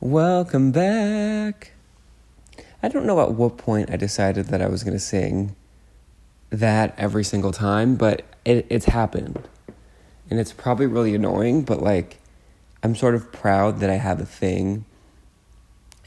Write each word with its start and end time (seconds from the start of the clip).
Welcome 0.00 0.72
back. 0.72 1.72
I 2.82 2.88
don't 2.88 3.06
know 3.06 3.18
at 3.22 3.32
what 3.32 3.56
point 3.56 3.90
I 3.90 3.96
decided 3.96 4.48
that 4.48 4.60
I 4.60 4.68
was 4.68 4.84
going 4.84 4.92
to 4.92 5.00
sing 5.02 5.56
that 6.50 6.94
every 6.98 7.24
single 7.24 7.50
time, 7.50 7.96
but 7.96 8.22
it, 8.44 8.66
it's 8.68 8.84
happened. 8.84 9.48
And 10.28 10.38
it's 10.38 10.52
probably 10.52 10.84
really 10.84 11.14
annoying, 11.14 11.62
but 11.62 11.82
like, 11.82 12.18
I'm 12.82 12.94
sort 12.94 13.14
of 13.14 13.32
proud 13.32 13.80
that 13.80 13.88
I 13.88 13.94
have 13.94 14.20
a 14.20 14.26
thing, 14.26 14.84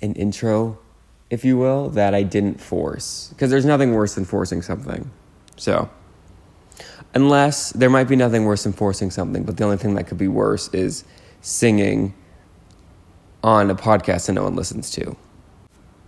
an 0.04 0.14
intro, 0.14 0.78
if 1.32 1.44
you 1.44 1.58
will, 1.58 1.90
that 1.90 2.14
I 2.14 2.22
didn't 2.22 2.62
force. 2.62 3.30
Because 3.30 3.50
there's 3.50 3.66
nothing 3.66 3.96
worse 3.96 4.14
than 4.14 4.24
forcing 4.24 4.62
something. 4.62 5.10
So, 5.56 5.90
unless 7.16 7.72
there 7.72 7.90
might 7.90 8.08
be 8.08 8.16
nothing 8.16 8.46
worse 8.46 8.66
than 8.66 8.74
forcing 8.74 9.10
something, 9.10 9.46
but 9.46 9.58
the 9.58 9.64
only 9.64 9.78
thing 9.78 9.96
that 9.96 10.06
could 10.06 10.20
be 10.20 10.28
worse 10.28 10.72
is 10.76 11.06
singing 11.42 12.14
on 13.44 13.70
a 13.70 13.76
podcast 13.76 14.28
that 14.28 14.34
no 14.34 14.44
one 14.44 14.56
listens 14.56 14.90
to. 14.92 15.16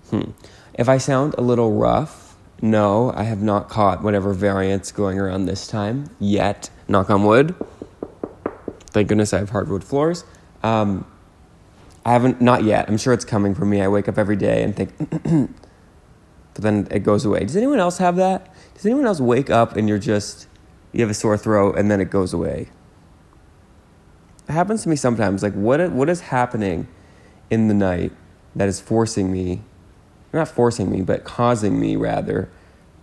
Hmm. 0.10 0.32
If 0.74 0.90
I 0.90 0.98
sound 0.98 1.36
a 1.38 1.42
little 1.42 1.74
rough, 1.74 2.36
no, 2.62 3.12
I 3.16 3.24
have 3.24 3.42
not 3.42 3.70
caught 3.70 4.04
whatever 4.04 4.34
variant's 4.34 4.92
going 4.92 5.20
around 5.20 5.46
this 5.46 5.68
time 5.68 6.10
yet. 6.20 6.70
Knock 6.88 7.10
on 7.10 7.24
wood. 7.24 7.56
Thank 8.92 9.08
goodness 9.08 9.34
I 9.34 9.40
have 9.40 9.50
hardwood 9.50 9.84
floors. 9.84 10.26
Um, 10.64 11.06
I 12.06 12.12
haven't, 12.12 12.42
not 12.42 12.64
yet. 12.64 12.88
I'm 12.90 12.98
sure 12.98 13.14
it's 13.14 13.26
coming 13.26 13.56
for 13.56 13.66
me. 13.66 13.82
I 13.82 13.88
wake 13.88 14.08
up 14.08 14.18
every 14.18 14.36
day 14.36 14.64
and 14.64 14.76
think, 14.76 14.98
but 16.54 16.64
then 16.64 16.88
it 16.92 17.00
goes 17.00 17.26
away. 17.26 17.40
Does 17.42 17.56
anyone 17.56 17.80
else 17.80 17.98
have 18.00 18.16
that? 18.18 18.54
Does 18.76 18.86
anyone 18.86 19.06
else 19.06 19.20
wake 19.20 19.50
up 19.50 19.76
and 19.76 19.88
you're 19.88 19.98
just, 20.00 20.48
you 20.92 21.02
have 21.02 21.10
a 21.10 21.16
sore 21.16 21.38
throat 21.38 21.78
and 21.78 21.90
then 21.90 22.02
it 22.02 22.10
goes 22.10 22.34
away? 22.34 22.70
It 24.48 24.52
happens 24.52 24.84
to 24.84 24.90
me 24.90 24.96
sometimes. 24.96 25.42
Like, 25.42 25.54
what, 25.54 25.92
what 25.92 26.10
is 26.10 26.22
happening 26.22 26.88
in 27.52 27.68
the 27.68 27.76
night 27.76 28.12
that 28.56 28.68
is 28.68 28.80
forcing 28.80 29.32
me, 29.32 29.62
not 30.34 30.48
forcing 30.48 30.90
me, 30.92 31.02
but 31.02 31.24
causing 31.24 31.80
me 31.80 31.96
rather 31.96 32.50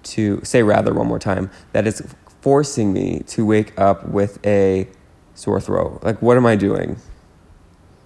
to 0.03 0.41
say 0.43 0.63
rather 0.63 0.93
one 0.93 1.07
more 1.07 1.19
time, 1.19 1.51
that 1.73 1.87
is 1.87 2.03
forcing 2.41 2.93
me 2.93 3.21
to 3.27 3.45
wake 3.45 3.79
up 3.79 4.09
with 4.09 4.45
a 4.45 4.89
sore 5.35 5.61
throat. 5.61 6.01
Like, 6.03 6.21
what 6.21 6.37
am 6.37 6.47
I 6.47 6.57
doing? 6.57 6.97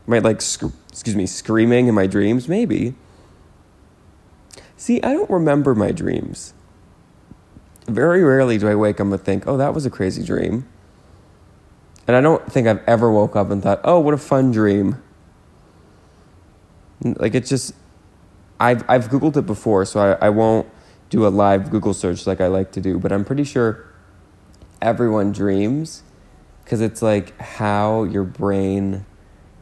Am 0.07 0.15
I 0.15 0.19
like, 0.19 0.43
sc- 0.43 0.65
excuse 0.89 1.17
me, 1.17 1.27
screaming 1.27 1.87
in 1.87 1.95
my 1.95 2.07
dreams? 2.07 2.49
Maybe. 2.49 2.95
See, 4.77 5.01
I 5.03 5.13
don't 5.13 5.31
remember 5.31 5.75
my 5.75 5.93
dreams. 5.93 6.55
Very 7.87 8.23
rarely 8.23 8.59
do 8.59 8.69
I 8.69 8.75
wake 8.75 9.01
up 9.01 9.07
and 9.07 9.21
think, 9.21 9.47
oh, 9.47 9.57
that 9.57 9.75
was 9.75 9.87
a 9.87 9.91
crazy 9.91 10.25
dream. 10.25 10.69
And 12.07 12.17
I 12.17 12.21
don't 12.21 12.51
think 12.51 12.67
I've 12.67 12.83
ever 12.87 13.11
woke 13.11 13.37
up 13.37 13.51
and 13.51 13.63
thought, 13.63 13.81
oh, 13.85 14.01
what 14.01 14.13
a 14.13 14.19
fun 14.19 14.51
dream. 14.51 15.02
Like 17.05 17.35
it's 17.35 17.49
just, 17.49 17.75
I've 18.61 18.85
I've 18.89 19.09
googled 19.09 19.37
it 19.37 19.47
before, 19.47 19.85
so 19.85 20.17
I, 20.21 20.27
I 20.27 20.31
won't 20.31 20.69
do 21.11 21.27
a 21.27 21.29
live 21.29 21.71
Google 21.71 21.95
search 21.95 22.27
like 22.27 22.41
I 22.41 22.47
like 22.47 22.73
to 22.73 22.81
do. 22.81 22.99
But 22.99 23.13
I'm 23.13 23.25
pretty 23.25 23.45
sure 23.45 23.87
everyone 24.81 25.33
dreams 25.33 26.03
because 26.65 26.81
it's 26.81 27.03
like 27.03 27.39
how 27.39 28.05
your 28.05 28.25
brain 28.25 29.05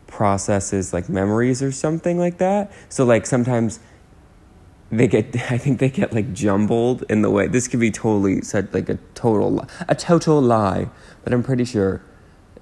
processes 0.06 0.92
like 0.92 1.08
memories 1.08 1.62
or 1.62 1.72
something 1.72 2.18
like 2.18 2.38
that. 2.38 2.70
So 2.88 3.04
like 3.04 3.26
sometimes 3.26 3.80
they 4.90 5.08
get 5.08 5.34
I 5.50 5.58
think 5.58 5.78
they 5.78 5.88
get 5.88 6.12
like 6.12 6.32
jumbled 6.32 7.04
in 7.08 7.22
the 7.22 7.30
way 7.30 7.46
this 7.46 7.68
could 7.68 7.80
be 7.80 7.90
totally 7.90 8.42
said 8.42 8.72
like 8.74 8.88
a 8.88 8.98
total 9.14 9.66
a 9.88 9.94
total 9.94 10.40
lie, 10.42 10.88
but 11.24 11.32
I'm 11.32 11.42
pretty 11.42 11.64
sure 11.64 12.02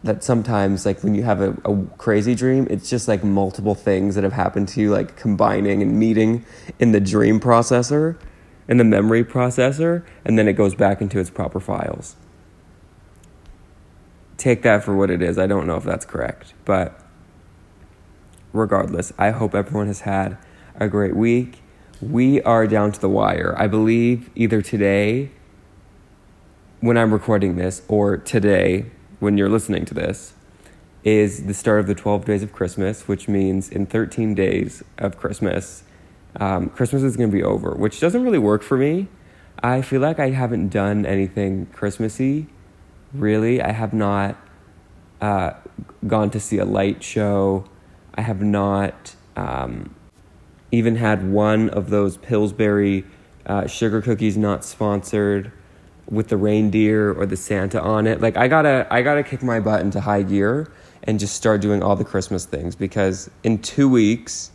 that 0.04 0.22
sometimes 0.22 0.86
like 0.86 1.02
when 1.02 1.14
you 1.14 1.22
have 1.22 1.40
a, 1.40 1.50
a 1.64 1.86
crazy 1.96 2.34
dream 2.34 2.66
it's 2.70 2.88
just 2.88 3.08
like 3.08 3.24
multiple 3.24 3.74
things 3.74 4.14
that 4.14 4.24
have 4.24 4.32
happened 4.32 4.68
to 4.68 4.80
you 4.80 4.90
like 4.90 5.16
combining 5.16 5.82
and 5.82 5.98
meeting 5.98 6.44
in 6.78 6.92
the 6.92 7.00
dream 7.00 7.40
processor 7.40 8.16
in 8.68 8.76
the 8.76 8.84
memory 8.84 9.24
processor 9.24 10.04
and 10.24 10.38
then 10.38 10.46
it 10.46 10.52
goes 10.52 10.74
back 10.74 11.00
into 11.00 11.18
its 11.18 11.30
proper 11.30 11.58
files. 11.58 12.16
Take 14.36 14.62
that 14.62 14.84
for 14.84 14.94
what 14.94 15.10
it 15.10 15.20
is. 15.20 15.36
I 15.36 15.46
don't 15.48 15.66
know 15.66 15.76
if 15.76 15.84
that's 15.84 16.04
correct 16.04 16.54
but 16.64 17.00
regardless 18.52 19.12
i 19.18 19.30
hope 19.30 19.54
everyone 19.54 19.86
has 19.88 20.00
had 20.00 20.38
a 20.80 20.88
great 20.88 21.16
week. 21.16 21.60
We 22.00 22.40
are 22.42 22.66
down 22.66 22.92
to 22.92 23.00
the 23.00 23.08
wire. 23.08 23.54
I 23.58 23.66
believe 23.66 24.30
either 24.36 24.62
today 24.62 25.30
when 26.80 26.96
i'm 26.96 27.12
recording 27.12 27.56
this 27.56 27.82
or 27.88 28.16
today 28.16 28.86
when 29.20 29.36
you're 29.36 29.48
listening 29.48 29.84
to 29.86 29.94
this 29.94 30.34
is 31.04 31.46
the 31.46 31.54
start 31.54 31.80
of 31.80 31.86
the 31.86 31.94
12 31.94 32.24
days 32.24 32.42
of 32.42 32.52
Christmas, 32.52 33.08
which 33.08 33.28
means 33.28 33.68
in 33.68 33.86
13 33.86 34.34
days 34.34 34.82
of 34.98 35.16
Christmas, 35.16 35.84
um, 36.36 36.68
Christmas 36.68 37.02
is 37.02 37.16
going 37.16 37.30
to 37.30 37.36
be 37.36 37.42
over, 37.42 37.74
which 37.74 38.00
doesn't 38.00 38.22
really 38.22 38.38
work 38.38 38.62
for 38.62 38.76
me. 38.76 39.08
I 39.62 39.82
feel 39.82 40.00
like 40.00 40.18
I 40.18 40.30
haven't 40.30 40.68
done 40.68 41.06
anything 41.06 41.66
Christmassy, 41.66 42.46
really. 43.12 43.60
I 43.60 43.72
have 43.72 43.92
not 43.92 44.36
uh, 45.20 45.52
gone 46.06 46.30
to 46.30 46.40
see 46.40 46.58
a 46.58 46.64
light 46.64 47.02
show. 47.02 47.64
I 48.14 48.22
have 48.22 48.42
not 48.42 49.14
um, 49.36 49.94
even 50.70 50.96
had 50.96 51.30
one 51.30 51.70
of 51.70 51.90
those 51.90 52.16
Pillsbury 52.18 53.04
uh, 53.46 53.66
sugar 53.66 54.02
cookies 54.02 54.36
not 54.36 54.64
sponsored 54.64 55.52
with 56.10 56.28
the 56.28 56.36
reindeer 56.36 57.12
or 57.12 57.26
the 57.26 57.36
Santa 57.36 57.80
on 57.80 58.06
it. 58.06 58.20
Like 58.20 58.36
I 58.36 58.48
gotta 58.48 58.86
I 58.90 59.02
gotta 59.02 59.22
kick 59.22 59.42
my 59.42 59.60
butt 59.60 59.80
into 59.80 60.00
high 60.00 60.22
gear 60.22 60.70
and 61.04 61.18
just 61.18 61.34
start 61.34 61.60
doing 61.60 61.82
all 61.82 61.96
the 61.96 62.04
Christmas 62.04 62.44
things 62.44 62.74
because 62.74 63.30
in 63.42 63.60
two 63.60 63.88
weeks 63.88 64.50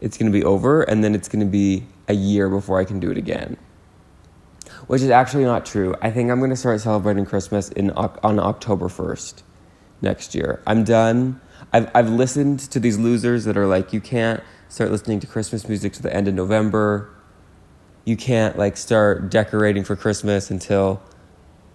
it's 0.00 0.16
gonna 0.16 0.30
be 0.30 0.44
over 0.44 0.82
and 0.82 1.02
then 1.02 1.14
it's 1.14 1.28
gonna 1.28 1.44
be 1.44 1.86
a 2.08 2.14
year 2.14 2.48
before 2.48 2.80
I 2.80 2.84
can 2.84 3.00
do 3.00 3.10
it 3.10 3.18
again. 3.18 3.56
Which 4.86 5.02
is 5.02 5.10
actually 5.10 5.44
not 5.44 5.66
true. 5.66 5.94
I 6.02 6.10
think 6.10 6.30
I'm 6.30 6.40
gonna 6.40 6.56
start 6.56 6.80
celebrating 6.80 7.26
Christmas 7.26 7.68
in 7.70 7.90
on 7.90 8.38
October 8.38 8.88
first 8.88 9.44
next 10.00 10.34
year. 10.34 10.62
I'm 10.66 10.84
done. 10.84 11.40
I've 11.72 11.90
I've 11.94 12.10
listened 12.10 12.60
to 12.60 12.80
these 12.80 12.98
losers 12.98 13.44
that 13.44 13.56
are 13.56 13.66
like 13.66 13.92
you 13.92 14.00
can't 14.00 14.42
start 14.68 14.90
listening 14.90 15.20
to 15.20 15.26
Christmas 15.26 15.68
music 15.68 15.92
to 15.94 16.02
the 16.02 16.14
end 16.14 16.28
of 16.28 16.34
November 16.34 17.10
you 18.08 18.16
can't 18.16 18.56
like 18.56 18.78
start 18.78 19.30
decorating 19.30 19.84
for 19.84 19.94
Christmas 19.94 20.50
until 20.50 21.02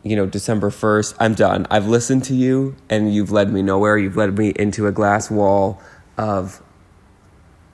you 0.01 0.15
know 0.15 0.25
December 0.25 0.71
1st. 0.71 1.15
I'm 1.19 1.35
done. 1.35 1.67
I've 1.69 1.87
listened 1.87 2.23
to 2.25 2.33
you 2.33 2.75
and 2.89 3.13
you've 3.13 3.31
led 3.31 3.53
me 3.53 3.61
nowhere. 3.61 3.99
You've 3.99 4.17
led 4.17 4.35
me 4.35 4.49
into 4.55 4.87
a 4.87 4.91
glass 4.91 5.29
wall 5.29 5.79
of 6.17 6.63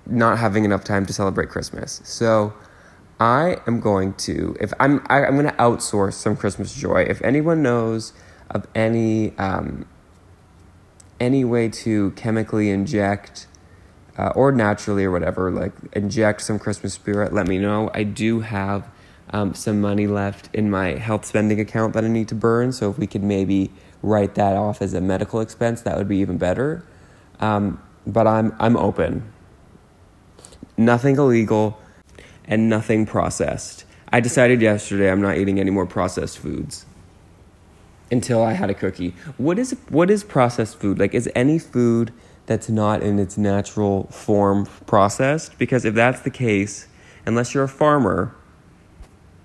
not 0.05 0.39
having 0.39 0.65
enough 0.65 0.83
time 0.83 1.05
to 1.05 1.13
celebrate 1.13 1.47
Christmas. 1.49 2.01
So 2.03 2.53
I 3.17 3.61
am 3.65 3.79
going 3.79 4.13
to 4.15 4.57
if 4.59 4.73
I'm 4.77 5.05
I, 5.07 5.19
am 5.19 5.23
i 5.23 5.27
am 5.27 5.33
going 5.35 5.45
to 5.45 5.53
outsource 5.53 6.13
some 6.13 6.35
Christmas 6.35 6.75
joy. 6.75 7.03
If 7.03 7.21
anyone 7.21 7.63
knows 7.63 8.11
of 8.49 8.67
any 8.75 9.37
um, 9.37 9.85
any 11.17 11.45
way 11.45 11.69
to 11.69 12.11
chemically 12.11 12.69
inject 12.69 13.47
uh, 14.19 14.33
or 14.35 14.51
naturally 14.51 15.05
or 15.05 15.11
whatever, 15.11 15.49
like 15.49 15.71
inject 15.93 16.41
some 16.41 16.59
Christmas 16.59 16.93
spirit, 16.93 17.31
let 17.31 17.47
me 17.47 17.57
know. 17.57 17.89
I 17.93 18.03
do 18.03 18.41
have 18.41 18.85
um, 19.29 19.53
some 19.53 19.79
money 19.79 20.07
left 20.07 20.53
in 20.53 20.69
my 20.69 20.89
health 20.95 21.23
spending 21.23 21.61
account 21.61 21.93
that 21.93 22.03
I 22.03 22.09
need 22.09 22.27
to 22.27 22.35
burn. 22.35 22.73
So 22.73 22.89
if 22.89 22.97
we 22.97 23.07
could 23.07 23.23
maybe 23.23 23.71
write 24.03 24.35
that 24.35 24.57
off 24.57 24.81
as 24.81 24.93
a 24.93 24.99
medical 24.99 25.39
expense, 25.39 25.81
that 25.83 25.97
would 25.97 26.09
be 26.09 26.17
even 26.17 26.37
better. 26.37 26.83
Um, 27.39 27.81
but 28.05 28.27
I'm 28.27 28.53
I'm 28.59 28.75
open. 28.75 29.31
Nothing 30.75 31.15
illegal 31.15 31.79
and 32.45 32.67
nothing 32.67 33.05
processed. 33.05 33.85
I 34.11 34.19
decided 34.19 34.61
yesterday 34.61 35.09
I'm 35.09 35.21
not 35.21 35.37
eating 35.37 35.61
any 35.61 35.71
more 35.71 35.85
processed 35.85 36.39
foods 36.39 36.85
until 38.11 38.43
I 38.43 38.51
had 38.51 38.69
a 38.69 38.73
cookie. 38.73 39.13
What 39.37 39.57
is 39.57 39.77
what 39.87 40.11
is 40.11 40.25
processed 40.25 40.77
food? 40.77 40.99
Like 40.99 41.13
is 41.13 41.29
any 41.35 41.57
food 41.57 42.11
that's 42.49 42.67
not 42.67 43.03
in 43.03 43.19
its 43.19 43.37
natural 43.37 44.07
form 44.07 44.65
processed. 44.87 45.59
Because 45.59 45.85
if 45.85 45.93
that's 45.93 46.21
the 46.21 46.31
case, 46.31 46.87
unless 47.27 47.53
you're 47.53 47.65
a 47.65 47.69
farmer, 47.69 48.35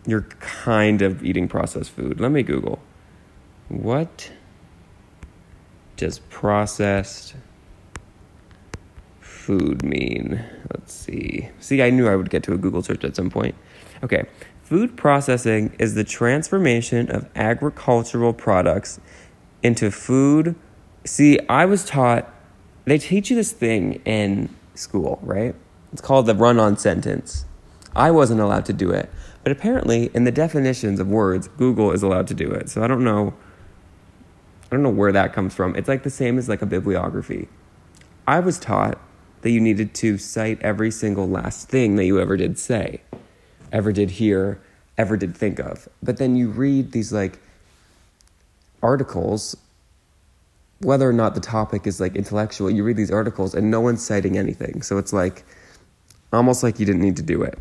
you're 0.07 0.23
kind 0.41 1.03
of 1.03 1.23
eating 1.23 1.47
processed 1.47 1.91
food. 1.91 2.19
Let 2.19 2.31
me 2.31 2.43
Google. 2.43 2.79
What 3.69 4.33
does 5.99 6.21
processed 6.31 7.35
food 9.21 9.85
mean? 9.85 10.43
Let's 10.73 10.95
see. 10.95 11.51
See, 11.61 11.83
I 11.83 11.91
knew 11.91 12.09
I 12.09 12.17
would 12.17 12.31
get 12.31 12.43
to 12.45 12.55
a 12.55 12.57
Google 12.57 12.81
search 12.81 13.05
at 13.05 13.15
some 13.15 13.29
point. 13.29 13.55
Okay. 14.03 14.25
Food 14.63 14.97
processing 14.97 15.77
is 15.79 15.95
the 15.95 16.05
transformation 16.05 17.11
of 17.11 17.29
agricultural 17.37 18.33
products 18.33 18.99
into 19.63 19.91
food. 19.91 20.57
See, 21.05 21.39
I 21.51 21.67
was 21.67 21.85
taught 21.85 22.34
they 22.85 22.99
teach 22.99 23.31
you 23.31 23.37
this 23.37 23.53
thing 23.53 24.01
in 24.05 24.55
school, 24.75 25.19
right? 25.23 25.55
It's 25.93 26.03
called 26.03 26.27
the 26.27 26.35
run 26.35 26.59
on 26.59 26.77
sentence. 26.77 27.45
I 27.95 28.11
wasn't 28.11 28.41
allowed 28.41 28.67
to 28.67 28.73
do 28.73 28.91
it, 28.91 29.11
but 29.43 29.53
apparently 29.53 30.11
in 30.15 30.25
the 30.25 30.33
definitions 30.33 30.99
of 30.99 31.09
words, 31.09 31.49
Google 31.49 31.93
is 31.93 32.03
allowed 32.03 32.27
to 32.29 32.35
do 32.35 32.51
it. 32.51 32.69
So 32.69 32.83
I 32.83 32.89
don't 32.89 33.05
know 33.05 33.35
I 34.75 34.77
don't 34.77 34.83
know 34.83 34.91
where 34.91 35.13
that 35.13 35.33
comes 35.33 35.55
from. 35.55 35.77
It's 35.77 35.89
like 35.89 36.03
the 36.03 36.11
same 36.11 36.37
as 36.37 36.49
like 36.49 36.61
a 36.61 36.67
bibliography. 36.67 37.49
I 38.27 38.41
was 38.41 38.59
taught 38.59 38.99
that 39.43 39.51
you 39.51 39.61
needed 39.61 39.95
to 39.95 40.19
cite 40.19 40.61
every 40.63 40.91
single 40.91 41.29
last 41.29 41.69
thing 41.69 41.95
that 41.95 42.07
you 42.07 42.19
ever 42.19 42.37
did 42.37 42.59
say, 42.59 43.03
ever 43.71 43.93
did 43.93 44.11
hear, 44.11 44.61
ever 44.97 45.17
did 45.17 45.37
think 45.37 45.61
of. 45.61 45.89
But 46.03 46.17
then 46.17 46.35
you 46.35 46.49
read 46.49 46.91
these 46.91 47.13
like 47.13 47.39
articles, 48.83 49.55
whether 50.85 51.09
or 51.09 51.13
not 51.13 51.35
the 51.35 51.41
topic 51.41 51.87
is 51.87 52.01
like 52.01 52.15
intellectual, 52.15 52.71
you 52.71 52.85
read 52.85 52.97
these 52.97 53.11
articles 53.11 53.55
and 53.55 53.71
no 53.71 53.81
one's 53.81 54.05
citing 54.05 54.39
anything. 54.39 54.83
So 54.83 54.99
it's 54.99 55.13
like 55.13 55.45
almost 56.33 56.63
like 56.63 56.79
you 56.79 56.87
didn't 56.87 57.03
need 57.03 57.17
to 57.17 57.23
do 57.23 57.43
it. 57.43 57.59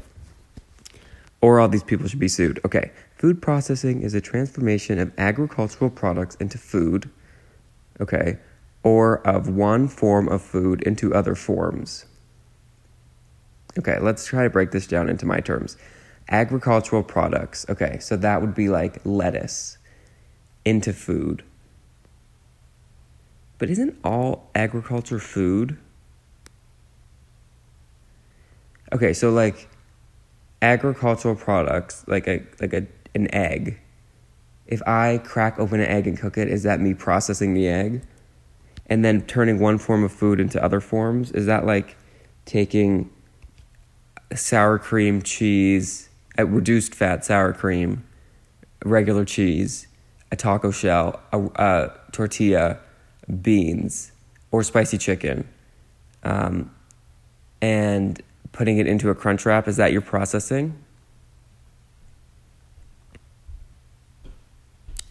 Or 1.41 1.59
all 1.59 1.67
these 1.67 1.83
people 1.83 2.07
should 2.07 2.19
be 2.19 2.27
sued. 2.27 2.59
Okay. 2.65 2.91
Food 3.17 3.41
processing 3.41 4.01
is 4.01 4.13
a 4.13 4.21
transformation 4.21 4.99
of 4.99 5.11
agricultural 5.17 5.89
products 5.89 6.35
into 6.35 6.57
food. 6.57 7.09
Okay 7.99 8.37
or 8.83 9.25
of 9.25 9.47
one 9.49 9.87
form 9.87 10.27
of 10.27 10.41
food 10.41 10.81
into 10.83 11.13
other 11.13 11.35
forms. 11.35 12.05
Okay, 13.79 13.97
let's 13.99 14.25
try 14.25 14.43
to 14.43 14.49
break 14.49 14.71
this 14.71 14.85
down 14.85 15.09
into 15.09 15.25
my 15.25 15.39
terms. 15.39 15.77
Agricultural 16.29 17.03
products. 17.03 17.65
Okay, 17.69 17.97
so 17.99 18.15
that 18.17 18.41
would 18.41 18.53
be 18.53 18.69
like 18.69 18.99
lettuce 19.05 19.77
into 20.63 20.93
food. 20.93 21.43
But 23.63 23.69
isn't 23.69 23.97
all 24.03 24.49
agriculture 24.53 25.19
food? 25.19 25.77
Okay, 28.91 29.13
so 29.13 29.31
like 29.31 29.69
agricultural 30.61 31.37
products, 31.37 32.03
like 32.05 32.27
a 32.27 32.43
like 32.59 32.73
a 32.73 32.85
an 33.15 33.33
egg. 33.33 33.79
If 34.67 34.81
I 34.85 35.21
crack 35.23 35.59
open 35.59 35.79
an 35.79 35.87
egg 35.87 36.07
and 36.07 36.19
cook 36.19 36.37
it, 36.37 36.49
is 36.49 36.63
that 36.63 36.81
me 36.81 36.93
processing 36.93 37.53
the 37.53 37.69
egg? 37.69 38.01
and 38.87 39.05
then 39.05 39.21
turning 39.21 39.59
one 39.59 39.77
form 39.77 40.03
of 40.03 40.11
food 40.11 40.41
into 40.41 40.61
other 40.61 40.81
forms? 40.81 41.31
Is 41.31 41.45
that 41.45 41.65
like 41.65 41.95
taking 42.43 43.09
sour 44.35 44.77
cream, 44.77 45.21
cheese, 45.21 46.09
a 46.37 46.45
reduced 46.45 46.93
fat 46.93 47.23
sour 47.23 47.53
cream, 47.53 48.03
regular 48.83 49.23
cheese, 49.23 49.87
a 50.33 50.35
taco 50.35 50.69
shell, 50.69 51.21
a, 51.31 51.41
a 51.55 51.91
tortilla, 52.11 52.79
beans, 53.41 54.11
or 54.51 54.63
spicy 54.63 54.97
chicken, 54.97 55.47
um, 56.23 56.71
and 57.61 58.21
putting 58.51 58.77
it 58.77 58.87
into 58.87 59.09
a 59.09 59.15
crunch 59.15 59.45
wrap? 59.45 59.67
Is 59.67 59.77
that 59.77 59.91
your 59.91 60.01
processing? 60.01 60.77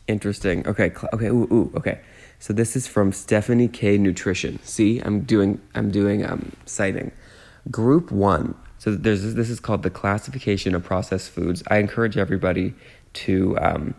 Interesting. 0.09 0.67
Okay. 0.67 0.93
Okay. 1.13 1.27
Ooh. 1.27 1.49
Ooh. 1.53 1.73
Okay. 1.77 2.01
So 2.39 2.53
this 2.53 2.75
is 2.75 2.89
from 2.89 3.13
Stephanie 3.13 3.69
K 3.69 3.99
Nutrition. 3.99 4.59
See, 4.65 4.99
I'm 4.99 5.21
doing 5.21 5.61
I'm 5.75 5.91
doing 5.91 6.25
um, 6.25 6.53
citing. 6.67 7.13
Group 7.71 8.11
one. 8.11 8.57
So 8.79 8.97
there's 8.97 9.35
this 9.35 9.49
is 9.49 9.61
called 9.61 9.85
the 9.85 9.91
classification 9.91 10.75
of 10.75 10.83
processed 10.83 11.31
foods. 11.31 11.63
I 11.69 11.79
encourage 11.79 12.17
everybody 12.17 12.75
to 13.13 13.57
um, 13.59 13.95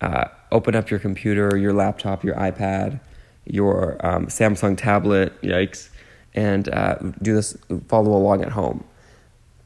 uh, 0.00 0.26
open 0.52 0.76
up 0.76 0.90
your 0.90 1.00
computer, 1.00 1.56
your 1.56 1.72
laptop, 1.72 2.22
your 2.22 2.36
iPad, 2.36 3.00
your 3.46 4.04
um, 4.06 4.26
Samsung 4.26 4.76
tablet. 4.76 5.40
Yikes! 5.42 5.90
And 6.34 6.68
uh, 6.68 6.96
do 7.22 7.34
this. 7.34 7.56
Follow 7.88 8.12
along 8.16 8.42
at 8.42 8.52
home. 8.52 8.84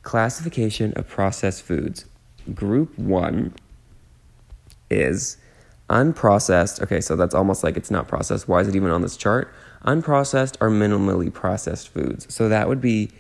Classification 0.03 0.93
of 0.95 1.09
processed 1.09 1.63
foods. 1.63 2.07
Group 2.55 2.99
one 2.99 3.55
is 4.91 5.39
Unprocessed, 5.91 6.83
okay, 6.83 7.01
so 7.01 7.15
that's 7.15 7.35
almost 7.35 7.63
like 7.63 7.77
it's 7.77 7.91
not 7.91 8.09
processed. 8.09 8.49
Why 8.49 8.61
is 8.61 8.69
it 8.69 8.75
even 8.75 8.91
on 8.91 9.03
this 9.03 9.19
chart? 9.19 9.53
Unprocessed 9.85 10.57
are 10.63 10.71
minimally 10.71 11.31
processed 11.31 11.89
foods. 11.89 12.33
So 12.35 12.49
that 12.49 12.69
would 12.69 12.81
be 12.81 13.11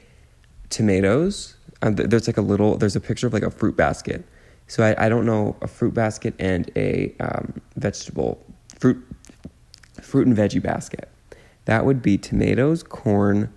tomatoes. 0.70 1.56
Um, 1.82 1.94
there's 1.94 2.26
like 2.26 2.38
a 2.38 2.42
little, 2.42 2.78
there's 2.78 2.96
a 2.96 3.00
picture 3.00 3.26
of 3.26 3.34
like 3.34 3.42
a 3.42 3.50
fruit 3.50 3.76
basket. 3.76 4.24
So 4.66 4.82
I, 4.82 5.06
I 5.06 5.08
don't 5.10 5.26
know 5.26 5.56
a 5.60 5.68
fruit 5.68 5.92
basket 5.92 6.32
and 6.38 6.70
a 6.74 7.14
um, 7.20 7.60
vegetable, 7.76 8.42
fruit, 8.78 8.96
fruit 10.14 10.28
and 10.28 10.36
veggie 10.36 10.62
basket. 10.62 11.08
That 11.64 11.84
would 11.84 12.00
be 12.00 12.16
tomatoes, 12.16 12.84
corn, 12.84 13.52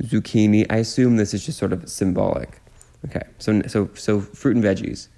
zucchini. 0.00 0.64
I 0.70 0.76
assume 0.76 1.16
this 1.16 1.34
is 1.34 1.44
just 1.44 1.58
sort 1.58 1.72
of 1.72 1.88
symbolic. 1.88 2.60
Okay, 3.06 3.22
so 3.38 3.62
so 3.62 3.90
so 3.94 4.20
fruit 4.20 4.54
and 4.54 4.64
veggies 4.64 5.08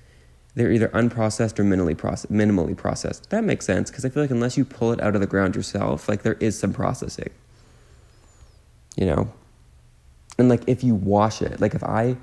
they're 0.55 0.73
either 0.73 0.88
unprocessed 0.88 1.59
or 1.59 1.65
minimally 1.65 1.94
processed. 1.94 2.32
Minimally 2.32 2.75
processed. 2.75 3.29
That 3.29 3.44
makes 3.44 3.67
sense 3.67 3.91
because 3.91 4.06
I 4.06 4.09
feel 4.09 4.23
like 4.23 4.31
unless 4.31 4.56
you 4.56 4.65
pull 4.65 4.91
it 4.91 5.03
out 5.03 5.15
of 5.15 5.21
the 5.21 5.27
ground 5.27 5.55
yourself, 5.55 6.09
like 6.09 6.23
there 6.23 6.38
is 6.41 6.59
some 6.59 6.73
processing. 6.73 7.29
You 8.97 9.05
know, 9.05 9.33
and 10.38 10.49
like 10.49 10.62
if 10.67 10.83
you 10.83 10.94
wash 10.94 11.43
it, 11.43 11.61
like 11.61 11.75
if 11.75 11.85
I 11.85 12.17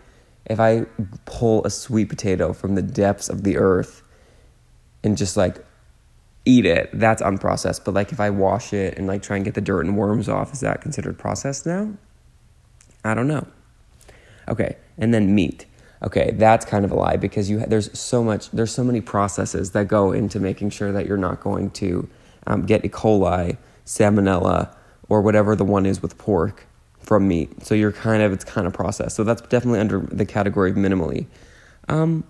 if 0.48 0.60
I 0.60 0.88
pull 1.26 1.64
a 1.64 1.70
sweet 1.70 2.10
potato 2.10 2.54
from 2.54 2.74
the 2.74 2.82
depths 2.82 3.30
of 3.30 3.44
the 3.44 3.58
earth 3.58 4.02
and 5.04 5.16
just 5.16 5.38
like 5.38 5.64
eat 6.48 6.66
it, 6.66 6.90
that's 6.94 7.22
unprocessed. 7.22 7.84
But 7.84 7.94
like 7.94 8.12
if 8.12 8.20
I 8.20 8.30
wash 8.30 8.74
it 8.74 8.98
and 8.98 9.08
like 9.08 9.22
try 9.22 9.36
and 9.36 9.46
get 9.46 9.54
the 9.54 9.62
dirt 9.62 9.86
and 9.86 9.98
worms 9.98 10.30
off, 10.30 10.54
is 10.54 10.62
that 10.62 10.82
considered 10.82 11.18
processed 11.18 11.66
now? 11.66 11.94
I 13.04 13.14
don't 13.14 13.28
know. 13.28 13.48
Okay, 14.48 14.78
and 14.98 15.14
then 15.14 15.36
meat 15.36 15.66
okay, 16.04 16.32
that's 16.36 16.66
kind 16.66 16.86
of 16.86 16.92
a 16.92 16.96
lie 16.96 17.18
because 17.18 17.50
you 17.50 17.60
there's 17.60 17.98
so 17.98 18.24
much 18.24 18.50
there's 18.52 18.72
so 18.72 18.84
many 18.84 19.02
processes 19.02 19.72
that 19.72 19.88
go 19.88 20.12
into 20.12 20.40
making 20.40 20.70
sure 20.70 20.92
that 20.92 21.06
you're 21.06 21.18
not 21.18 21.42
going 21.42 21.70
to 21.72 22.08
um, 22.46 22.66
get 22.66 22.86
E. 22.86 22.90
coli, 22.90 23.58
salmonella, 23.86 24.74
or 25.10 25.22
whatever 25.22 25.56
the 25.56 25.66
one 25.66 25.86
is 25.86 26.02
with 26.02 26.18
pork 26.18 26.68
from 27.00 27.28
meat. 27.28 27.66
So 27.66 27.76
you're 27.76 27.92
kind 27.92 28.22
of 28.22 28.32
it's 28.32 28.44
kind 28.44 28.68
of 28.68 28.74
processed. 28.74 29.16
So 29.16 29.24
that's 29.24 29.42
definitely 29.42 29.80
under 29.80 30.00
the 30.00 30.26
category 30.26 30.72
of 30.72 30.78
minimally. 30.78 31.26
Um, 31.90 32.24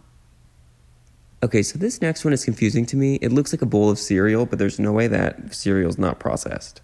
okay, 1.44 1.62
so 1.62 1.78
this 1.78 2.01
next 2.01 2.25
one 2.25 2.34
is 2.34 2.45
confusing 2.45 2.86
to 2.88 2.95
me. 2.95 3.16
It 3.16 3.31
looks 3.31 3.54
like 3.54 3.62
a 3.62 3.68
bowl 3.68 3.89
of 3.89 4.00
cereal, 4.00 4.45
but 4.45 4.60
there's 4.60 4.80
no 4.80 4.92
way 4.92 5.07
that 5.07 5.54
cereal's 5.54 5.98
not 5.98 6.19
processed. 6.19 6.81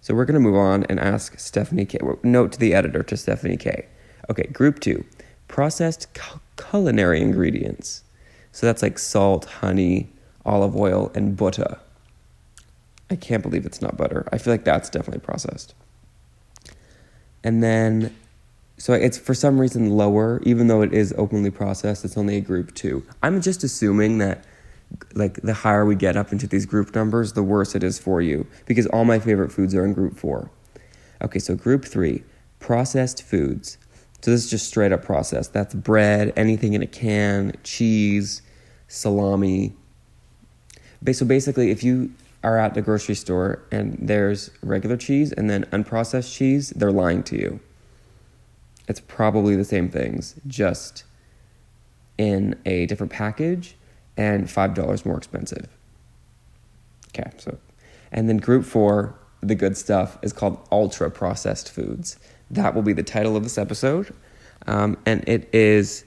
So 0.00 0.14
we're 0.14 0.24
going 0.24 0.34
to 0.34 0.40
move 0.40 0.56
on 0.56 0.84
and 0.84 1.00
ask 1.00 1.38
Stephanie 1.38 1.84
K. 1.84 1.98
Note 2.22 2.52
to 2.52 2.58
the 2.58 2.74
editor 2.74 3.02
to 3.02 3.16
Stephanie 3.16 3.56
K. 3.56 3.86
Okay, 4.30 4.46
group 4.52 4.80
two 4.80 5.04
processed 5.48 6.12
cu- 6.14 6.40
culinary 6.56 7.20
ingredients. 7.20 8.04
So 8.52 8.66
that's 8.66 8.82
like 8.82 8.98
salt, 8.98 9.44
honey, 9.46 10.10
olive 10.44 10.76
oil, 10.76 11.10
and 11.14 11.36
butter. 11.36 11.78
I 13.10 13.16
can't 13.16 13.42
believe 13.42 13.64
it's 13.64 13.80
not 13.80 13.96
butter. 13.96 14.28
I 14.32 14.38
feel 14.38 14.52
like 14.52 14.64
that's 14.64 14.90
definitely 14.90 15.20
processed. 15.20 15.74
And 17.42 17.62
then, 17.62 18.14
so 18.78 18.92
it's 18.92 19.18
for 19.18 19.34
some 19.34 19.60
reason 19.60 19.90
lower, 19.90 20.40
even 20.44 20.68
though 20.68 20.82
it 20.82 20.92
is 20.94 21.12
openly 21.18 21.50
processed, 21.50 22.04
it's 22.04 22.16
only 22.16 22.36
a 22.36 22.40
group 22.40 22.74
two. 22.74 23.04
I'm 23.22 23.40
just 23.42 23.64
assuming 23.64 24.18
that, 24.18 24.44
like, 25.14 25.42
the 25.42 25.52
higher 25.52 25.84
we 25.84 25.96
get 25.96 26.16
up 26.16 26.32
into 26.32 26.46
these 26.46 26.64
group 26.64 26.94
numbers, 26.94 27.34
the 27.34 27.42
worse 27.42 27.74
it 27.74 27.82
is 27.82 27.98
for 27.98 28.22
you, 28.22 28.46
because 28.66 28.86
all 28.86 29.04
my 29.04 29.18
favorite 29.18 29.52
foods 29.52 29.74
are 29.74 29.84
in 29.84 29.92
group 29.92 30.16
four. 30.16 30.50
Okay, 31.20 31.40
so 31.40 31.54
group 31.54 31.84
three 31.84 32.22
processed 32.60 33.22
foods. 33.22 33.78
So 34.22 34.30
this 34.30 34.44
is 34.44 34.50
just 34.50 34.66
straight 34.66 34.92
up 34.92 35.04
processed. 35.04 35.52
That's 35.52 35.74
bread, 35.74 36.32
anything 36.36 36.72
in 36.72 36.82
a 36.82 36.86
can, 36.86 37.54
cheese, 37.64 38.42
salami. 38.88 39.74
So 41.12 41.26
basically, 41.26 41.70
if 41.70 41.84
you 41.84 42.12
are 42.42 42.58
at 42.58 42.74
the 42.74 42.82
grocery 42.82 43.14
store 43.14 43.62
and 43.70 43.98
there's 44.00 44.50
regular 44.62 44.96
cheese 44.96 45.32
and 45.32 45.50
then 45.50 45.64
unprocessed 45.66 46.32
cheese, 46.34 46.70
they're 46.70 46.92
lying 46.92 47.22
to 47.24 47.36
you. 47.36 47.60
It's 48.88 49.00
probably 49.00 49.54
the 49.54 49.64
same 49.64 49.88
things, 49.90 50.34
just 50.46 51.04
in 52.16 52.58
a 52.66 52.86
different 52.86 53.12
package 53.12 53.76
and 54.16 54.46
$5 54.46 55.06
more 55.06 55.16
expensive. 55.16 55.68
Okay, 57.08 57.30
so, 57.38 57.58
and 58.10 58.28
then 58.28 58.38
group 58.38 58.64
four, 58.64 59.14
the 59.40 59.54
good 59.54 59.76
stuff, 59.76 60.18
is 60.22 60.32
called 60.32 60.66
ultra 60.72 61.10
processed 61.10 61.70
foods. 61.70 62.18
That 62.50 62.74
will 62.74 62.82
be 62.82 62.92
the 62.92 63.02
title 63.02 63.36
of 63.36 63.42
this 63.42 63.58
episode. 63.58 64.12
Um, 64.66 64.98
and 65.06 65.26
it 65.28 65.48
is 65.54 66.04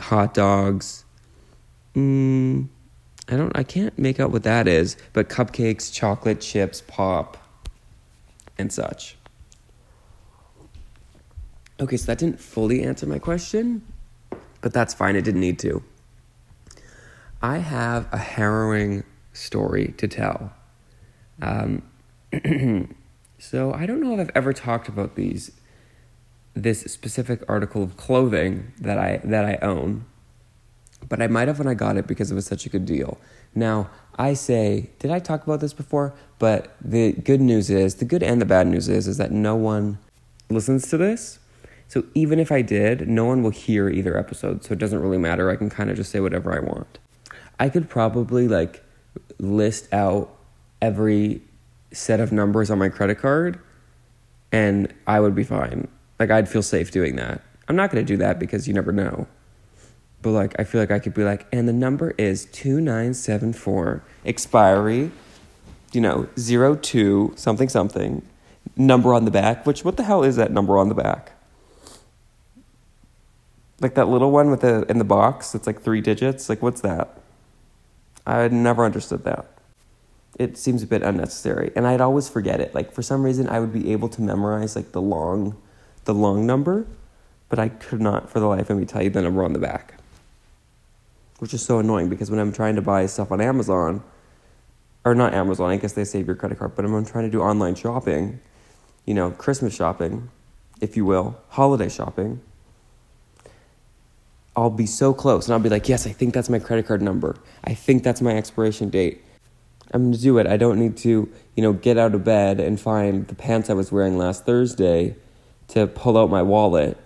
hot 0.00 0.34
dogs. 0.34 1.04
Mm, 1.94 2.68
I 3.28 3.36
don't. 3.36 3.56
I 3.56 3.62
can't 3.62 3.96
make 3.98 4.18
out 4.20 4.30
what 4.30 4.44
that 4.44 4.66
is. 4.66 4.96
But 5.12 5.28
cupcakes, 5.28 5.92
chocolate 5.92 6.40
chips, 6.40 6.82
pop, 6.86 7.36
and 8.58 8.72
such. 8.72 9.16
Okay, 11.80 11.96
so 11.96 12.06
that 12.06 12.18
didn't 12.18 12.38
fully 12.38 12.82
answer 12.82 13.06
my 13.06 13.18
question, 13.18 13.80
but 14.60 14.74
that's 14.74 14.92
fine. 14.92 15.16
It 15.16 15.22
didn't 15.22 15.40
need 15.40 15.58
to. 15.60 15.82
I 17.40 17.58
have 17.58 18.06
a 18.12 18.18
harrowing 18.18 19.02
story 19.32 19.94
to 19.96 20.06
tell. 20.06 20.52
Um, 21.40 21.82
so 23.38 23.72
I 23.72 23.86
don't 23.86 24.02
know 24.02 24.12
if 24.12 24.20
I've 24.20 24.30
ever 24.34 24.52
talked 24.52 24.88
about 24.88 25.16
these 25.16 25.52
this 26.52 26.80
specific 26.80 27.42
article 27.48 27.82
of 27.82 27.96
clothing 27.96 28.72
that 28.78 28.98
I 28.98 29.20
that 29.24 29.46
I 29.46 29.58
own, 29.62 30.04
but 31.08 31.22
I 31.22 31.28
might 31.28 31.48
have 31.48 31.58
when 31.58 31.68
I 31.68 31.74
got 31.74 31.96
it 31.96 32.06
because 32.06 32.30
it 32.30 32.34
was 32.34 32.44
such 32.44 32.66
a 32.66 32.68
good 32.68 32.84
deal. 32.84 33.18
Now, 33.54 33.88
I 34.18 34.34
say, 34.34 34.90
did 34.98 35.10
I 35.10 35.18
talk 35.18 35.44
about 35.44 35.60
this 35.60 35.72
before? 35.72 36.12
But 36.38 36.76
the 36.78 37.12
good 37.12 37.40
news 37.40 37.70
is, 37.70 37.94
the 37.94 38.04
good 38.04 38.22
and 38.22 38.38
the 38.38 38.44
bad 38.44 38.66
news 38.66 38.88
is 38.90 39.08
is 39.08 39.16
that 39.16 39.32
no 39.32 39.56
one 39.56 39.98
listens 40.50 40.88
to 40.90 40.98
this. 40.98 41.39
So 41.90 42.04
even 42.14 42.38
if 42.38 42.52
I 42.52 42.62
did, 42.62 43.08
no 43.08 43.24
one 43.24 43.42
will 43.42 43.50
hear 43.50 43.88
either 43.90 44.16
episode. 44.16 44.62
So 44.62 44.74
it 44.74 44.78
doesn't 44.78 45.00
really 45.00 45.18
matter. 45.18 45.50
I 45.50 45.56
can 45.56 45.68
kind 45.68 45.90
of 45.90 45.96
just 45.96 46.12
say 46.12 46.20
whatever 46.20 46.56
I 46.56 46.60
want. 46.60 47.00
I 47.58 47.68
could 47.68 47.88
probably 47.88 48.46
like 48.46 48.84
list 49.40 49.92
out 49.92 50.32
every 50.80 51.42
set 51.90 52.20
of 52.20 52.30
numbers 52.30 52.70
on 52.70 52.78
my 52.78 52.90
credit 52.90 53.18
card 53.18 53.58
and 54.52 54.94
I 55.08 55.18
would 55.18 55.34
be 55.34 55.42
fine. 55.42 55.88
Like 56.20 56.30
I'd 56.30 56.48
feel 56.48 56.62
safe 56.62 56.92
doing 56.92 57.16
that. 57.16 57.42
I'm 57.66 57.74
not 57.74 57.90
going 57.90 58.06
to 58.06 58.08
do 58.08 58.16
that 58.18 58.38
because 58.38 58.68
you 58.68 58.72
never 58.72 58.92
know. 58.92 59.26
But 60.22 60.30
like 60.30 60.54
I 60.60 60.64
feel 60.64 60.80
like 60.80 60.92
I 60.92 61.00
could 61.00 61.12
be 61.12 61.24
like 61.24 61.48
and 61.52 61.66
the 61.66 61.72
number 61.72 62.14
is 62.18 62.44
2974 62.52 64.04
expiry 64.24 65.10
you 65.92 66.00
know 66.00 66.28
02 66.36 67.32
something 67.34 67.68
something 67.68 68.22
number 68.76 69.12
on 69.12 69.24
the 69.24 69.32
back, 69.32 69.66
which 69.66 69.84
what 69.84 69.96
the 69.96 70.04
hell 70.04 70.22
is 70.22 70.36
that 70.36 70.52
number 70.52 70.78
on 70.78 70.88
the 70.88 70.94
back? 70.94 71.32
Like 73.80 73.94
that 73.94 74.08
little 74.08 74.30
one 74.30 74.50
with 74.50 74.60
the 74.60 74.84
in 74.90 74.98
the 74.98 75.04
box, 75.04 75.54
it's 75.54 75.66
like 75.66 75.80
three 75.80 76.00
digits. 76.00 76.48
Like 76.48 76.62
what's 76.62 76.82
that? 76.82 77.18
I 78.26 78.46
never 78.48 78.84
understood 78.84 79.24
that. 79.24 79.46
It 80.38 80.56
seems 80.56 80.82
a 80.82 80.86
bit 80.86 81.02
unnecessary, 81.02 81.72
and 81.74 81.86
I'd 81.86 82.00
always 82.00 82.28
forget 82.28 82.60
it. 82.60 82.74
Like 82.74 82.92
for 82.92 83.02
some 83.02 83.22
reason, 83.22 83.48
I 83.48 83.58
would 83.58 83.72
be 83.72 83.92
able 83.92 84.08
to 84.10 84.22
memorize 84.22 84.76
like 84.76 84.92
the 84.92 85.02
long, 85.02 85.56
the 86.04 86.14
long 86.14 86.46
number, 86.46 86.86
but 87.48 87.58
I 87.58 87.68
could 87.68 88.00
not 88.00 88.30
for 88.30 88.38
the 88.40 88.46
life 88.46 88.70
of 88.70 88.78
me 88.78 88.84
tell 88.84 89.02
you 89.02 89.10
the 89.10 89.22
number 89.22 89.44
on 89.44 89.54
the 89.54 89.58
back. 89.58 89.94
Which 91.38 91.54
is 91.54 91.62
so 91.62 91.78
annoying 91.78 92.10
because 92.10 92.30
when 92.30 92.38
I'm 92.38 92.52
trying 92.52 92.76
to 92.76 92.82
buy 92.82 93.06
stuff 93.06 93.32
on 93.32 93.40
Amazon, 93.40 94.02
or 95.04 95.14
not 95.14 95.32
Amazon, 95.32 95.70
I 95.70 95.76
guess 95.76 95.92
they 95.94 96.04
save 96.04 96.26
your 96.26 96.36
credit 96.36 96.58
card, 96.58 96.76
but 96.76 96.84
I'm 96.84 97.04
trying 97.06 97.24
to 97.24 97.30
do 97.30 97.40
online 97.40 97.74
shopping, 97.74 98.40
you 99.06 99.14
know, 99.14 99.30
Christmas 99.30 99.74
shopping, 99.74 100.30
if 100.80 100.96
you 100.96 101.04
will, 101.06 101.38
holiday 101.48 101.88
shopping. 101.88 102.40
I'll 104.56 104.70
be 104.70 104.86
so 104.86 105.14
close 105.14 105.46
and 105.46 105.54
I'll 105.54 105.60
be 105.60 105.68
like, 105.68 105.88
yes, 105.88 106.06
I 106.06 106.12
think 106.12 106.34
that's 106.34 106.48
my 106.48 106.58
credit 106.58 106.86
card 106.86 107.02
number. 107.02 107.36
I 107.64 107.74
think 107.74 108.02
that's 108.02 108.20
my 108.20 108.36
expiration 108.36 108.90
date. 108.90 109.22
I'm 109.92 110.02
going 110.02 110.12
to 110.12 110.20
do 110.20 110.38
it. 110.38 110.46
I 110.46 110.56
don't 110.56 110.78
need 110.78 110.96
to, 110.98 111.32
you 111.56 111.62
know, 111.62 111.72
get 111.72 111.98
out 111.98 112.14
of 112.14 112.24
bed 112.24 112.60
and 112.60 112.80
find 112.80 113.26
the 113.26 113.34
pants 113.34 113.70
I 113.70 113.74
was 113.74 113.90
wearing 113.90 114.18
last 114.18 114.44
Thursday 114.44 115.16
to 115.68 115.86
pull 115.86 116.16
out 116.16 116.30
my 116.30 116.42
wallet 116.42 116.96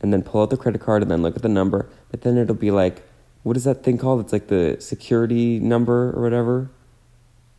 and 0.00 0.12
then 0.12 0.22
pull 0.22 0.42
out 0.42 0.50
the 0.50 0.56
credit 0.56 0.80
card 0.80 1.02
and 1.02 1.10
then 1.10 1.22
look 1.22 1.36
at 1.36 1.42
the 1.42 1.48
number. 1.48 1.88
But 2.10 2.22
then 2.22 2.36
it'll 2.36 2.54
be 2.54 2.70
like, 2.70 3.02
what 3.42 3.56
is 3.56 3.64
that 3.64 3.82
thing 3.82 3.98
called? 3.98 4.20
It's 4.20 4.32
like 4.32 4.48
the 4.48 4.76
security 4.80 5.58
number 5.60 6.12
or 6.16 6.22
whatever. 6.22 6.70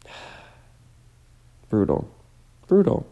Brutal. 1.70 2.10
Brutal. 2.68 3.06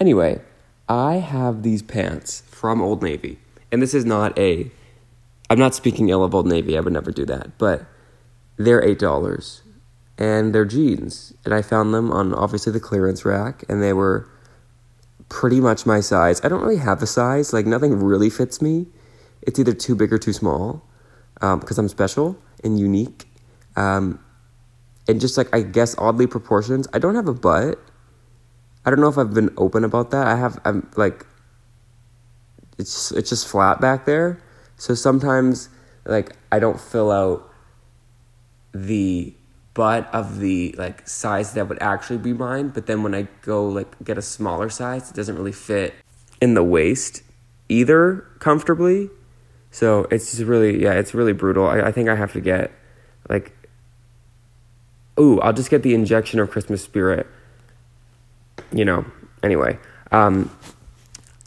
Anyway, 0.00 0.40
I 0.88 1.14
have 1.14 1.62
these 1.62 1.82
pants 1.82 2.42
from 2.46 2.80
Old 2.80 3.02
Navy 3.02 3.38
and 3.70 3.82
this 3.82 3.94
is 3.94 4.04
not 4.04 4.38
a 4.38 4.70
I'm 5.50 5.58
not 5.58 5.74
speaking 5.74 6.10
ill 6.10 6.22
of 6.24 6.34
Old 6.34 6.46
Navy, 6.46 6.76
I 6.76 6.80
would 6.80 6.92
never 6.92 7.10
do 7.10 7.24
that, 7.26 7.56
but 7.58 7.86
they're 8.56 8.82
eight 8.82 8.98
dollars 8.98 9.62
and 10.18 10.54
they're 10.54 10.64
jeans. 10.64 11.32
And 11.44 11.54
I 11.54 11.62
found 11.62 11.94
them 11.94 12.10
on 12.10 12.34
obviously 12.34 12.72
the 12.72 12.80
clearance 12.80 13.24
rack 13.24 13.64
and 13.68 13.82
they 13.82 13.92
were 13.92 14.28
pretty 15.28 15.60
much 15.60 15.86
my 15.86 16.00
size. 16.00 16.40
I 16.44 16.48
don't 16.48 16.62
really 16.62 16.78
have 16.78 17.02
a 17.02 17.06
size, 17.06 17.52
like 17.52 17.66
nothing 17.66 18.02
really 18.02 18.30
fits 18.30 18.60
me. 18.60 18.86
It's 19.42 19.58
either 19.58 19.72
too 19.72 19.94
big 19.94 20.12
or 20.12 20.18
too 20.18 20.32
small 20.32 20.84
because 21.34 21.78
um, 21.78 21.84
I'm 21.84 21.88
special 21.88 22.36
and 22.64 22.78
unique. 22.78 23.26
Um, 23.76 24.18
and 25.06 25.20
just 25.20 25.38
like 25.38 25.54
I 25.54 25.62
guess 25.62 25.94
oddly 25.96 26.26
proportions. 26.26 26.86
I 26.92 26.98
don't 26.98 27.14
have 27.14 27.28
a 27.28 27.34
butt. 27.34 27.78
I 28.84 28.90
don't 28.90 29.00
know 29.00 29.08
if 29.08 29.16
I've 29.16 29.32
been 29.32 29.50
open 29.56 29.84
about 29.84 30.10
that. 30.10 30.26
I 30.26 30.36
have 30.36 30.60
I'm 30.64 30.90
like 30.96 31.24
it's 32.78 33.12
it's 33.12 33.30
just 33.30 33.46
flat 33.46 33.80
back 33.80 34.04
there. 34.04 34.40
So 34.76 34.94
sometimes 34.94 35.68
like 36.04 36.36
I 36.50 36.58
don't 36.58 36.80
fill 36.80 37.10
out 37.10 37.52
the 38.72 39.34
butt 39.74 40.12
of 40.12 40.38
the 40.40 40.74
like 40.78 41.06
size 41.08 41.52
that 41.52 41.68
would 41.68 41.80
actually 41.80 42.18
be 42.18 42.32
mine, 42.32 42.68
but 42.68 42.86
then 42.86 43.02
when 43.02 43.14
I 43.14 43.28
go 43.42 43.68
like 43.68 44.02
get 44.02 44.18
a 44.18 44.22
smaller 44.22 44.68
size, 44.70 45.10
it 45.10 45.14
doesn't 45.14 45.36
really 45.36 45.52
fit 45.52 45.94
in 46.40 46.54
the 46.54 46.64
waist 46.64 47.22
either 47.68 48.26
comfortably. 48.38 49.10
So 49.70 50.06
it's 50.10 50.30
just 50.30 50.42
really 50.42 50.82
yeah, 50.82 50.94
it's 50.94 51.14
really 51.14 51.32
brutal. 51.32 51.66
I, 51.66 51.80
I 51.80 51.92
think 51.92 52.08
I 52.08 52.14
have 52.14 52.32
to 52.32 52.40
get 52.40 52.70
like 53.28 53.52
ooh, 55.18 55.40
I'll 55.40 55.52
just 55.52 55.70
get 55.70 55.82
the 55.82 55.94
injection 55.94 56.40
of 56.40 56.50
Christmas 56.50 56.82
spirit. 56.82 57.26
You 58.72 58.84
know. 58.84 59.04
Anyway, 59.42 59.78
um, 60.10 60.50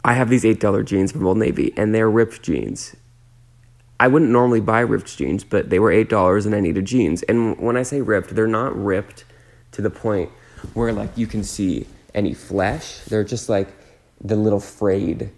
I 0.04 0.14
have 0.14 0.28
these 0.28 0.44
$8 0.44 0.84
jeans 0.84 1.12
from 1.12 1.26
Old 1.26 1.38
Navy, 1.38 1.72
and 1.76 1.94
they're 1.94 2.10
ripped 2.10 2.42
jeans. 2.42 2.96
I 4.00 4.08
wouldn't 4.08 4.32
normally 4.32 4.60
buy 4.60 4.80
ripped 4.80 5.16
jeans, 5.16 5.44
but 5.44 5.70
they 5.70 5.78
were 5.78 5.92
$8 5.92 6.44
and 6.44 6.54
I 6.54 6.60
needed 6.60 6.84
jeans. 6.86 7.22
And 7.22 7.56
when 7.58 7.76
I 7.76 7.84
say 7.84 8.00
ripped, 8.00 8.34
they're 8.34 8.48
not 8.48 8.76
ripped 8.76 9.24
to 9.72 9.80
the 9.80 9.90
point 9.90 10.30
where 10.74 10.92
like 10.92 11.16
you 11.16 11.28
can 11.28 11.44
see 11.44 11.86
any 12.14 12.34
flesh. 12.34 12.98
They're 13.04 13.22
just 13.22 13.48
like 13.48 13.68
the 14.20 14.34
little 14.34 14.60
frayed 14.60 15.30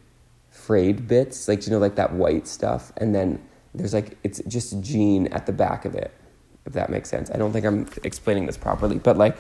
frayed 0.51 1.07
bits, 1.07 1.47
like 1.47 1.67
you 1.67 1.73
know 1.73 1.79
like 1.79 1.97
that 1.97 2.15
white 2.15 2.47
stuff 2.47 2.91
and 2.97 3.15
then 3.15 3.43
there's 3.75 3.93
like 3.93 4.17
it's 4.23 4.41
just 4.47 4.73
a 4.73 4.81
jean 4.81 5.27
at 5.29 5.45
the 5.45 5.53
back 5.53 5.85
of 5.85 5.95
it. 5.95 6.11
If 6.65 6.73
that 6.73 6.89
makes 6.89 7.11
sense. 7.11 7.31
I 7.31 7.37
don't 7.37 7.53
think 7.53 7.67
I'm 7.67 7.87
explaining 8.03 8.47
this 8.47 8.57
properly, 8.57 8.99
but 8.99 9.19
like 9.19 9.37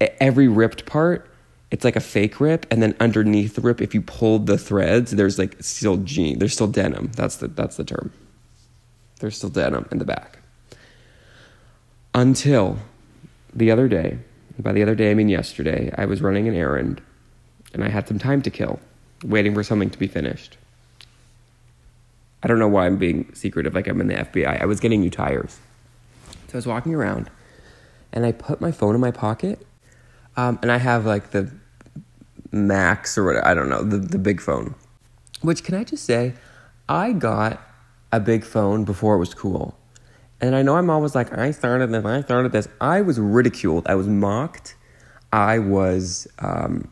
every 0.00 0.46
ripped 0.46 0.86
part 0.86 1.28
it's 1.70 1.84
like 1.84 1.96
a 1.96 2.00
fake 2.00 2.40
rip, 2.40 2.66
and 2.70 2.82
then 2.82 2.94
underneath 2.98 3.54
the 3.54 3.60
rip, 3.60 3.80
if 3.80 3.94
you 3.94 4.00
pulled 4.00 4.46
the 4.46 4.56
threads, 4.56 5.10
there's 5.10 5.38
like 5.38 5.56
still 5.62 5.98
jean, 5.98 6.38
there's 6.38 6.54
still 6.54 6.66
denim. 6.66 7.10
That's 7.14 7.36
the 7.36 7.48
that's 7.48 7.76
the 7.76 7.84
term. 7.84 8.12
There's 9.20 9.36
still 9.36 9.50
denim 9.50 9.86
in 9.90 9.98
the 9.98 10.04
back. 10.04 10.38
Until 12.14 12.78
the 13.52 13.70
other 13.70 13.86
day, 13.86 14.18
by 14.58 14.72
the 14.72 14.82
other 14.82 14.94
day 14.94 15.10
I 15.10 15.14
mean 15.14 15.28
yesterday, 15.28 15.92
I 15.96 16.06
was 16.06 16.22
running 16.22 16.48
an 16.48 16.54
errand, 16.54 17.02
and 17.74 17.84
I 17.84 17.90
had 17.90 18.08
some 18.08 18.18
time 18.18 18.40
to 18.42 18.50
kill, 18.50 18.80
waiting 19.22 19.54
for 19.54 19.62
something 19.62 19.90
to 19.90 19.98
be 19.98 20.06
finished. 20.06 20.56
I 22.42 22.48
don't 22.48 22.58
know 22.58 22.68
why 22.68 22.86
I'm 22.86 22.96
being 22.96 23.30
secretive, 23.34 23.74
like 23.74 23.88
I'm 23.88 24.00
in 24.00 24.06
the 24.06 24.14
FBI. 24.14 24.62
I 24.62 24.64
was 24.64 24.80
getting 24.80 25.00
new 25.00 25.10
tires, 25.10 25.58
so 26.46 26.54
I 26.54 26.56
was 26.56 26.66
walking 26.66 26.94
around, 26.94 27.30
and 28.10 28.24
I 28.24 28.32
put 28.32 28.60
my 28.60 28.72
phone 28.72 28.94
in 28.94 29.02
my 29.02 29.10
pocket 29.10 29.66
um, 30.38 30.56
and 30.62 30.70
I 30.70 30.78
have 30.78 31.04
like 31.04 31.32
the 31.32 31.50
Max 32.52 33.18
or 33.18 33.24
what 33.24 33.44
I 33.44 33.54
don't 33.54 33.68
know 33.68 33.82
the 33.82 33.98
the 33.98 34.18
big 34.18 34.40
phone. 34.40 34.74
Which 35.42 35.64
can 35.64 35.74
I 35.74 35.84
just 35.84 36.04
say, 36.04 36.34
I 36.88 37.12
got 37.12 37.60
a 38.12 38.20
big 38.20 38.44
phone 38.44 38.84
before 38.84 39.16
it 39.16 39.18
was 39.18 39.34
cool. 39.34 39.76
And 40.40 40.54
I 40.54 40.62
know 40.62 40.76
I'm 40.76 40.90
always 40.90 41.14
like, 41.14 41.36
I 41.36 41.50
started 41.50 41.90
this, 41.90 42.04
I 42.04 42.20
started 42.22 42.52
this. 42.52 42.68
I 42.80 43.00
was 43.02 43.18
ridiculed. 43.18 43.86
I 43.88 43.96
was 43.96 44.06
mocked. 44.06 44.76
I 45.32 45.58
was 45.58 46.28
um, 46.38 46.90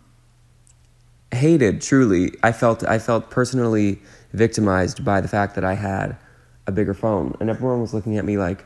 hated. 1.33 1.81
Truly, 1.81 2.33
I 2.43 2.51
felt 2.51 2.85
I 2.85 2.99
felt 2.99 3.31
personally 3.31 4.01
victimized 4.33 5.05
by 5.05 5.21
the 5.21 5.29
fact 5.29 5.55
that 5.55 5.65
I 5.65 5.75
had 5.75 6.17
a 6.67 6.73
bigger 6.73 6.95
phone, 6.95 7.37
and 7.39 7.49
everyone 7.49 7.81
was 7.81 7.95
looking 7.95 8.19
at 8.19 8.25
me 8.25 8.37
like, 8.37 8.65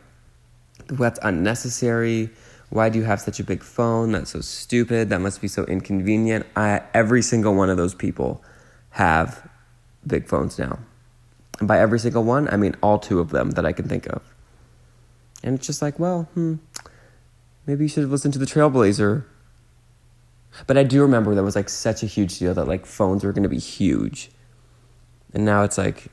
"That's 0.88 1.20
unnecessary. 1.22 2.30
Why 2.70 2.88
do 2.88 2.98
you 2.98 3.04
have 3.04 3.20
such 3.20 3.40
a 3.40 3.44
big 3.44 3.62
phone? 3.62 4.12
That's 4.12 4.30
so 4.30 4.40
stupid. 4.40 5.08
That 5.10 5.20
must 5.20 5.40
be 5.40 5.48
so 5.48 5.64
inconvenient. 5.64 6.46
I, 6.56 6.82
every 6.94 7.20
single 7.20 7.54
one 7.54 7.68
of 7.68 7.76
those 7.76 7.94
people 7.94 8.42
have 8.90 9.48
big 10.06 10.28
phones 10.28 10.58
now. 10.58 10.78
And 11.58 11.66
by 11.66 11.80
every 11.80 11.98
single 11.98 12.22
one, 12.22 12.48
I 12.48 12.56
mean 12.56 12.76
all 12.80 12.98
two 12.98 13.18
of 13.18 13.30
them 13.30 13.50
that 13.52 13.66
I 13.66 13.72
can 13.72 13.88
think 13.88 14.06
of. 14.06 14.22
And 15.42 15.56
it's 15.56 15.66
just 15.66 15.82
like, 15.82 15.98
well, 15.98 16.28
hmm, 16.34 16.56
maybe 17.66 17.84
you 17.84 17.88
should 17.88 18.02
have 18.02 18.10
listened 18.10 18.34
to 18.34 18.38
the 18.38 18.46
Trailblazer. 18.46 19.24
But 20.66 20.78
I 20.78 20.84
do 20.84 21.02
remember 21.02 21.34
that 21.34 21.42
was 21.42 21.56
like 21.56 21.68
such 21.68 22.02
a 22.02 22.06
huge 22.06 22.38
deal 22.38 22.54
that 22.54 22.68
like 22.68 22.86
phones 22.86 23.24
were 23.24 23.32
going 23.32 23.42
to 23.42 23.48
be 23.48 23.58
huge. 23.58 24.30
And 25.34 25.44
now 25.44 25.62
it's 25.62 25.78
like 25.78 26.06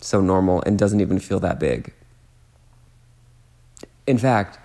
so 0.00 0.20
normal 0.20 0.62
and 0.62 0.78
doesn't 0.78 1.00
even 1.00 1.18
feel 1.18 1.40
that 1.40 1.58
big. 1.60 1.92
In 4.06 4.18
fact, 4.18 4.58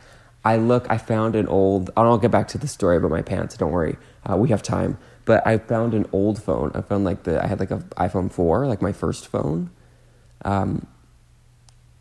I 0.44 0.58
look, 0.58 0.88
I 0.90 0.98
found 0.98 1.36
an 1.36 1.48
old, 1.48 1.92
I'll 1.96 2.18
get 2.18 2.32
back 2.32 2.48
to 2.50 2.58
the 2.58 2.68
story 2.68 2.98
about 2.98 3.12
my 3.12 3.22
pants, 3.22 3.56
don't 3.58 3.72
worry. 3.72 3.98
Uh, 4.28 4.38
we 4.38 4.50
have 4.50 4.64
time. 4.64 4.98
But 5.26 5.46
I 5.46 5.60
found 5.60 5.94
an 5.94 6.08
old 6.12 6.42
phone. 6.42 6.72
I 6.74 6.82
found 6.82 7.06
like 7.06 7.24
the, 7.24 7.44
I 7.44 7.48
had 7.48 7.60
like 7.60 7.70
an 7.70 7.84
iPhone 7.98 8.32
4, 8.32 8.66
like 8.66 8.82
my 8.82 8.92
first 8.92 9.28
phone. 9.28 9.70
Um, 10.44 10.88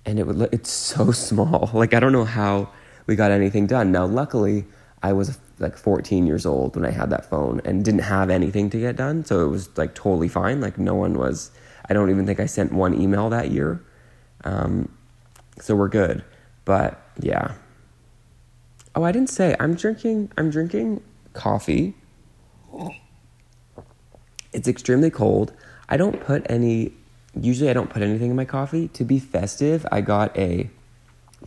and 0.07 0.19
it 0.19 0.27
would, 0.27 0.41
it's 0.53 0.71
so 0.95 1.13
small. 1.13 1.71
Like, 1.75 1.93
I 1.93 2.01
don't 2.01 2.13
know 2.13 2.25
how 2.25 2.71
we 3.07 3.17
got 3.17 3.31
anything 3.31 3.67
done. 3.67 3.93
Now, 3.93 4.07
luckily, 4.07 4.65
I 5.03 5.13
was 5.13 5.39
like 5.59 5.77
14 5.77 6.27
years 6.27 6.47
old 6.47 6.77
when 6.77 6.87
I 6.87 6.91
had 6.91 7.11
that 7.11 7.29
phone 7.29 7.61
and 7.65 7.85
didn't 7.85 8.01
have 8.01 8.31
anything 8.31 8.71
to 8.71 8.81
get 8.81 8.97
done. 8.97 9.25
So 9.27 9.45
it 9.45 9.49
was 9.49 9.77
like 9.77 9.95
totally 9.95 10.29
fine. 10.29 10.63
Like, 10.63 10.79
no 10.79 10.95
one 10.95 11.19
was, 11.19 11.51
I 11.91 11.93
don't 11.93 12.09
even 12.09 12.25
think 12.25 12.41
I 12.41 12.47
sent 12.47 12.73
one 12.73 12.99
email 12.99 13.29
that 13.29 13.51
year. 13.51 13.85
Um, 14.45 14.91
so 15.61 15.77
we're 15.77 15.89
good. 15.89 16.25
But 16.65 17.03
yeah. 17.21 17.53
Oh, 19.01 19.05
I 19.05 19.13
didn't 19.13 19.31
say. 19.31 19.57
I'm 19.59 19.77
drinking. 19.77 20.31
I'm 20.37 20.51
drinking 20.51 21.03
coffee. 21.33 21.95
It's 24.53 24.69
extremely 24.69 25.09
cold. 25.09 25.55
I 25.89 25.97
don't 25.97 26.21
put 26.21 26.45
any, 26.51 26.93
usually, 27.35 27.71
I 27.71 27.73
don't 27.73 27.89
put 27.89 28.03
anything 28.03 28.29
in 28.29 28.37
my 28.37 28.45
coffee. 28.45 28.89
To 28.89 29.05
be 29.05 29.19
festive, 29.19 29.87
I 29.91 30.03
got 30.03 30.37
a 30.37 30.69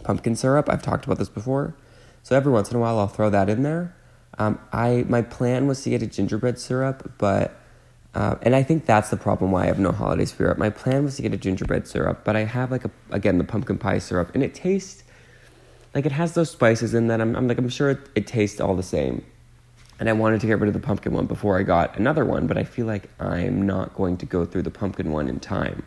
pumpkin 0.01 0.35
syrup. 0.35 0.67
I've 0.67 0.81
talked 0.81 1.05
about 1.05 1.19
this 1.19 1.29
before. 1.29 1.75
So 2.23 2.35
every 2.35 2.51
once 2.51 2.71
in 2.71 2.77
a 2.77 2.79
while, 2.79 2.97
I'll 2.97 3.07
throw 3.07 3.29
that 3.29 3.49
in 3.49 3.61
there. 3.61 3.95
Um, 4.39 4.57
I 4.71 5.05
my 5.07 5.21
plan 5.21 5.67
was 5.67 5.83
to 5.83 5.91
get 5.91 6.01
a 6.01 6.07
gingerbread 6.07 6.57
syrup, 6.57 7.11
but 7.19 7.55
uh, 8.15 8.37
and 8.41 8.55
I 8.55 8.63
think 8.63 8.87
that's 8.87 9.11
the 9.11 9.17
problem 9.17 9.51
why 9.51 9.65
I 9.65 9.65
have 9.67 9.77
no 9.77 9.91
holiday 9.91 10.25
spirit. 10.25 10.57
My 10.57 10.71
plan 10.71 11.03
was 11.03 11.17
to 11.17 11.21
get 11.21 11.35
a 11.35 11.37
gingerbread 11.37 11.87
syrup, 11.87 12.21
but 12.23 12.35
I 12.35 12.45
have 12.45 12.71
like 12.71 12.83
a 12.83 12.89
again 13.11 13.37
the 13.37 13.43
pumpkin 13.43 13.77
pie 13.77 13.99
syrup, 13.99 14.31
and 14.33 14.41
it 14.41 14.55
tastes 14.55 15.02
like 15.93 16.05
it 16.05 16.11
has 16.11 16.33
those 16.33 16.49
spices 16.49 16.93
in 16.93 17.07
that. 17.07 17.21
I'm, 17.21 17.35
I'm 17.35 17.47
like 17.47 17.57
I'm 17.57 17.69
sure 17.69 17.91
it, 17.91 17.99
it 18.15 18.27
tastes 18.27 18.59
all 18.59 18.75
the 18.75 18.83
same, 18.83 19.23
and 19.99 20.09
I 20.09 20.13
wanted 20.13 20.41
to 20.41 20.47
get 20.47 20.59
rid 20.59 20.67
of 20.67 20.73
the 20.73 20.79
pumpkin 20.79 21.13
one 21.13 21.25
before 21.25 21.59
I 21.59 21.63
got 21.63 21.97
another 21.97 22.25
one, 22.25 22.47
but 22.47 22.57
I 22.57 22.63
feel 22.63 22.85
like 22.85 23.09
I'm 23.19 23.65
not 23.65 23.95
going 23.95 24.17
to 24.17 24.25
go 24.25 24.45
through 24.45 24.63
the 24.63 24.71
pumpkin 24.71 25.11
one 25.11 25.27
in 25.27 25.39
time. 25.39 25.83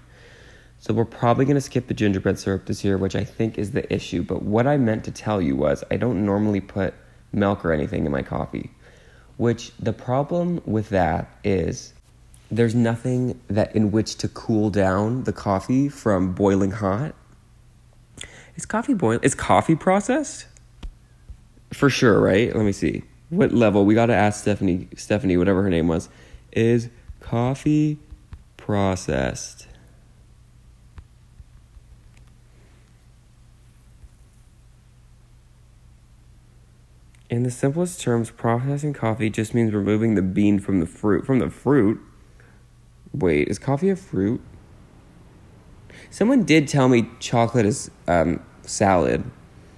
So 0.78 0.94
we're 0.94 1.04
probably 1.04 1.44
going 1.44 1.56
to 1.56 1.60
skip 1.60 1.88
the 1.88 1.94
gingerbread 1.94 2.38
syrup 2.38 2.66
this 2.66 2.84
year, 2.84 2.98
which 2.98 3.16
I 3.16 3.24
think 3.24 3.58
is 3.58 3.72
the 3.72 3.92
issue. 3.92 4.22
But 4.22 4.42
what 4.42 4.66
I 4.66 4.76
meant 4.76 5.04
to 5.04 5.10
tell 5.10 5.40
you 5.40 5.56
was 5.56 5.82
I 5.90 5.96
don't 5.96 6.24
normally 6.24 6.60
put 6.60 6.94
milk 7.32 7.64
or 7.64 7.72
anything 7.72 8.06
in 8.06 8.12
my 8.12 8.22
coffee. 8.22 8.70
Which 9.36 9.72
the 9.78 9.92
problem 9.92 10.62
with 10.64 10.90
that 10.90 11.28
is 11.44 11.92
there's 12.50 12.74
nothing 12.74 13.40
that 13.48 13.74
in 13.74 13.90
which 13.90 14.16
to 14.16 14.28
cool 14.28 14.70
down 14.70 15.24
the 15.24 15.32
coffee 15.32 15.88
from 15.88 16.32
boiling 16.32 16.70
hot. 16.70 17.14
Is 18.56 18.64
coffee 18.66 18.94
boil? 18.94 19.18
Is 19.22 19.34
coffee 19.34 19.76
processed? 19.76 20.46
For 21.72 21.90
sure, 21.90 22.20
right? 22.20 22.54
Let 22.54 22.64
me 22.64 22.72
see. 22.72 23.02
What 23.28 23.52
level? 23.52 23.84
We 23.84 23.94
got 23.94 24.06
to 24.06 24.14
ask 24.14 24.40
Stephanie. 24.40 24.88
Stephanie, 24.96 25.36
whatever 25.36 25.62
her 25.62 25.70
name 25.70 25.88
was, 25.88 26.08
is 26.52 26.88
coffee 27.20 27.98
processed? 28.56 29.66
In 37.28 37.42
the 37.42 37.50
simplest 37.50 38.00
terms, 38.00 38.30
processing 38.30 38.92
coffee 38.92 39.28
just 39.28 39.52
means 39.52 39.74
removing 39.74 40.14
the 40.14 40.22
bean 40.22 40.60
from 40.60 40.80
the 40.80 40.86
fruit. 40.86 41.26
From 41.26 41.40
the 41.40 41.50
fruit? 41.50 42.00
Wait, 43.12 43.48
is 43.48 43.58
coffee 43.58 43.90
a 43.90 43.96
fruit? 43.96 44.40
Someone 46.10 46.44
did 46.44 46.68
tell 46.68 46.88
me 46.88 47.08
chocolate 47.20 47.66
is 47.66 47.90
um, 48.08 48.40
salad 48.62 49.24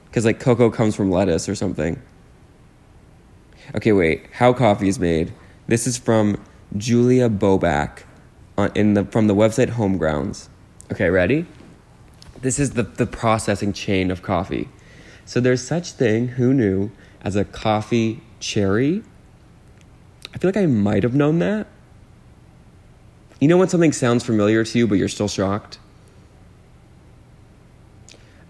because 0.06 0.25
like 0.25 0.40
cocoa 0.40 0.70
comes 0.70 0.94
from 0.94 1.10
lettuce 1.10 1.48
or 1.48 1.54
something. 1.54 2.00
Okay, 3.75 3.92
wait. 3.92 4.26
How 4.32 4.52
coffee 4.52 4.88
is 4.88 4.98
made? 4.98 5.32
This 5.66 5.87
is 5.87 5.98
from 5.98 6.42
Julia 6.76 7.28
Boback 7.28 8.04
on, 8.56 8.70
in 8.75 8.94
the 8.94 9.04
from 9.04 9.26
the 9.26 9.34
website 9.34 9.70
Homegrounds. 9.70 10.48
Okay, 10.90 11.10
ready? 11.10 11.46
This 12.40 12.58
is 12.58 12.72
the, 12.72 12.84
the 12.84 13.06
processing 13.06 13.72
chain 13.72 14.10
of 14.10 14.22
coffee. 14.22 14.68
So 15.25 15.40
there's 15.40 15.66
such 15.66 15.92
thing, 15.92 16.28
who 16.28 16.54
knew, 16.54 16.90
as 17.20 17.37
a 17.37 17.44
coffee 17.44 18.22
cherry. 18.40 19.02
I 20.32 20.38
feel 20.38 20.48
like 20.48 20.56
I 20.56 20.66
might 20.66 21.02
have 21.02 21.14
known 21.14 21.40
that. 21.40 21.66
You 23.40 23.48
know 23.48 23.56
when 23.56 23.68
something 23.68 23.92
sounds 23.92 24.25
familiar 24.25 24.64
to 24.64 24.78
you, 24.78 24.87
but 24.87 24.94
you're 24.94 25.08
still 25.08 25.28
shocked? 25.28 25.78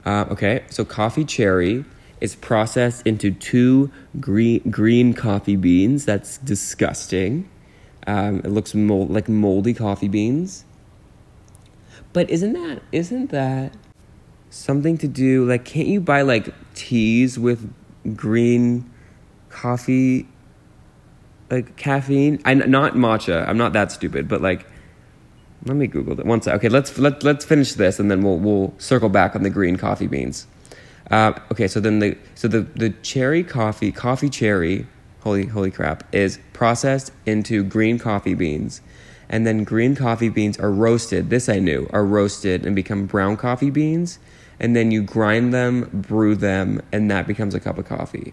Uh, 0.09 0.25
okay, 0.31 0.65
so 0.71 0.87
coffee 0.87 1.23
cherry 1.23 1.85
is 2.23 2.35
processed 2.35 3.07
into 3.07 3.31
two 3.31 3.91
green, 4.19 4.59
green 4.71 5.13
coffee 5.13 5.55
beans. 5.55 6.07
That's 6.07 6.39
disgusting. 6.39 7.47
Um, 8.07 8.39
it 8.39 8.49
looks 8.49 8.75
mold, 8.75 9.11
like 9.11 9.29
moldy 9.29 9.75
coffee 9.75 10.09
beans. 10.09 10.65
But 12.15 12.31
isn't 12.31 12.55
that 12.55 12.81
isn't 12.91 13.33
that 13.33 13.75
something 14.49 14.97
to 14.97 15.09
do? 15.09 15.45
Like, 15.45 15.67
can't 15.67 15.89
you 15.89 16.01
buy 16.01 16.23
like 16.23 16.55
teas 16.75 17.39
with 17.39 17.71
green 18.17 18.91
coffee, 19.51 20.27
like 21.51 21.77
caffeine? 21.77 22.41
I 22.47 22.55
not 22.55 22.95
matcha. 22.95 23.47
I'm 23.47 23.59
not 23.59 23.75
that 23.75 23.93
stupid, 23.93 24.27
but 24.27 24.41
like 24.41 24.65
let 25.65 25.77
me 25.77 25.87
Google 25.87 26.15
that. 26.15 26.27
One 26.27 26.41
sec. 26.41 26.55
Okay, 26.55 26.69
let's 26.69 26.99
let 26.99 27.23
let's 27.23 27.45
finish 27.45 27.75
this, 27.75 27.99
and 27.99 28.11
then 28.11 28.23
we'll 28.23 28.39
we'll 28.39 28.75
circle 28.79 29.09
back 29.09 29.35
on 29.35 29.43
the 29.43 29.51
green 29.51 29.77
coffee 29.77 30.07
beans. 30.07 30.47
Uh, 31.11 31.33
okay, 31.51 31.69
so 31.69 31.81
then 31.81 31.99
the 31.99 32.17
so 32.35 32.49
the 32.49 32.61
the 32.61 32.91
cherry 33.03 33.43
coffee 33.43 33.91
coffee 33.91 34.29
cherry, 34.29 34.87
holy 35.21 35.47
holy 35.47 35.71
crap, 35.71 36.05
is 36.15 36.39
processed 36.53 37.13
into 37.27 37.65
green 37.65 37.99
coffee 37.99 38.35
beans, 38.35 38.81
and 39.29 39.47
then 39.47 39.65
green 39.65 39.97
coffee 39.97 40.29
beans 40.29 40.59
are 40.59 40.71
roasted. 40.71 41.31
This 41.31 41.49
I 41.49 41.59
knew 41.59 41.89
are 41.93 42.05
roasted 42.05 42.65
and 42.65 42.77
become 42.77 43.07
brown 43.07 43.37
coffee 43.37 43.71
beans, 43.71 44.19
and 44.61 44.77
then 44.77 44.91
you 44.91 45.03
grind 45.03 45.53
them, 45.53 45.89
brew 45.93 46.37
them, 46.37 46.83
and 46.93 47.11
that 47.11 47.27
becomes 47.27 47.55
a 47.55 47.61
cup 47.61 47.79
of 47.79 47.87
coffee. 47.87 48.33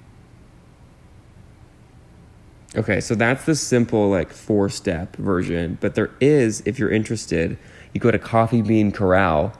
Okay, 2.78 3.00
so 3.00 3.16
that's 3.16 3.46
the 3.46 3.56
simple 3.56 4.10
like 4.10 4.34
four 4.34 4.70
step 4.70 5.16
version, 5.16 5.78
but 5.80 5.96
there 5.96 6.12
is 6.20 6.62
if 6.66 6.78
you're 6.78 6.92
interested, 6.92 7.58
you 7.94 8.02
go 8.02 8.12
to 8.12 8.20
Coffee 8.20 8.62
Bean 8.62 8.92
Corral 8.92 9.54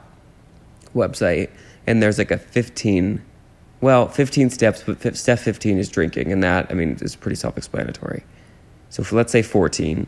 website 0.94 1.50
and 1.86 2.02
there's 2.02 2.18
like 2.18 2.30
a 2.30 2.38
15 2.38 3.22
well, 3.82 4.08
15 4.08 4.48
steps, 4.50 4.82
but 4.82 5.16
step 5.16 5.38
15 5.38 5.78
is 5.78 5.88
drinking 5.88 6.32
and 6.32 6.42
that 6.42 6.66
I 6.70 6.74
mean 6.74 6.98
is 7.00 7.16
pretty 7.16 7.36
self-explanatory. 7.36 8.22
So 8.90 9.02
for, 9.02 9.16
let's 9.16 9.32
say 9.32 9.42
14. 9.42 10.06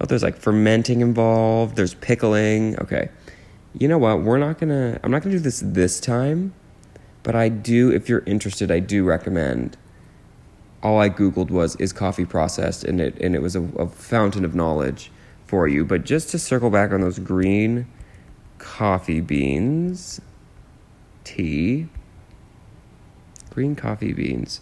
Oh, 0.00 0.06
there's 0.06 0.22
like 0.22 0.36
fermenting 0.36 1.00
involved, 1.00 1.76
there's 1.76 1.94
pickling. 1.94 2.78
Okay. 2.80 3.08
You 3.78 3.88
know 3.88 3.98
what? 3.98 4.22
We're 4.22 4.38
not 4.38 4.58
to 4.60 5.00
I'm 5.02 5.10
not 5.10 5.24
to 5.24 5.30
do 5.30 5.40
this 5.40 5.62
this 5.64 5.98
time, 5.98 6.54
but 7.24 7.34
I 7.34 7.48
do 7.48 7.90
if 7.90 8.08
you're 8.08 8.22
interested, 8.24 8.70
I 8.70 8.78
do 8.78 9.04
recommend 9.04 9.76
all 10.82 11.00
I 11.00 11.08
googled 11.08 11.50
was 11.50 11.76
is 11.76 11.92
coffee 11.92 12.24
processed, 12.24 12.84
and 12.84 13.00
it 13.00 13.18
and 13.20 13.34
it 13.34 13.42
was 13.42 13.56
a, 13.56 13.62
a 13.76 13.88
fountain 13.88 14.44
of 14.44 14.54
knowledge 14.54 15.10
for 15.46 15.68
you. 15.68 15.84
But 15.84 16.04
just 16.04 16.30
to 16.30 16.38
circle 16.38 16.70
back 16.70 16.92
on 16.92 17.00
those 17.00 17.18
green 17.18 17.86
coffee 18.58 19.20
beans, 19.20 20.20
tea, 21.24 21.88
green 23.50 23.74
coffee 23.74 24.12
beans, 24.12 24.60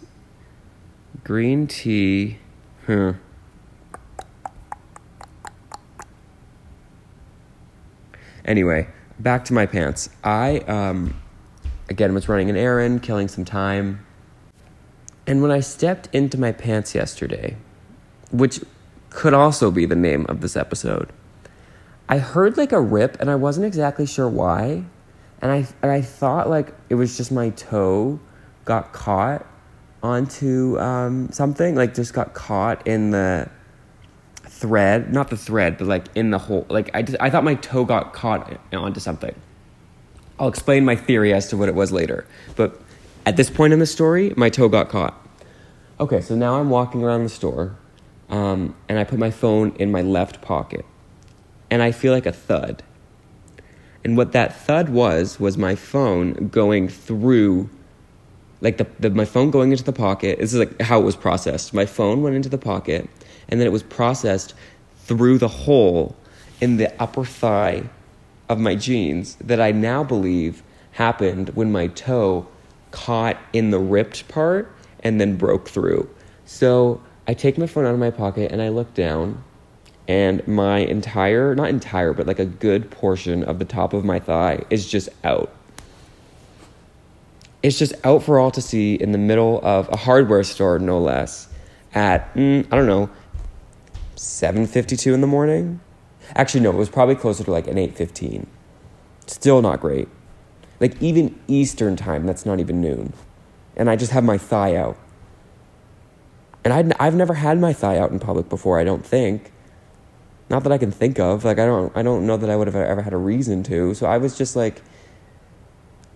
green 1.23 1.67
tea, 1.67 2.39
huh. 2.87 3.13
Anyway, 8.45 8.87
back 9.19 9.43
to 9.45 9.53
my 9.53 9.65
pants. 9.65 10.09
I 10.23 10.59
um, 10.59 11.19
again 11.89 12.13
was 12.13 12.29
running 12.29 12.49
an 12.49 12.55
errand, 12.55 13.03
killing 13.03 13.27
some 13.27 13.43
time 13.43 14.05
and 15.27 15.41
when 15.41 15.51
I 15.51 15.59
stepped 15.59 16.07
into 16.13 16.39
my 16.39 16.51
pants 16.51 16.93
yesterday, 16.93 17.57
which 18.31 18.59
could 19.09 19.33
also 19.33 19.71
be 19.71 19.85
the 19.85 19.95
name 19.95 20.25
of 20.27 20.41
this 20.41 20.55
episode, 20.55 21.11
I 22.07 22.19
heard 22.19 22.57
like 22.57 22.71
a 22.71 22.81
rip 22.81 23.19
and 23.19 23.29
I 23.29 23.35
wasn't 23.35 23.65
exactly 23.65 24.05
sure 24.05 24.29
why. 24.29 24.83
And 25.41 25.51
I, 25.51 25.67
and 25.81 25.91
I 25.91 26.01
thought 26.01 26.49
like 26.49 26.73
it 26.89 26.95
was 26.95 27.17
just 27.17 27.31
my 27.31 27.49
toe 27.51 28.19
got 28.65 28.93
caught 28.93 29.45
onto 30.03 30.79
um, 30.79 31.31
something, 31.31 31.75
like 31.75 31.95
just 31.95 32.13
got 32.13 32.33
caught 32.33 32.85
in 32.87 33.11
the 33.11 33.49
thread, 34.43 35.11
not 35.11 35.29
the 35.29 35.37
thread, 35.37 35.77
but 35.77 35.87
like 35.87 36.05
in 36.15 36.29
the 36.29 36.37
hole. 36.37 36.65
Like 36.69 36.91
I, 36.93 37.01
just, 37.01 37.17
I 37.19 37.29
thought 37.29 37.43
my 37.43 37.55
toe 37.55 37.85
got 37.85 38.13
caught 38.13 38.59
onto 38.71 38.99
something. 38.99 39.35
I'll 40.39 40.49
explain 40.49 40.85
my 40.85 40.95
theory 40.95 41.33
as 41.33 41.49
to 41.49 41.57
what 41.57 41.69
it 41.69 41.75
was 41.75 41.91
later. 41.91 42.25
But 42.55 42.79
at 43.25 43.37
this 43.37 43.49
point 43.49 43.73
in 43.73 43.79
the 43.79 43.85
story, 43.85 44.33
my 44.37 44.49
toe 44.49 44.69
got 44.69 44.89
caught. 44.89 45.19
Okay, 45.99 46.21
so 46.21 46.35
now 46.35 46.59
I'm 46.59 46.69
walking 46.69 47.03
around 47.03 47.23
the 47.23 47.29
store, 47.29 47.75
um, 48.29 48.75
and 48.87 48.99
I 48.99 49.03
put 49.03 49.17
my 49.17 49.31
phone 49.31 49.73
in 49.77 49.91
my 49.91 50.01
left 50.01 50.41
pocket, 50.41 50.85
and 51.71 51.81
I 51.81 51.91
feel 51.91 52.13
like 52.13 52.25
a 52.25 52.31
thud. 52.31 52.83
And 54.03 54.15
what 54.17 54.33
that 54.33 54.55
thud 54.55 54.89
was 54.89 55.39
was 55.39 55.57
my 55.57 55.73
phone 55.73 56.49
going 56.49 56.87
through, 56.87 57.69
like 58.61 58.77
the, 58.77 58.85
the 58.99 59.09
my 59.09 59.25
phone 59.25 59.49
going 59.51 59.71
into 59.71 59.83
the 59.83 59.93
pocket. 59.93 60.37
This 60.39 60.53
is 60.53 60.59
like 60.59 60.81
how 60.81 60.99
it 60.99 61.03
was 61.03 61.15
processed. 61.15 61.73
My 61.73 61.85
phone 61.85 62.21
went 62.21 62.35
into 62.35 62.49
the 62.49 62.57
pocket, 62.57 63.09
and 63.47 63.59
then 63.59 63.65
it 63.65 63.71
was 63.71 63.83
processed 63.83 64.53
through 64.97 65.37
the 65.37 65.47
hole 65.47 66.15
in 66.61 66.77
the 66.77 66.93
upper 67.01 67.25
thigh 67.25 67.89
of 68.49 68.59
my 68.59 68.75
jeans 68.75 69.35
that 69.37 69.59
I 69.59 69.71
now 69.71 70.03
believe 70.03 70.61
happened 70.91 71.49
when 71.49 71.71
my 71.71 71.87
toe 71.87 72.47
caught 72.95 73.37
in 73.51 73.71
the 73.71 73.77
ripped 73.79 74.27
part 74.29 74.71
and 75.03 75.19
then 75.19 75.35
broke 75.35 75.67
through. 75.67 76.09
So 76.45 77.01
I 77.27 77.33
take 77.33 77.57
my 77.57 77.67
phone 77.67 77.85
out 77.85 77.93
of 77.93 77.99
my 77.99 78.09
pocket 78.09 78.51
and 78.51 78.61
I 78.61 78.69
look 78.69 78.93
down, 78.93 79.43
and 80.07 80.47
my 80.47 80.79
entire, 80.79 81.53
not 81.55 81.69
entire, 81.69 82.13
but 82.13 82.25
like 82.25 82.39
a 82.39 82.45
good 82.45 82.89
portion 82.89 83.43
of 83.43 83.59
the 83.59 83.65
top 83.65 83.93
of 83.93 84.05
my 84.05 84.19
thigh 84.19 84.63
is 84.69 84.87
just 84.87 85.09
out. 85.23 85.53
It's 87.61 87.77
just 87.77 87.93
out 88.05 88.23
for 88.23 88.39
all 88.39 88.51
to 88.51 88.61
see 88.61 88.93
in 88.95 89.11
the 89.11 89.17
middle 89.17 89.59
of 89.63 89.89
a 89.91 89.97
hardware 89.97 90.43
store, 90.43 90.79
no 90.79 90.99
less, 90.99 91.49
at, 91.93 92.33
mm, 92.35 92.65
I 92.71 92.75
don't 92.75 92.85
know, 92.85 93.09
7:52 94.15 95.13
in 95.13 95.21
the 95.21 95.27
morning. 95.27 95.81
Actually, 96.35 96.61
no, 96.61 96.69
it 96.69 96.75
was 96.75 96.89
probably 96.89 97.15
closer 97.15 97.43
to 97.43 97.51
like 97.51 97.67
an 97.67 97.77
8:15. 97.77 98.47
Still 99.25 99.61
not 99.61 99.81
great. 99.81 100.07
Like 100.79 101.01
even 101.01 101.39
Eastern 101.47 101.95
time, 101.95 102.25
that's 102.25 102.45
not 102.45 102.59
even 102.59 102.81
noon. 102.81 103.13
And 103.75 103.89
I 103.89 103.95
just 103.95 104.11
have 104.11 104.23
my 104.23 104.37
thigh 104.37 104.75
out. 104.75 104.97
And 106.63 106.73
i 106.73 107.05
I've 107.05 107.15
never 107.15 107.35
had 107.35 107.59
my 107.59 107.73
thigh 107.73 107.97
out 107.97 108.11
in 108.11 108.19
public 108.19 108.49
before, 108.49 108.79
I 108.79 108.83
don't 108.83 109.05
think. 109.05 109.51
Not 110.49 110.63
that 110.63 110.71
I 110.71 110.77
can 110.77 110.91
think 110.91 111.19
of. 111.19 111.43
Like 111.45 111.59
I 111.59 111.65
don't 111.65 111.95
I 111.95 112.03
don't 112.03 112.25
know 112.27 112.37
that 112.37 112.49
I 112.49 112.55
would 112.55 112.67
have 112.67 112.75
ever 112.75 113.01
had 113.01 113.13
a 113.13 113.17
reason 113.17 113.63
to. 113.63 113.93
So 113.93 114.05
I 114.05 114.17
was 114.17 114.37
just 114.37 114.55
like 114.55 114.81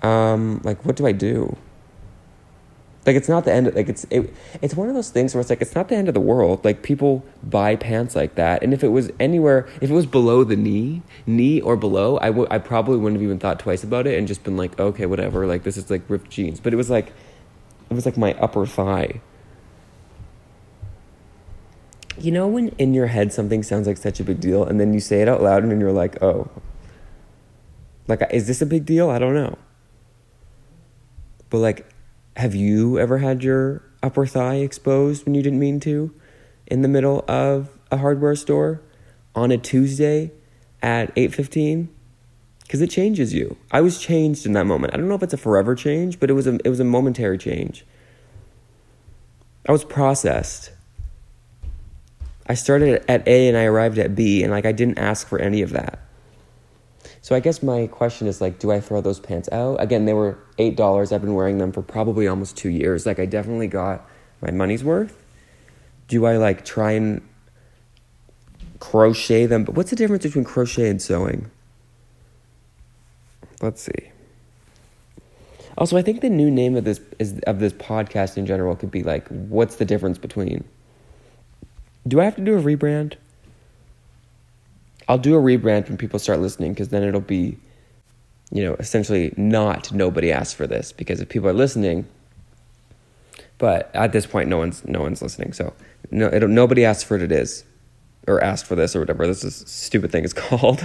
um 0.01 0.61
like 0.63 0.83
what 0.85 0.95
do 0.95 1.07
I 1.07 1.11
do? 1.11 1.57
Like 3.05 3.15
it's 3.15 3.29
not 3.29 3.45
the 3.45 3.53
end. 3.53 3.67
Of, 3.67 3.75
like 3.75 3.87
it's 3.87 4.05
it, 4.09 4.33
it's 4.61 4.75
one 4.75 4.89
of 4.89 4.95
those 4.95 5.09
things 5.09 5.33
where 5.33 5.39
it's 5.39 5.49
like 5.49 5.61
it's 5.61 5.73
not 5.73 5.87
the 5.87 5.95
end 5.95 6.09
of 6.09 6.13
the 6.13 6.19
world. 6.19 6.65
Like 6.65 6.83
people 6.83 7.23
buy 7.41 7.75
pants 7.75 8.15
like 8.15 8.35
that, 8.35 8.61
and 8.61 8.73
if 8.73 8.83
it 8.83 8.89
was 8.89 9.09
anywhere, 9.19 9.67
if 9.81 9.89
it 9.89 9.93
was 9.93 10.05
below 10.05 10.43
the 10.43 10.57
knee, 10.57 11.01
knee 11.25 11.61
or 11.61 11.77
below, 11.77 12.17
I 12.17 12.29
would 12.29 12.51
I 12.51 12.57
probably 12.57 12.97
wouldn't 12.97 13.19
have 13.19 13.23
even 13.23 13.39
thought 13.39 13.59
twice 13.59 13.83
about 13.83 14.05
it 14.05 14.17
and 14.17 14.27
just 14.27 14.43
been 14.43 14.57
like, 14.57 14.77
okay, 14.79 15.05
whatever. 15.05 15.47
Like 15.47 15.63
this 15.63 15.77
is 15.77 15.89
like 15.89 16.01
ripped 16.09 16.29
jeans, 16.29 16.59
but 16.59 16.73
it 16.73 16.75
was 16.75 16.89
like, 16.89 17.13
it 17.89 17.93
was 17.93 18.05
like 18.05 18.17
my 18.17 18.33
upper 18.33 18.65
thigh. 18.65 19.21
You 22.17 22.33
know 22.33 22.47
when 22.47 22.69
in 22.77 22.93
your 22.93 23.07
head 23.07 23.31
something 23.31 23.63
sounds 23.63 23.87
like 23.87 23.97
such 23.97 24.19
a 24.19 24.25
big 24.25 24.41
deal, 24.41 24.65
and 24.65 24.77
then 24.77 24.93
you 24.93 24.99
say 24.99 25.21
it 25.21 25.29
out 25.29 25.41
loud, 25.41 25.63
and 25.63 25.71
then 25.71 25.79
you're 25.79 25.93
like, 25.93 26.21
oh, 26.21 26.49
like 28.09 28.21
is 28.31 28.45
this 28.45 28.61
a 28.61 28.65
big 28.65 28.85
deal? 28.85 29.09
I 29.09 29.19
don't 29.19 29.33
know. 29.33 29.57
But 31.49 31.59
like 31.59 31.85
have 32.39 32.55
you 32.55 32.97
ever 32.97 33.17
had 33.17 33.43
your 33.43 33.83
upper 34.01 34.25
thigh 34.25 34.55
exposed 34.55 35.25
when 35.25 35.35
you 35.35 35.43
didn't 35.43 35.59
mean 35.59 35.77
to 35.81 36.13
in 36.67 36.81
the 36.81 36.87
middle 36.87 37.25
of 37.27 37.77
a 37.91 37.97
hardware 37.97 38.33
store 38.33 38.81
on 39.35 39.51
a 39.51 39.57
Tuesday 39.57 40.31
at 40.81 41.13
8:15? 41.17 41.89
Cuz 42.69 42.81
it 42.81 42.89
changes 42.89 43.33
you. 43.33 43.57
I 43.71 43.81
was 43.81 43.99
changed 43.99 44.45
in 44.45 44.53
that 44.53 44.65
moment. 44.65 44.93
I 44.93 44.97
don't 44.97 45.09
know 45.09 45.15
if 45.15 45.23
it's 45.23 45.33
a 45.33 45.37
forever 45.37 45.75
change, 45.75 46.17
but 46.17 46.29
it 46.29 46.33
was 46.33 46.47
a 46.47 46.57
it 46.63 46.69
was 46.69 46.79
a 46.79 46.85
momentary 46.85 47.37
change. 47.37 47.85
I 49.67 49.73
was 49.73 49.83
processed. 49.83 50.71
I 52.47 52.53
started 52.53 53.03
at 53.09 53.27
A 53.27 53.49
and 53.49 53.57
I 53.57 53.65
arrived 53.65 53.97
at 53.97 54.15
B 54.15 54.43
and 54.43 54.51
like 54.51 54.65
I 54.65 54.71
didn't 54.71 54.97
ask 54.97 55.27
for 55.27 55.39
any 55.39 55.61
of 55.61 55.71
that. 55.71 55.99
So 57.21 57.35
I 57.35 57.39
guess 57.39 57.61
my 57.61 57.87
question 57.87 58.27
is 58.27 58.41
like, 58.41 58.59
do 58.59 58.71
I 58.71 58.79
throw 58.79 59.01
those 59.01 59.19
pants 59.19 59.49
out? 59.51 59.81
Again, 59.81 60.05
they 60.05 60.13
were 60.13 60.37
eight 60.57 60.75
dollars. 60.75 61.11
I've 61.11 61.21
been 61.21 61.33
wearing 61.33 61.57
them 61.57 61.71
for 61.71 61.81
probably 61.81 62.27
almost 62.27 62.55
two 62.55 62.69
years. 62.69 63.05
Like 63.05 63.19
I 63.19 63.25
definitely 63.25 63.67
got 63.67 64.07
my 64.41 64.51
money's 64.51 64.83
worth. 64.83 65.21
Do 66.07 66.25
I 66.25 66.37
like 66.37 66.65
try 66.65 66.93
and 66.93 67.21
crochet 68.79 69.45
them? 69.45 69.63
But 69.63 69.75
what's 69.75 69.89
the 69.89 69.95
difference 69.95 70.23
between 70.23 70.45
crochet 70.45 70.89
and 70.89 71.01
sewing? 71.01 71.51
Let's 73.61 73.81
see. 73.81 74.11
Also, 75.77 75.97
I 75.97 76.01
think 76.01 76.21
the 76.21 76.29
new 76.29 76.49
name 76.49 76.75
of 76.75 76.83
this 76.83 76.99
is 77.19 77.39
of 77.47 77.59
this 77.59 77.73
podcast 77.73 78.37
in 78.37 78.45
general 78.45 78.75
could 78.75 78.91
be 78.91 79.03
like, 79.03 79.27
what's 79.27 79.75
the 79.75 79.85
difference 79.85 80.17
between? 80.17 80.63
Do 82.07 82.19
I 82.19 82.25
have 82.25 82.35
to 82.35 82.41
do 82.41 82.57
a 82.57 82.61
rebrand? 82.61 83.15
I'll 85.09 85.17
do 85.17 85.35
a 85.35 85.41
rebrand 85.41 85.89
when 85.89 85.97
people 85.97 86.19
start 86.19 86.39
listening 86.39 86.71
because 86.71 86.89
then 86.89 87.01
it'll 87.01 87.19
be, 87.19 87.57
you 88.51 88.63
know, 88.63 88.75
essentially 88.75 89.33
not 89.35 89.91
nobody 89.91 90.31
asked 90.31 90.55
for 90.55 90.67
this 90.67 90.91
because 90.91 91.19
if 91.19 91.27
people 91.29 91.49
are 91.49 91.53
listening, 91.53 92.07
but 93.57 93.89
at 93.95 94.11
this 94.11 94.27
point 94.27 94.49
no 94.49 94.59
one's 94.59 94.85
no 94.85 95.01
one's 95.01 95.23
listening, 95.23 95.51
so 95.51 95.73
no, 96.11 96.29
nobody 96.29 96.85
asked 96.85 97.07
for 97.07 97.15
it. 97.15 97.23
It 97.23 97.31
is, 97.31 97.63
or 98.27 98.41
asked 98.43 98.67
for 98.67 98.75
this 98.75 98.95
or 98.95 98.99
whatever 98.99 99.25
this 99.25 99.43
is 99.43 99.55
stupid 99.65 100.11
thing 100.11 100.23
is 100.23 100.33
called. 100.45 100.81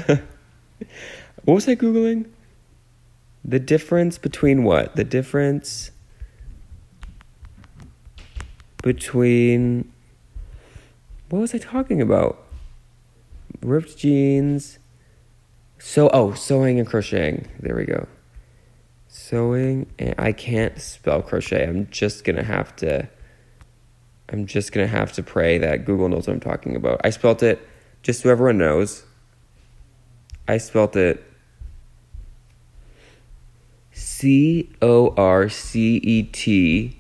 what 1.45 1.55
was 1.55 1.69
I 1.69 1.77
googling? 1.77 2.27
The 3.45 3.61
difference 3.61 4.17
between 4.17 4.65
what? 4.65 4.97
The 4.97 5.05
difference 5.05 5.91
between 8.83 9.93
what 11.29 11.41
was 11.41 11.55
I 11.55 11.59
talking 11.59 12.01
about? 12.01 12.44
Ripped 13.61 13.97
jeans. 13.97 14.79
So 15.79 16.09
oh, 16.13 16.33
sewing 16.33 16.79
and 16.79 16.89
crocheting. 16.89 17.49
There 17.61 17.77
we 17.77 17.85
go. 17.85 18.07
Sewing 19.09 19.87
and 19.99 20.15
I 20.19 20.33
can't 20.33 20.81
spell 20.81 21.23
crochet. 21.23 21.67
I'm 21.67 21.89
just 21.91 22.25
gonna 22.25 22.43
have 22.43 22.75
to. 22.77 23.09
I'm 24.31 24.47
just 24.47 24.73
gonna 24.73 24.87
have 24.87 25.13
to 25.13 25.23
pray 25.23 25.59
that 25.59 25.85
Google 25.85 26.09
knows 26.09 26.27
what 26.27 26.35
I'm 26.35 26.41
talking 26.41 26.75
about. 26.75 27.01
I 27.05 27.11
spelt 27.11 27.43
it, 27.43 27.67
just 28.03 28.23
so 28.23 28.31
everyone 28.31 28.59
knows. 28.59 29.05
I 30.49 30.59
spelt 30.59 30.97
it 30.97 31.25
C 33.93 34.71
O 34.83 35.15
R 35.17 35.49
C 35.49 35.97
E 35.97 36.23
T, 36.25 36.97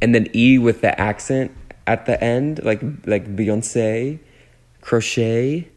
and 0.00 0.14
then 0.14 0.28
E 0.34 0.58
with 0.58 0.80
the 0.80 0.98
accent 1.00 1.50
at 1.86 2.06
the 2.06 2.22
end, 2.22 2.64
like 2.64 2.82
like 3.06 3.34
Beyonce 3.34 4.20
crochet 4.82 5.68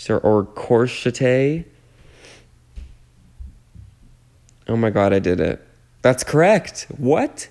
so, 0.00 0.16
or 0.18 0.44
corchete. 0.44 1.66
Oh 4.66 4.76
my 4.76 4.88
god, 4.88 5.12
I 5.12 5.18
did 5.18 5.40
it. 5.40 5.66
That's 6.00 6.24
correct. 6.24 6.86
What? 6.96 7.48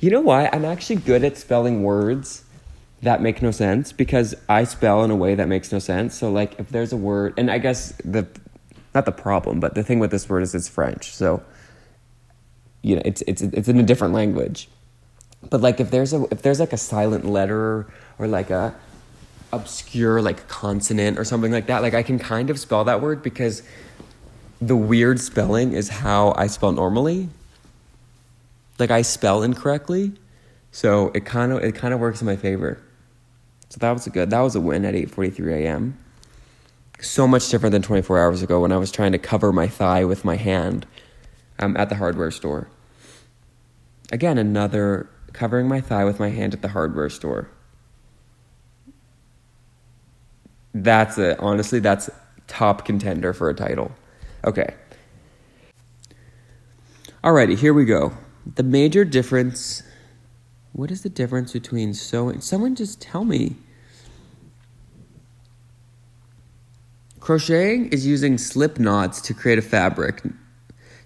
You 0.00 0.10
know 0.10 0.20
why? 0.20 0.48
I'm 0.52 0.64
actually 0.64 0.96
good 0.96 1.22
at 1.22 1.36
spelling 1.36 1.84
words 1.84 2.42
that 3.02 3.22
make 3.22 3.40
no 3.40 3.52
sense 3.52 3.92
because 3.92 4.34
I 4.48 4.64
spell 4.64 5.04
in 5.04 5.12
a 5.12 5.16
way 5.16 5.36
that 5.36 5.46
makes 5.46 5.70
no 5.70 5.78
sense. 5.78 6.16
So 6.16 6.32
like 6.32 6.58
if 6.58 6.68
there's 6.70 6.92
a 6.92 6.96
word 6.96 7.34
and 7.36 7.48
I 7.48 7.58
guess 7.58 7.92
the 8.04 8.26
not 8.92 9.04
the 9.04 9.12
problem, 9.12 9.60
but 9.60 9.76
the 9.76 9.84
thing 9.84 10.00
with 10.00 10.10
this 10.10 10.28
word 10.28 10.42
is 10.42 10.54
it's 10.54 10.68
French. 10.68 11.12
So 11.12 11.44
you 12.82 12.96
know, 12.96 13.02
it's 13.04 13.22
it's 13.22 13.42
it's 13.42 13.68
in 13.68 13.78
a 13.78 13.84
different 13.84 14.14
language. 14.14 14.68
But 15.48 15.60
like 15.60 15.80
if 15.80 15.90
there's 15.90 16.12
a 16.12 16.24
if 16.30 16.42
there's 16.42 16.60
like 16.60 16.72
a 16.72 16.76
silent 16.76 17.24
letter 17.24 17.86
or 18.18 18.26
like 18.26 18.50
a 18.50 18.74
obscure 19.52 20.20
like 20.22 20.46
consonant 20.48 21.18
or 21.18 21.24
something 21.24 21.50
like 21.50 21.66
that, 21.66 21.82
like 21.82 21.94
I 21.94 22.02
can 22.02 22.18
kind 22.18 22.50
of 22.50 22.58
spell 22.58 22.84
that 22.84 23.00
word 23.00 23.22
because 23.22 23.62
the 24.60 24.76
weird 24.76 25.18
spelling 25.20 25.72
is 25.72 25.88
how 25.88 26.34
I 26.36 26.46
spell 26.46 26.72
normally. 26.72 27.28
Like 28.78 28.90
I 28.90 29.02
spell 29.02 29.42
incorrectly. 29.42 30.12
So 30.72 31.10
it 31.14 31.24
kind 31.24 31.52
of 31.52 31.64
it 31.64 31.74
kind 31.74 31.94
of 31.94 32.00
works 32.00 32.20
in 32.20 32.26
my 32.26 32.36
favor. 32.36 32.78
So 33.70 33.78
that 33.80 33.92
was 33.92 34.06
a 34.06 34.10
good 34.10 34.30
that 34.30 34.40
was 34.40 34.54
a 34.54 34.60
win 34.60 34.84
at 34.84 34.94
8:43 34.94 35.64
a.m. 35.64 35.98
So 37.00 37.26
much 37.26 37.48
different 37.48 37.72
than 37.72 37.80
24 37.80 38.18
hours 38.18 38.42
ago 38.42 38.60
when 38.60 38.72
I 38.72 38.76
was 38.76 38.92
trying 38.92 39.12
to 39.12 39.18
cover 39.18 39.52
my 39.52 39.66
thigh 39.66 40.04
with 40.04 40.22
my 40.22 40.36
hand 40.36 40.86
um, 41.58 41.74
at 41.78 41.88
the 41.88 41.94
hardware 41.94 42.30
store. 42.30 42.68
Again, 44.12 44.36
another 44.36 45.08
covering 45.32 45.68
my 45.68 45.80
thigh 45.80 46.04
with 46.04 46.20
my 46.20 46.30
hand 46.30 46.54
at 46.54 46.62
the 46.62 46.68
hardware 46.68 47.08
store. 47.08 47.50
That's 50.72 51.18
it. 51.18 51.38
Honestly, 51.40 51.80
that's 51.80 52.10
top 52.46 52.84
contender 52.84 53.32
for 53.32 53.48
a 53.48 53.54
title. 53.54 53.92
Okay. 54.44 54.74
Alrighty, 57.22 57.58
here 57.58 57.74
we 57.74 57.84
go. 57.84 58.12
The 58.54 58.62
major 58.62 59.04
difference. 59.04 59.82
What 60.72 60.90
is 60.90 61.02
the 61.02 61.08
difference 61.08 61.52
between 61.52 61.94
sewing? 61.94 62.40
Someone 62.40 62.74
just 62.74 63.00
tell 63.00 63.24
me. 63.24 63.56
Crocheting 67.18 67.88
is 67.88 68.06
using 68.06 68.38
slip 68.38 68.78
knots 68.78 69.20
to 69.22 69.34
create 69.34 69.58
a 69.58 69.62
fabric. 69.62 70.22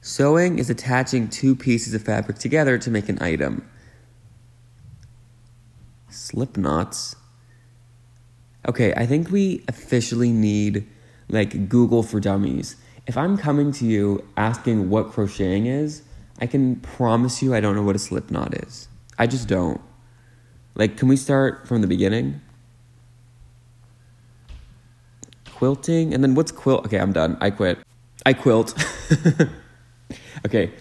Sewing 0.01 0.59
is 0.59 0.71
attaching 0.71 1.29
two 1.29 1.57
pieces 1.57 1.95
of 1.95 2.03
fabric 2.03 2.39
together 2.39 2.79
to 2.79 2.91
make 2.91 3.09
an 3.09 3.21
item. 3.21 3.69
Slip 6.15 6.57
knots. 6.57 7.17
Okay, 8.69 8.95
I 8.97 9.05
think 9.05 9.31
we 9.31 9.65
officially 9.69 10.31
need 10.31 10.87
like 11.29 11.69
Google 11.69 12.03
for 12.03 12.21
Dummies. 12.21 12.77
If 13.07 13.17
I'm 13.17 13.37
coming 13.37 13.73
to 13.73 13.85
you 13.85 14.27
asking 14.37 14.89
what 14.89 15.11
crocheting 15.11 15.67
is, 15.67 16.03
I 16.41 16.47
can 16.47 16.77
promise 16.77 17.43
you 17.43 17.55
I 17.55 17.61
don't 17.61 17.75
know 17.75 17.83
what 17.83 17.97
a 17.97 17.99
slip 17.99 18.31
knot 18.31 18.55
is. 18.55 18.89
I 19.19 19.27
just 19.27 19.49
don't. 19.49 19.81
Like, 20.75 20.97
can 20.97 21.09
we 21.09 21.17
start 21.17 21.69
from 21.69 21.81
the 21.81 21.87
beginning? 21.87 22.41
Quilting, 25.55 26.15
and 26.15 26.23
then 26.23 26.35
what's 26.35 26.51
quilt? 26.51 26.87
Okay, 26.87 26.99
I'm 26.99 27.13
done. 27.13 27.37
I 27.41 27.51
quit. 27.51 27.79
I 28.25 28.33
quilt. 28.33 28.75
okay, 30.47 30.73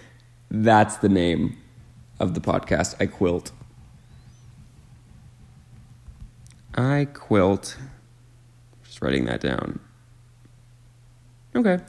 that's 0.50 0.98
the 0.98 1.10
name 1.10 1.58
of 2.20 2.34
the 2.34 2.42
podcast. 2.42 2.96
I 3.00 3.06
quilt. 3.06 3.52
I 6.76 7.08
quilt. 7.14 7.78
Just 8.84 9.02
writing 9.02 9.26
that 9.26 9.42
down. 9.42 9.80
Okay. 11.56 11.80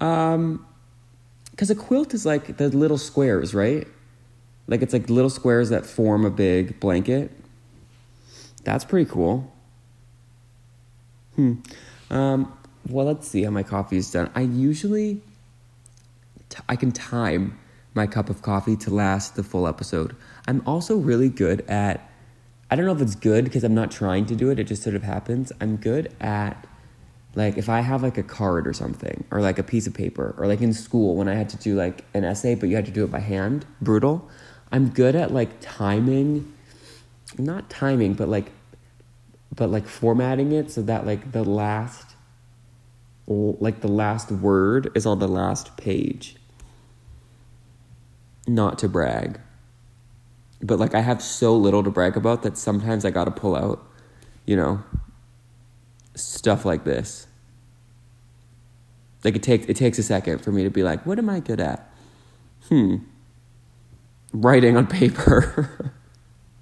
Um, 0.00 0.66
because 1.50 1.70
a 1.70 1.74
quilt 1.74 2.12
is 2.12 2.26
like 2.26 2.58
the 2.58 2.68
little 2.68 2.98
squares, 2.98 3.54
right? 3.54 3.86
Like 4.66 4.82
it's 4.82 4.92
like 4.92 5.08
little 5.08 5.30
squares 5.30 5.70
that 5.70 5.86
form 5.86 6.24
a 6.24 6.30
big 6.30 6.78
blanket. 6.80 7.30
That's 8.64 8.84
pretty 8.84 9.10
cool. 9.10 9.52
Hmm. 11.36 11.54
Um, 12.10 12.58
well, 12.88 13.06
let's 13.06 13.28
see 13.28 13.42
how 13.42 13.50
my 13.50 13.62
coffee 13.62 13.96
is 13.96 14.10
done. 14.10 14.30
I 14.34 14.42
usually 14.42 15.22
t- 16.48 16.62
I 16.68 16.76
can 16.76 16.92
time 16.92 17.58
my 17.94 18.06
cup 18.06 18.28
of 18.28 18.42
coffee 18.42 18.76
to 18.76 18.90
last 18.90 19.36
the 19.36 19.42
full 19.42 19.66
episode. 19.66 20.14
I'm 20.46 20.62
also 20.66 20.96
really 20.96 21.28
good 21.28 21.62
at 21.68 22.10
I 22.70 22.76
don't 22.76 22.86
know 22.86 22.92
if 22.92 23.00
it's 23.00 23.14
good 23.14 23.44
because 23.44 23.64
I'm 23.64 23.74
not 23.74 23.90
trying 23.90 24.26
to 24.26 24.34
do 24.34 24.50
it, 24.50 24.58
it 24.58 24.64
just 24.64 24.82
sort 24.82 24.96
of 24.96 25.02
happens. 25.02 25.52
I'm 25.60 25.76
good 25.76 26.12
at 26.20 26.66
like 27.34 27.58
if 27.58 27.68
I 27.68 27.80
have 27.80 28.02
like 28.02 28.18
a 28.18 28.22
card 28.22 28.66
or 28.66 28.72
something 28.72 29.24
or 29.30 29.40
like 29.40 29.58
a 29.58 29.62
piece 29.62 29.86
of 29.86 29.94
paper 29.94 30.34
or 30.38 30.46
like 30.46 30.62
in 30.62 30.72
school 30.72 31.16
when 31.16 31.28
I 31.28 31.34
had 31.34 31.48
to 31.50 31.56
do 31.58 31.76
like 31.76 32.04
an 32.14 32.24
essay 32.24 32.54
but 32.54 32.68
you 32.68 32.76
had 32.76 32.86
to 32.86 32.90
do 32.90 33.04
it 33.04 33.12
by 33.12 33.20
hand, 33.20 33.66
brutal. 33.80 34.28
I'm 34.72 34.88
good 34.88 35.14
at 35.14 35.32
like 35.32 35.50
timing 35.60 36.52
not 37.38 37.68
timing 37.68 38.14
but 38.14 38.28
like 38.28 38.52
but 39.54 39.70
like 39.70 39.86
formatting 39.86 40.52
it 40.52 40.70
so 40.70 40.82
that 40.82 41.06
like 41.06 41.32
the 41.32 41.44
last 41.44 42.14
like 43.26 43.80
the 43.80 43.88
last 43.88 44.30
word 44.30 44.90
is 44.94 45.04
on 45.04 45.18
the 45.18 45.28
last 45.28 45.76
page. 45.76 46.36
Not 48.46 48.78
to 48.80 48.88
brag. 48.88 49.40
But 50.62 50.78
like 50.78 50.94
I 50.94 51.00
have 51.00 51.22
so 51.22 51.56
little 51.56 51.82
to 51.82 51.90
brag 51.90 52.16
about 52.16 52.42
that 52.42 52.56
sometimes 52.56 53.04
I 53.04 53.10
got 53.10 53.24
to 53.24 53.30
pull 53.30 53.54
out, 53.54 53.86
you 54.46 54.56
know, 54.56 54.82
stuff 56.14 56.64
like 56.64 56.84
this. 56.84 57.26
Like 59.24 59.36
it 59.36 59.42
takes 59.42 59.66
it 59.66 59.76
takes 59.76 59.98
a 59.98 60.02
second 60.02 60.38
for 60.38 60.52
me 60.52 60.64
to 60.64 60.70
be 60.70 60.82
like, 60.82 61.04
what 61.04 61.18
am 61.18 61.28
I 61.28 61.40
good 61.40 61.60
at? 61.60 61.90
Hmm. 62.68 62.96
Writing 64.32 64.76
on 64.76 64.86
paper. 64.86 65.92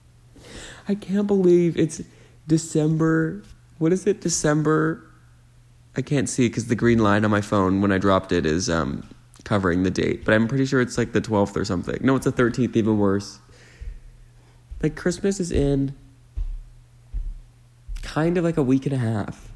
I 0.88 0.94
can't 0.94 1.26
believe 1.26 1.76
it's 1.76 2.02
December. 2.46 3.42
What 3.78 3.92
is 3.92 4.06
it? 4.06 4.20
December 4.20 5.10
I 5.96 6.02
can't 6.02 6.28
see 6.28 6.48
because 6.48 6.66
the 6.66 6.74
green 6.74 6.98
line 6.98 7.24
on 7.24 7.30
my 7.30 7.40
phone 7.40 7.80
when 7.80 7.92
I 7.92 7.98
dropped 7.98 8.32
it 8.32 8.46
is 8.46 8.68
um, 8.68 9.08
covering 9.44 9.84
the 9.84 9.90
date, 9.90 10.24
but 10.24 10.34
I'm 10.34 10.48
pretty 10.48 10.66
sure 10.66 10.80
it's 10.80 10.98
like 10.98 11.12
the 11.12 11.20
12th 11.20 11.56
or 11.56 11.64
something. 11.64 11.98
No, 12.00 12.16
it's 12.16 12.24
the 12.24 12.32
13th, 12.32 12.74
even 12.76 12.98
worse. 12.98 13.38
Like 14.84 14.96
Christmas 14.96 15.40
is 15.40 15.50
in 15.50 15.94
kind 18.02 18.36
of 18.36 18.44
like 18.44 18.58
a 18.58 18.62
week 18.62 18.84
and 18.84 18.94
a 18.94 18.98
half. 18.98 19.50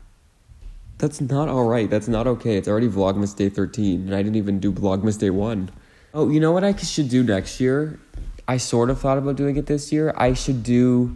That's 0.96 1.20
not 1.20 1.50
all 1.50 1.68
right. 1.68 1.90
That's 1.90 2.08
not 2.08 2.26
okay. 2.26 2.56
It's 2.56 2.66
already 2.66 2.88
Vlogmas 2.88 3.36
Day 3.36 3.50
13, 3.50 4.06
and 4.06 4.14
I 4.14 4.22
didn't 4.22 4.36
even 4.36 4.58
do 4.58 4.72
Vlogmas 4.72 5.18
Day 5.18 5.28
1. 5.28 5.70
Oh, 6.14 6.30
you 6.30 6.40
know 6.40 6.52
what 6.52 6.64
I 6.64 6.74
should 6.74 7.10
do 7.10 7.22
next 7.22 7.60
year? 7.60 8.00
I 8.48 8.56
sort 8.56 8.88
of 8.88 9.02
thought 9.02 9.18
about 9.18 9.36
doing 9.36 9.58
it 9.58 9.66
this 9.66 9.92
year. 9.92 10.14
I 10.16 10.32
should 10.32 10.62
do 10.62 11.14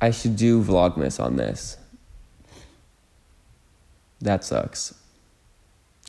I 0.00 0.12
should 0.12 0.36
do 0.36 0.62
Vlogmas 0.62 1.18
on 1.18 1.34
this. 1.34 1.76
That 4.20 4.44
sucks. 4.44 4.94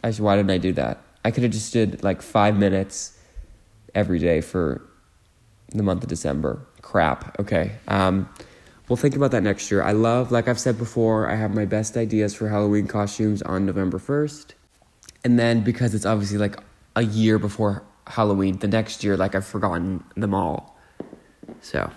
I 0.04 0.12
should, 0.12 0.24
why 0.24 0.36
didn't 0.36 0.52
I 0.52 0.60
do 0.60 0.74
that? 0.74 1.02
I 1.26 1.32
could 1.32 1.42
have 1.42 1.54
just 1.54 1.74
did 1.74 2.04
like 2.04 2.22
five 2.22 2.56
minutes 2.56 3.18
every 3.96 4.20
day 4.20 4.42
for 4.42 4.84
the 5.70 5.82
month 5.82 6.04
of 6.04 6.10
December. 6.10 6.68
Crap. 6.90 7.40
Okay. 7.40 7.74
Um, 7.88 8.28
we'll 8.88 8.98
think 8.98 9.16
about 9.16 9.30
that 9.30 9.44
next 9.44 9.70
year. 9.70 9.84
I 9.84 9.92
love, 9.92 10.32
like 10.32 10.48
I've 10.48 10.60
said 10.60 10.80
before, 10.80 11.30
I 11.30 11.36
have 11.36 11.54
my 11.54 11.66
best 11.66 11.96
ideas 11.96 12.34
for 12.34 12.50
Halloween 12.50 12.88
costumes 12.88 13.44
on 13.44 13.64
November 13.68 14.00
1st. 14.00 14.54
And 15.24 15.38
then 15.38 15.62
because 15.62 15.94
it's 15.94 16.08
obviously 16.08 16.40
like 16.40 16.58
a 16.96 17.04
year 17.04 17.38
before 17.38 17.84
Halloween, 18.08 18.58
the 18.58 18.68
next 18.68 19.04
year, 19.04 19.16
like 19.16 19.36
I've 19.36 19.46
forgotten 19.46 20.04
them 20.16 20.34
all. 20.34 20.80
So 21.62 21.92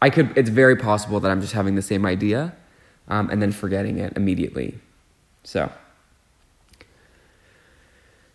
I 0.00 0.10
could, 0.10 0.36
it's 0.36 0.50
very 0.50 0.74
possible 0.74 1.20
that 1.20 1.30
I'm 1.30 1.40
just 1.40 1.52
having 1.52 1.76
the 1.76 1.82
same 1.82 2.04
idea 2.04 2.56
um, 3.06 3.30
and 3.30 3.40
then 3.40 3.52
forgetting 3.52 3.98
it 3.98 4.14
immediately. 4.16 4.80
So, 5.44 5.70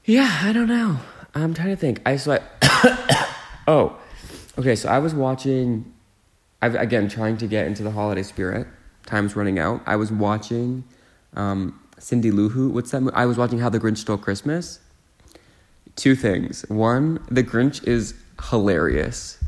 yeah, 0.06 0.39
I 0.43 0.53
don't 0.53 0.69
know. 0.69 0.99
I'm 1.36 1.53
trying 1.53 1.71
to 1.71 1.75
think. 1.75 1.99
I 2.06 2.13
I, 2.13 3.36
oh, 3.67 3.97
okay. 4.58 4.76
So 4.76 4.89
I 4.89 5.00
was 5.00 5.13
watching. 5.13 5.93
I've 6.62 6.76
again 6.76 7.08
trying 7.08 7.38
to 7.38 7.48
get 7.48 7.67
into 7.67 7.84
the 7.84 7.91
holiday 7.91 8.24
spirit. 8.24 8.67
Time's 9.06 9.36
running 9.36 9.60
out. 9.60 9.82
I 9.86 9.96
was 9.96 10.12
watching 10.12 10.84
um, 11.36 11.80
Cindy 12.00 12.32
Lou 12.32 12.50
Who. 12.50 12.70
What's 12.70 12.91
that? 12.91 13.10
I 13.13 13.26
was 13.26 13.38
watching 13.38 13.60
How 13.60 13.70
the 13.70 13.80
Grinch 13.80 13.98
Stole 14.00 14.17
Christmas. 14.17 14.80
Two 15.96 16.15
things. 16.15 16.65
One, 16.67 17.20
the 17.30 17.43
Grinch 17.43 17.88
is 17.88 18.13
hilarious. 18.50 19.43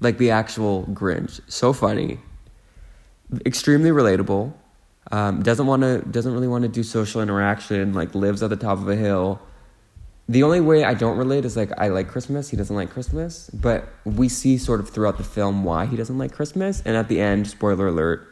Like 0.00 0.18
the 0.18 0.30
actual 0.30 0.84
Grinch, 0.86 1.40
so 1.48 1.72
funny, 1.72 2.18
extremely 3.46 3.90
relatable. 3.90 4.52
Um, 5.10 5.42
doesn't 5.42 5.66
want 5.66 5.82
to 5.82 6.00
doesn't 6.10 6.32
really 6.32 6.48
want 6.48 6.62
to 6.62 6.68
do 6.68 6.82
social 6.82 7.20
interaction. 7.20 7.92
Like 7.92 8.14
lives 8.14 8.42
at 8.42 8.50
the 8.50 8.56
top 8.56 8.78
of 8.78 8.88
a 8.88 8.96
hill. 8.96 9.40
The 10.32 10.44
only 10.44 10.62
way 10.62 10.82
I 10.82 10.94
don't 10.94 11.18
relate 11.18 11.44
is 11.44 11.58
like 11.58 11.78
I 11.78 11.88
like 11.88 12.08
Christmas. 12.08 12.48
He 12.48 12.56
doesn't 12.56 12.74
like 12.74 12.88
Christmas, 12.88 13.50
but 13.50 13.86
we 14.06 14.30
see 14.30 14.56
sort 14.56 14.80
of 14.80 14.88
throughout 14.88 15.18
the 15.18 15.24
film 15.24 15.62
why 15.62 15.84
he 15.84 15.94
doesn't 15.94 16.16
like 16.16 16.32
Christmas. 16.32 16.80
And 16.86 16.96
at 16.96 17.08
the 17.08 17.20
end, 17.20 17.48
spoiler 17.48 17.88
alert, 17.88 18.26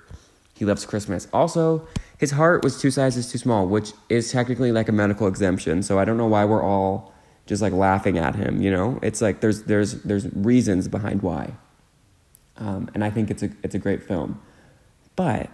he 0.55 0.65
loves 0.65 0.87
Christmas. 0.87 1.29
Also, 1.31 1.87
his 2.17 2.31
heart 2.31 2.65
was 2.65 2.81
two 2.81 2.91
sizes 2.91 3.31
too 3.31 3.37
small, 3.37 3.67
which 3.67 3.93
is 4.09 4.33
technically 4.33 4.73
like 4.73 4.89
a 4.89 4.93
medical 4.93 5.27
exemption. 5.27 5.83
So 5.83 5.99
I 5.99 6.07
don't 6.07 6.17
know 6.17 6.27
why 6.27 6.47
we're 6.47 6.63
all 6.63 7.13
just 7.45 7.61
like 7.61 7.75
laughing 7.75 8.17
at 8.17 8.35
him. 8.35 8.63
You 8.63 8.71
know, 8.71 8.99
it's 9.03 9.21
like 9.21 9.43
there's 9.43 9.65
there's 9.65 10.01
there's 10.01 10.27
reasons 10.35 10.89
behind 10.89 11.21
why. 11.21 11.53
Um, 12.57 12.89
and 12.95 13.05
I 13.05 13.11
think 13.11 13.31
it's 13.31 13.43
a 13.43 13.51
it's 13.63 13.75
a 13.75 13.79
great 13.79 14.03
film, 14.03 14.41
but 15.17 15.51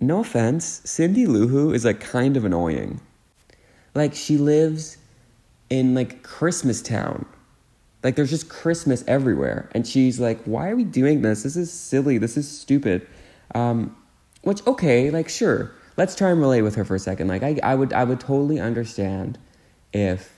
no 0.00 0.18
offense, 0.18 0.82
Cindy 0.84 1.26
Lou 1.26 1.46
Who 1.46 1.72
is 1.72 1.84
like 1.84 2.00
kind 2.00 2.36
of 2.36 2.44
annoying. 2.44 3.00
Like 3.94 4.14
she 4.14 4.36
lives 4.36 4.98
in 5.70 5.94
like 5.94 6.22
Christmas 6.22 6.82
town. 6.82 7.26
Like 8.02 8.16
there's 8.16 8.30
just 8.30 8.48
Christmas 8.48 9.04
everywhere. 9.06 9.70
And 9.72 9.86
she's 9.86 10.18
like, 10.18 10.42
why 10.44 10.70
are 10.70 10.76
we 10.76 10.84
doing 10.84 11.22
this? 11.22 11.44
This 11.44 11.56
is 11.56 11.72
silly. 11.72 12.18
This 12.18 12.36
is 12.36 12.48
stupid. 12.50 13.06
Um, 13.54 13.96
which, 14.42 14.66
okay, 14.66 15.10
like 15.10 15.28
sure. 15.28 15.72
Let's 15.96 16.16
try 16.16 16.30
and 16.30 16.40
relate 16.40 16.62
with 16.62 16.74
her 16.74 16.84
for 16.84 16.94
a 16.94 16.98
second. 16.98 17.28
Like 17.28 17.42
I, 17.42 17.60
I 17.62 17.74
would 17.74 17.92
I 17.92 18.04
would 18.04 18.18
totally 18.18 18.58
understand 18.58 19.38
if, 19.92 20.34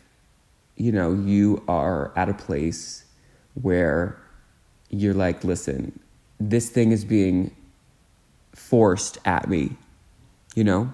you 0.76 0.90
know, 0.90 1.14
you 1.14 1.62
are 1.68 2.12
at 2.16 2.28
a 2.28 2.34
place 2.34 3.04
where 3.54 4.20
you're 4.90 5.14
like, 5.14 5.44
listen, 5.44 5.98
this 6.40 6.68
thing 6.68 6.90
is 6.90 7.04
being 7.04 7.54
forced 8.52 9.18
at 9.24 9.48
me, 9.48 9.76
you 10.54 10.64
know? 10.64 10.92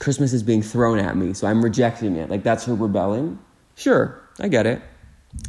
Christmas 0.00 0.32
is 0.32 0.42
being 0.42 0.62
thrown 0.62 0.98
at 0.98 1.16
me, 1.16 1.32
so 1.34 1.46
I'm 1.46 1.62
rejecting 1.62 2.16
it. 2.16 2.30
Like 2.30 2.42
that's 2.42 2.64
her 2.64 2.74
rebelling. 2.74 3.38
Sure, 3.74 4.20
I 4.40 4.48
get 4.48 4.66
it. 4.66 4.82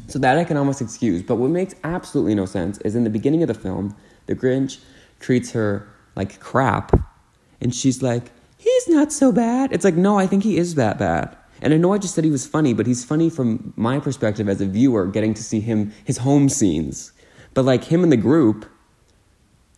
So 0.08 0.20
that 0.20 0.38
I 0.38 0.44
can 0.44 0.58
almost 0.58 0.82
excuse. 0.82 1.22
But 1.22 1.36
what 1.36 1.50
makes 1.50 1.76
absolutely 1.84 2.36
no 2.36 2.46
sense 2.46 2.78
is 2.80 2.96
in 2.96 3.04
the 3.04 3.10
beginning 3.10 3.44
of 3.44 3.48
the 3.48 3.54
film, 3.54 3.96
the 4.28 4.36
Grinch 4.36 4.80
treats 5.20 5.52
her 5.52 5.88
like 6.16 6.40
crap, 6.40 6.92
and 7.60 7.74
she's 7.74 8.02
like, 8.02 8.32
he's 8.58 8.88
not 8.88 9.12
so 9.12 9.32
bad. 9.32 9.72
It's 9.72 9.84
like, 9.84 9.96
no, 9.96 10.18
I 10.18 10.28
think 10.28 10.44
he 10.44 10.58
is 10.58 10.76
that 10.76 10.98
bad. 10.98 11.36
And 11.62 11.74
I 11.74 11.78
know 11.78 11.94
I 11.94 11.98
just 11.98 12.14
said 12.14 12.24
he 12.24 12.32
was 12.32 12.46
funny, 12.46 12.74
but 12.74 12.86
he's 12.86 13.06
funny 13.06 13.30
from 13.30 13.74
my 13.78 14.00
perspective 14.00 14.50
as 14.50 14.60
a 14.60 14.66
viewer, 14.66 15.08
getting 15.08 15.34
to 15.34 15.44
see 15.44 15.62
him, 15.62 15.94
his 16.04 16.18
home 16.18 16.50
scenes. 16.50 17.14
But 17.54 17.64
like 17.64 17.86
him 17.86 18.04
and 18.04 18.12
the 18.12 18.18
group, 18.18 18.66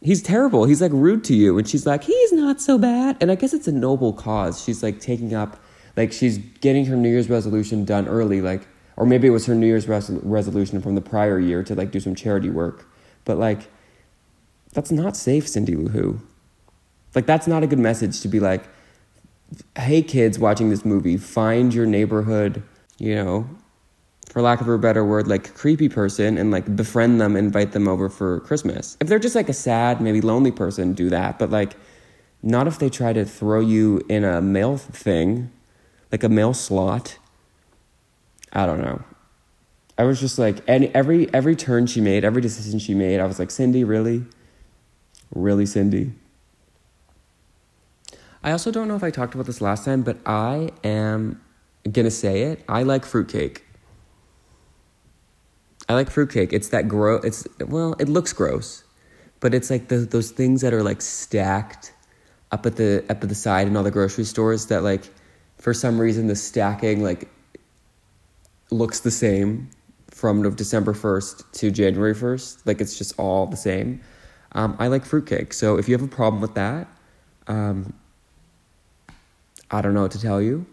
he's 0.05 0.21
terrible. 0.21 0.65
He's 0.65 0.81
like 0.81 0.91
rude 0.93 1.23
to 1.25 1.35
you. 1.35 1.57
And 1.57 1.67
she's 1.67 1.85
like, 1.85 2.03
he's 2.03 2.31
not 2.31 2.61
so 2.61 2.77
bad. 2.77 3.17
And 3.19 3.31
I 3.31 3.35
guess 3.35 3.53
it's 3.53 3.67
a 3.67 3.71
noble 3.71 4.13
cause. 4.13 4.63
She's 4.63 4.83
like 4.83 4.99
taking 4.99 5.33
up, 5.33 5.57
like, 5.97 6.13
she's 6.13 6.37
getting 6.37 6.85
her 6.85 6.95
New 6.95 7.09
Year's 7.09 7.29
resolution 7.29 7.85
done 7.85 8.07
early, 8.07 8.39
like, 8.39 8.67
or 8.97 9.05
maybe 9.05 9.27
it 9.27 9.31
was 9.31 9.47
her 9.47 9.55
New 9.55 9.65
Year's 9.65 9.87
res- 9.87 10.11
resolution 10.11 10.79
from 10.79 10.93
the 10.93 11.01
prior 11.01 11.39
year 11.39 11.63
to 11.63 11.73
like 11.73 11.91
do 11.91 11.99
some 11.99 12.13
charity 12.13 12.49
work. 12.49 12.87
But 13.25 13.39
like, 13.39 13.67
that's 14.73 14.91
not 14.91 15.17
safe, 15.17 15.47
Cindy 15.47 15.75
Lou 15.75 15.89
Who. 15.89 16.19
Like, 17.15 17.25
that's 17.25 17.47
not 17.47 17.63
a 17.63 17.67
good 17.67 17.79
message 17.79 18.21
to 18.21 18.27
be 18.27 18.39
like, 18.39 18.63
hey, 19.75 20.01
kids 20.03 20.37
watching 20.37 20.69
this 20.69 20.85
movie, 20.85 21.17
find 21.17 21.73
your 21.73 21.85
neighborhood, 21.85 22.61
you 22.99 23.15
know, 23.15 23.49
for 24.29 24.41
lack 24.41 24.61
of 24.61 24.67
a 24.67 24.77
better 24.77 25.05
word, 25.05 25.27
like 25.27 25.53
creepy 25.53 25.89
person 25.89 26.37
and 26.37 26.51
like 26.51 26.75
befriend 26.75 27.21
them, 27.21 27.35
invite 27.35 27.71
them 27.71 27.87
over 27.87 28.09
for 28.09 28.39
Christmas. 28.41 28.97
If 28.99 29.07
they're 29.07 29.19
just 29.19 29.35
like 29.35 29.49
a 29.49 29.53
sad, 29.53 30.01
maybe 30.01 30.21
lonely 30.21 30.51
person, 30.51 30.93
do 30.93 31.09
that. 31.09 31.39
But 31.39 31.51
like, 31.51 31.75
not 32.43 32.67
if 32.67 32.79
they 32.79 32.89
try 32.89 33.13
to 33.13 33.25
throw 33.25 33.59
you 33.59 34.01
in 34.09 34.23
a 34.23 34.41
mail 34.41 34.77
thing, 34.77 35.51
like 36.11 36.23
a 36.23 36.29
mail 36.29 36.53
slot. 36.53 37.17
I 38.53 38.65
don't 38.65 38.81
know. 38.81 39.03
I 39.97 40.03
was 40.03 40.19
just 40.19 40.37
like, 40.37 40.61
any, 40.67 40.93
every 40.93 41.33
every 41.33 41.55
turn 41.55 41.87
she 41.87 42.01
made, 42.01 42.25
every 42.25 42.41
decision 42.41 42.79
she 42.79 42.93
made, 42.93 43.19
I 43.19 43.25
was 43.25 43.39
like, 43.39 43.49
Cindy, 43.49 43.83
really, 43.83 44.25
really, 45.33 45.65
Cindy. 45.65 46.11
I 48.43 48.51
also 48.51 48.71
don't 48.71 48.87
know 48.87 48.95
if 48.95 49.03
I 49.03 49.09
talked 49.09 49.33
about 49.33 49.45
this 49.45 49.61
last 49.61 49.85
time, 49.85 50.03
but 50.03 50.17
I 50.25 50.69
am 50.83 51.41
gonna 51.89 52.11
say 52.11 52.43
it. 52.43 52.63
I 52.67 52.83
like 52.83 53.05
fruitcake. 53.05 53.65
I 55.87 55.93
like 55.93 56.09
fruitcake. 56.09 56.51
It's 56.53 56.69
that 56.69 56.87
gross. 56.87 57.23
It's 57.23 57.47
well, 57.67 57.95
it 57.99 58.09
looks 58.09 58.33
gross, 58.33 58.83
but 59.39 59.53
it's 59.53 59.69
like 59.69 59.87
the, 59.87 59.97
those 59.97 60.31
things 60.31 60.61
that 60.61 60.73
are 60.73 60.83
like 60.83 61.01
stacked 61.01 61.93
up 62.51 62.65
at 62.65 62.75
the 62.75 63.03
up 63.09 63.23
at 63.23 63.29
the 63.29 63.35
side 63.35 63.67
in 63.67 63.77
all 63.77 63.83
the 63.83 63.91
grocery 63.91 64.23
stores 64.23 64.67
that 64.67 64.83
like 64.83 65.09
for 65.57 65.73
some 65.73 65.99
reason 65.99 66.27
the 66.27 66.35
stacking 66.35 67.03
like 67.03 67.29
looks 68.71 69.01
the 69.01 69.11
same 69.11 69.69
from 70.11 70.55
December 70.55 70.93
1st 70.93 71.51
to 71.51 71.71
January 71.71 72.15
1st. 72.15 72.65
Like 72.65 72.81
it's 72.81 72.97
just 72.97 73.19
all 73.19 73.47
the 73.47 73.57
same. 73.57 74.01
Um, 74.53 74.75
I 74.79 74.87
like 74.87 75.05
fruitcake. 75.05 75.53
So 75.53 75.77
if 75.77 75.89
you 75.89 75.93
have 75.93 76.03
a 76.03 76.07
problem 76.07 76.41
with 76.41 76.55
that, 76.55 76.87
um, 77.47 77.93
I 79.69 79.81
don't 79.81 79.93
know 79.93 80.03
what 80.03 80.11
to 80.11 80.21
tell 80.21 80.41
you. 80.41 80.65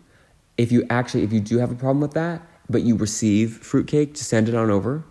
If 0.57 0.71
you 0.71 0.87
actually, 0.91 1.25
if 1.25 1.33
you 1.33 1.41
do 1.41 1.59
have 1.59 1.73
a 1.73 1.75
problem 1.75 2.01
with 2.01 2.13
that, 2.13 2.41
but 2.73 2.83
you 2.83 2.97
receive 2.97 3.59
fruitcake, 3.59 4.15
just 4.15 4.29
send 4.29 4.49
it 4.49 4.55
on 4.55 4.71
over. 4.71 5.05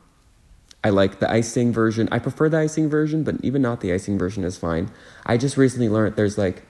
I 0.83 0.89
like 0.89 1.19
the 1.19 1.31
icing 1.31 1.71
version. 1.71 2.09
I 2.11 2.19
prefer 2.19 2.49
the 2.49 2.59
icing 2.59 2.89
version, 2.89 3.23
but 3.23 3.35
even 3.43 3.61
not 3.61 3.81
the 3.81 3.93
icing 3.93 4.17
version 4.17 4.43
is 4.43 4.57
fine. 4.57 4.91
I 5.25 5.37
just 5.37 5.55
recently 5.55 5.89
learned 5.89 6.15
there's 6.15 6.37
like 6.37 6.63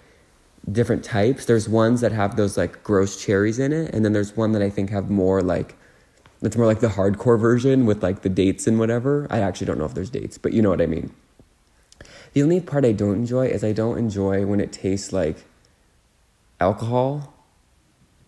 different 0.69 1.03
types. 1.03 1.45
There's 1.45 1.69
ones 1.69 2.01
that 2.01 2.11
have 2.11 2.35
those 2.35 2.57
like 2.57 2.83
gross 2.83 3.23
cherries 3.23 3.57
in 3.57 3.71
it, 3.71 3.95
and 3.95 4.03
then 4.03 4.11
there's 4.11 4.35
one 4.35 4.51
that 4.51 4.61
I 4.61 4.69
think 4.69 4.89
have 4.89 5.09
more 5.09 5.41
like 5.41 5.75
it's 6.41 6.57
more 6.57 6.65
like 6.65 6.79
the 6.79 6.87
hardcore 6.87 7.39
version 7.39 7.85
with 7.85 8.03
like 8.03 8.21
the 8.21 8.29
dates 8.29 8.67
and 8.67 8.79
whatever. 8.79 9.27
I 9.29 9.39
actually 9.39 9.67
don't 9.67 9.77
know 9.77 9.85
if 9.85 9.93
there's 9.93 10.09
dates, 10.09 10.37
but 10.37 10.53
you 10.53 10.61
know 10.61 10.69
what 10.69 10.81
I 10.81 10.87
mean. 10.87 11.13
The 12.33 12.43
only 12.43 12.59
part 12.59 12.83
I 12.83 12.93
don't 12.93 13.15
enjoy 13.15 13.47
is 13.47 13.63
I 13.63 13.73
don't 13.73 13.97
enjoy 13.97 14.45
when 14.45 14.59
it 14.59 14.71
tastes 14.71 15.13
like 15.13 15.45
alcohol. 16.59 17.33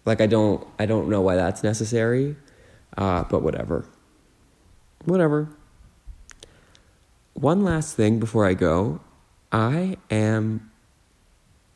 Like 0.06 0.21
I 0.21 0.28
don't 0.28 0.65
I 0.80 0.86
don't 0.86 1.10
know 1.10 1.21
why 1.21 1.36
that's 1.36 1.63
necessary. 1.63 2.36
Uh, 2.97 3.23
but 3.23 3.41
whatever. 3.41 3.86
Whatever. 5.06 5.49
One 7.34 7.63
last 7.63 7.95
thing 7.95 8.19
before 8.19 8.45
I 8.45 8.53
go. 8.53 9.01
I 9.51 9.97
am 10.10 10.71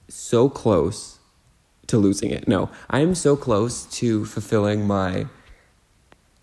so 0.08 0.50
close 0.50 1.20
to 1.88 1.98
losing 1.98 2.32
it. 2.32 2.48
No, 2.48 2.70
I 2.90 3.00
am 3.00 3.16
so 3.16 3.36
close 3.36 3.86
to 3.98 4.26
fulfilling 4.26 4.86
my 4.86 5.28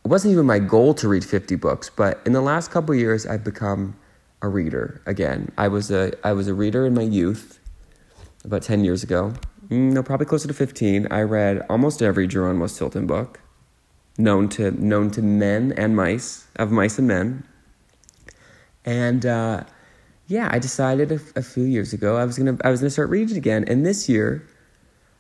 it 0.04 0.10
wasn't 0.10 0.32
even 0.32 0.44
my 0.44 0.58
goal 0.58 0.92
to 0.94 1.08
read 1.08 1.24
50 1.24 1.56
books, 1.56 1.88
but 1.88 2.20
in 2.26 2.32
the 2.32 2.42
last 2.42 2.70
couple 2.70 2.94
years 2.94 3.26
I've 3.26 3.42
become 3.42 3.96
a 4.42 4.48
reader 4.48 5.00
again. 5.06 5.50
I 5.56 5.68
was 5.68 5.90
a 5.90 6.12
I 6.26 6.32
was 6.32 6.46
a 6.46 6.54
reader 6.54 6.84
in 6.86 6.94
my 6.94 7.02
youth 7.02 7.58
about 8.44 8.62
10 8.62 8.84
years 8.84 9.02
ago. 9.02 9.32
Mm, 9.68 9.92
no, 9.92 10.02
probably 10.02 10.26
closer 10.26 10.46
to 10.46 10.54
15. 10.54 11.08
I 11.10 11.22
read 11.22 11.64
almost 11.70 12.02
every 12.02 12.26
Geronimo 12.26 12.66
Stilton 12.66 13.06
book 13.06 13.40
known 14.18 14.48
to 14.48 14.70
known 14.72 15.10
to 15.12 15.22
men 15.22 15.72
and 15.76 15.96
mice, 15.96 16.46
of 16.56 16.70
mice 16.70 16.98
and 16.98 17.08
men. 17.08 17.44
And 18.84 19.24
uh, 19.26 19.64
yeah, 20.26 20.48
I 20.52 20.58
decided 20.58 21.12
a, 21.12 21.20
a 21.36 21.42
few 21.42 21.64
years 21.64 21.92
ago 21.92 22.16
I 22.16 22.24
was 22.24 22.38
gonna 22.38 22.56
I 22.64 22.70
was 22.70 22.80
gonna 22.80 22.90
start 22.90 23.10
reading 23.10 23.36
again. 23.36 23.64
And 23.66 23.84
this 23.84 24.08
year, 24.08 24.46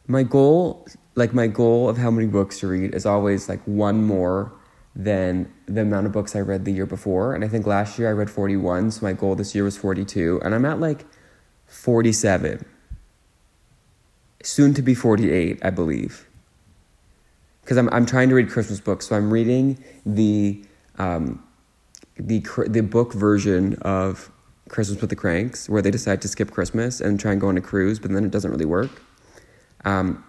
my 0.06 0.22
goal, 0.22 0.86
like 1.14 1.34
my 1.34 1.46
goal 1.46 1.88
of 1.88 1.98
how 1.98 2.10
many 2.10 2.26
books 2.26 2.60
to 2.60 2.68
read, 2.68 2.94
is 2.94 3.06
always 3.06 3.48
like 3.48 3.62
one 3.64 4.04
more 4.04 4.52
than 4.96 5.52
the 5.66 5.80
amount 5.80 6.06
of 6.06 6.12
books 6.12 6.36
I 6.36 6.40
read 6.40 6.64
the 6.64 6.72
year 6.72 6.86
before. 6.86 7.34
And 7.34 7.44
I 7.44 7.48
think 7.48 7.66
last 7.66 7.98
year 7.98 8.08
I 8.08 8.12
read 8.12 8.30
41, 8.30 8.92
so 8.92 9.04
my 9.04 9.12
goal 9.12 9.34
this 9.34 9.54
year 9.54 9.64
was 9.64 9.76
42. 9.76 10.40
And 10.44 10.54
I'm 10.54 10.64
at 10.64 10.78
like 10.78 11.04
47. 11.66 12.64
Soon 14.42 14.74
to 14.74 14.82
be 14.82 14.94
48, 14.94 15.58
I 15.62 15.70
believe. 15.70 16.28
Because 17.64 17.78
I'm, 17.78 17.88
I'm 17.92 18.04
trying 18.04 18.28
to 18.28 18.34
read 18.34 18.50
Christmas 18.50 18.78
books, 18.78 19.08
so 19.08 19.16
I'm 19.16 19.32
reading 19.32 19.82
the, 20.04 20.62
um, 20.98 21.42
the, 22.16 22.44
the 22.68 22.82
book 22.82 23.14
version 23.14 23.74
of 23.80 24.30
Christmas 24.68 25.00
with 25.00 25.08
the 25.08 25.16
Cranks, 25.16 25.68
where 25.68 25.80
they 25.80 25.90
decide 25.90 26.20
to 26.22 26.28
skip 26.28 26.50
Christmas 26.50 27.00
and 27.00 27.18
try 27.18 27.32
and 27.32 27.40
go 27.40 27.48
on 27.48 27.56
a 27.56 27.62
cruise, 27.62 27.98
but 27.98 28.10
then 28.10 28.22
it 28.22 28.30
doesn't 28.30 28.50
really 28.50 28.66
work. 28.66 28.90
Um, 29.86 30.22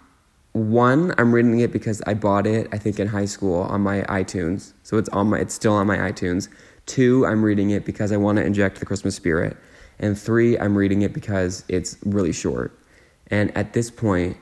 one, 0.53 1.13
I'm 1.17 1.33
reading 1.35 1.59
it 1.59 1.73
because 1.73 2.01
I 2.07 2.13
bought 2.13 2.47
it, 2.47 2.69
I 2.71 2.77
think, 2.77 2.97
in 2.97 3.07
high 3.07 3.25
school 3.25 3.63
on 3.63 3.81
my 3.81 4.03
iTunes. 4.03 4.71
So 4.83 4.97
it's 4.97 5.09
on 5.09 5.27
my 5.27 5.39
it's 5.39 5.53
still 5.53 5.73
on 5.73 5.85
my 5.85 5.97
iTunes. 5.97 6.47
Two, 6.85 7.25
I'm 7.25 7.43
reading 7.43 7.71
it 7.71 7.83
because 7.83 8.13
I 8.13 8.17
want 8.17 8.37
to 8.37 8.45
inject 8.45 8.79
the 8.79 8.85
Christmas 8.85 9.15
spirit. 9.15 9.57
And 9.99 10.17
three, 10.17 10.57
I'm 10.57 10.77
reading 10.77 11.01
it 11.01 11.11
because 11.11 11.65
it's 11.67 11.97
really 12.05 12.31
short. 12.31 12.77
And 13.27 13.55
at 13.57 13.73
this 13.73 13.91
point, 13.91 14.37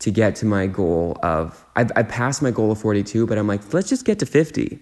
to 0.00 0.10
get 0.10 0.36
to 0.36 0.46
my 0.46 0.66
goal 0.66 1.18
of 1.22 1.64
I've, 1.74 1.90
I 1.96 2.02
passed 2.02 2.42
my 2.42 2.50
goal 2.50 2.70
of 2.70 2.78
42, 2.78 3.26
but 3.26 3.38
I'm 3.38 3.46
like, 3.46 3.72
let's 3.72 3.88
just 3.88 4.04
get 4.04 4.18
to 4.20 4.26
50. 4.26 4.78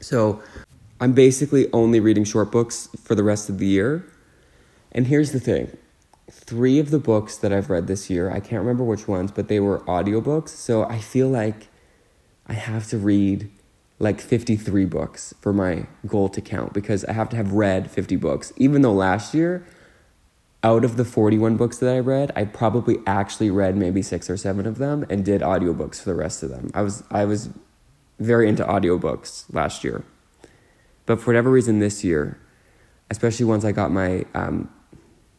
So 0.00 0.42
I'm 1.00 1.12
basically 1.12 1.72
only 1.72 2.00
reading 2.00 2.24
short 2.24 2.50
books 2.50 2.88
for 3.02 3.14
the 3.14 3.22
rest 3.22 3.48
of 3.48 3.58
the 3.58 3.66
year. 3.66 4.06
And 4.92 5.06
here's 5.06 5.32
the 5.32 5.40
thing 5.40 5.76
three 6.30 6.78
of 6.80 6.90
the 6.90 6.98
books 6.98 7.36
that 7.36 7.52
I've 7.52 7.70
read 7.70 7.86
this 7.86 8.10
year, 8.10 8.30
I 8.30 8.40
can't 8.40 8.60
remember 8.60 8.82
which 8.82 9.06
ones, 9.06 9.30
but 9.30 9.48
they 9.48 9.60
were 9.60 9.80
audiobooks. 9.80 10.48
So 10.48 10.84
I 10.84 10.98
feel 10.98 11.28
like 11.28 11.68
I 12.46 12.54
have 12.54 12.88
to 12.88 12.98
read 12.98 13.50
like 13.98 14.20
53 14.20 14.84
books 14.86 15.34
for 15.40 15.52
my 15.52 15.86
goal 16.06 16.28
to 16.30 16.40
count 16.40 16.72
because 16.72 17.04
I 17.04 17.12
have 17.12 17.28
to 17.30 17.36
have 17.36 17.52
read 17.52 17.90
50 17.90 18.16
books. 18.16 18.52
Even 18.56 18.82
though 18.82 18.92
last 18.92 19.34
year, 19.34 19.66
out 20.62 20.84
of 20.84 20.96
the 20.96 21.04
41 21.04 21.56
books 21.56 21.78
that 21.78 21.94
I 21.94 21.98
read, 21.98 22.32
I 22.34 22.44
probably 22.44 22.98
actually 23.06 23.50
read 23.50 23.76
maybe 23.76 24.02
six 24.02 24.28
or 24.28 24.36
seven 24.36 24.66
of 24.66 24.78
them 24.78 25.06
and 25.08 25.24
did 25.24 25.40
audiobooks 25.40 26.02
for 26.02 26.10
the 26.10 26.16
rest 26.16 26.42
of 26.42 26.50
them. 26.50 26.70
I 26.74 26.82
was 26.82 27.04
I 27.10 27.24
was 27.24 27.50
very 28.18 28.48
into 28.48 28.64
audiobooks 28.64 29.44
last 29.52 29.84
year. 29.84 30.04
But 31.04 31.20
for 31.20 31.26
whatever 31.26 31.50
reason 31.50 31.78
this 31.78 32.02
year, 32.02 32.40
especially 33.10 33.46
once 33.46 33.64
I 33.64 33.72
got 33.72 33.90
my 33.90 34.24
um, 34.34 34.68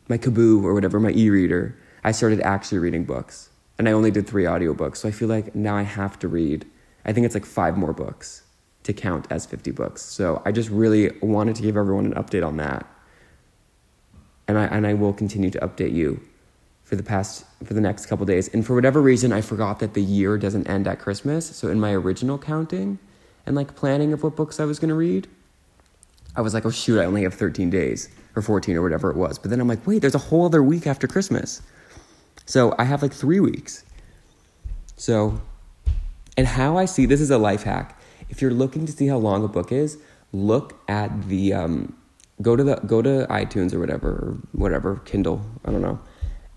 my 0.08 0.17
Kobo 0.17 0.65
or 0.65 0.73
whatever, 0.73 0.99
my 0.99 1.12
e-reader, 1.12 1.77
I 2.03 2.12
started 2.12 2.39
actually 2.41 2.80
reading 2.80 3.03
books. 3.03 3.49
And 3.77 3.88
I 3.88 3.91
only 3.91 4.10
did 4.10 4.27
three 4.27 4.45
audiobooks. 4.45 4.97
So 4.97 5.10
I 5.10 5.12
feel 5.12 5.27
like 5.27 5.53
now 5.53 5.75
I 5.75 5.84
have 5.84 6.17
to 6.19 6.27
read, 6.27 6.65
I 7.06 7.13
think 7.13 7.25
it's 7.25 7.36
like 7.36 7.45
five 7.45 7.77
more 7.77 7.93
books 7.93 8.43
to 8.84 8.93
count 8.93 9.27
as 9.30 9.45
50 9.45 9.71
books. 9.71 10.01
So 10.01 10.41
I 10.45 10.51
just 10.51 10.69
really 10.69 11.12
wanted 11.21 11.58
to 11.58 11.62
give 11.62 11.77
everyone 11.77 12.06
an 12.06 12.13
update 12.13 12.45
on 12.45 12.58
that. 12.58 12.88
And 14.47 14.57
I, 14.57 14.65
and 14.65 14.88
I 14.88 14.93
will 14.93 15.13
continue 15.13 15.49
to 15.51 15.60
update 15.60 15.93
you 15.93 16.21
for 16.83 16.95
the 16.95 17.03
past, 17.03 17.43
for 17.65 17.73
the 17.73 17.81
next 17.81 18.05
couple 18.05 18.25
days. 18.25 18.47
And 18.53 18.65
for 18.65 18.73
whatever 18.73 19.01
reason, 19.01 19.33
I 19.33 19.41
forgot 19.41 19.79
that 19.79 19.93
the 19.93 20.01
year 20.01 20.38
doesn't 20.38 20.67
end 20.67 20.88
at 20.88 20.99
Christmas. 20.99 21.53
So 21.53 21.67
in 21.67 21.79
my 21.79 21.91
original 21.93 22.38
counting 22.38 22.97
and 23.45 23.55
like 23.55 23.75
planning 23.75 24.13
of 24.13 24.23
what 24.23 24.38
books 24.38 24.60
I 24.60 24.65
was 24.65 24.79
going 24.79 24.89
to 24.89 24.95
read, 24.95 25.27
I 26.36 26.41
was 26.41 26.53
like, 26.53 26.65
oh 26.65 26.69
shoot, 26.69 27.01
I 27.01 27.05
only 27.05 27.23
have 27.23 27.33
13 27.33 27.69
days 27.69 28.10
or 28.38 28.41
14 28.41 28.77
or 28.77 28.81
whatever 28.81 29.10
it 29.10 29.17
was. 29.17 29.38
But 29.38 29.49
then 29.49 29.60
I'm 29.60 29.67
like, 29.67 29.86
wait, 29.86 29.99
there's 29.99 30.15
a 30.15 30.19
whole 30.19 30.45
other 30.45 30.63
week 30.63 30.88
after 30.88 31.07
Christmas. 31.07 31.62
So 32.45 32.73
I 32.77 32.86
have 32.86 33.01
like 33.01 33.12
three 33.12 33.41
weeks. 33.41 33.83
So, 34.95 35.41
and 36.38 36.47
how 36.47 36.77
I 36.77 36.86
see 36.86 37.05
this 37.05 37.19
is 37.19 37.31
a 37.31 37.38
life 37.38 37.63
hack. 37.63 37.99
If 38.29 38.41
you're 38.41 38.51
looking 38.51 38.86
to 38.86 38.91
see 38.91 39.07
how 39.07 39.17
long 39.17 39.43
a 39.43 39.47
book 39.47 39.71
is, 39.71 39.97
look 40.31 40.79
at 40.88 41.27
the 41.27 41.53
um, 41.53 41.96
go 42.41 42.56
to 42.56 42.63
the 42.63 42.76
go 42.86 43.02
to 43.02 43.28
iTunes 43.30 43.73
or 43.73 43.80
whatever 43.80 44.10
or 44.10 44.38
whatever 44.52 45.02
Kindle 45.06 45.41
I 45.65 45.71
don't 45.71 45.82
know, 45.82 46.00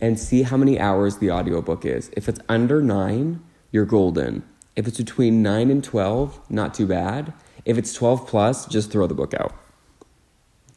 and 0.00 0.18
see 0.18 0.42
how 0.42 0.56
many 0.56 0.78
hours 0.78 1.18
the 1.18 1.30
audiobook 1.30 1.84
is. 1.84 2.10
If 2.16 2.28
it's 2.28 2.40
under 2.48 2.82
nine, 2.82 3.42
you're 3.72 3.86
golden. 3.86 4.42
If 4.76 4.86
it's 4.86 4.98
between 4.98 5.42
nine 5.42 5.70
and 5.70 5.82
twelve, 5.82 6.40
not 6.48 6.74
too 6.74 6.86
bad. 6.86 7.32
If 7.64 7.76
it's 7.76 7.92
twelve 7.92 8.26
plus, 8.26 8.66
just 8.66 8.90
throw 8.90 9.06
the 9.06 9.14
book 9.14 9.34
out. 9.34 9.52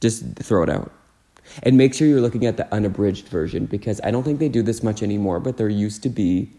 Just 0.01 0.35
throw 0.35 0.63
it 0.63 0.69
out. 0.69 0.91
And 1.61 1.77
make 1.77 1.93
sure 1.93 2.07
you're 2.07 2.21
looking 2.21 2.45
at 2.45 2.57
the 2.57 2.73
unabridged 2.73 3.27
version 3.27 3.65
because 3.65 3.99
I 4.03 4.11
don't 4.11 4.23
think 4.23 4.39
they 4.39 4.49
do 4.49 4.61
this 4.63 4.81
much 4.81 5.03
anymore, 5.03 5.39
but 5.39 5.57
there 5.57 5.69
used 5.69 6.01
to 6.03 6.09
be 6.09 6.51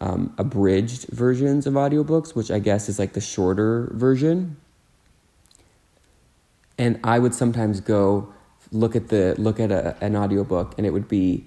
um, 0.00 0.34
abridged 0.38 1.08
versions 1.08 1.66
of 1.66 1.74
audiobooks, 1.74 2.34
which 2.34 2.50
I 2.50 2.58
guess 2.58 2.88
is 2.88 2.98
like 2.98 3.12
the 3.12 3.20
shorter 3.20 3.90
version. 3.94 4.56
And 6.82 6.98
I 7.04 7.20
would 7.20 7.32
sometimes 7.32 7.78
go 7.78 8.34
look 8.72 8.96
at 8.96 9.06
the 9.06 9.36
look 9.38 9.60
at 9.60 9.70
a, 9.70 9.96
an 10.00 10.16
audiobook 10.16 10.74
and 10.76 10.84
it 10.84 10.90
would 10.90 11.06
be 11.06 11.46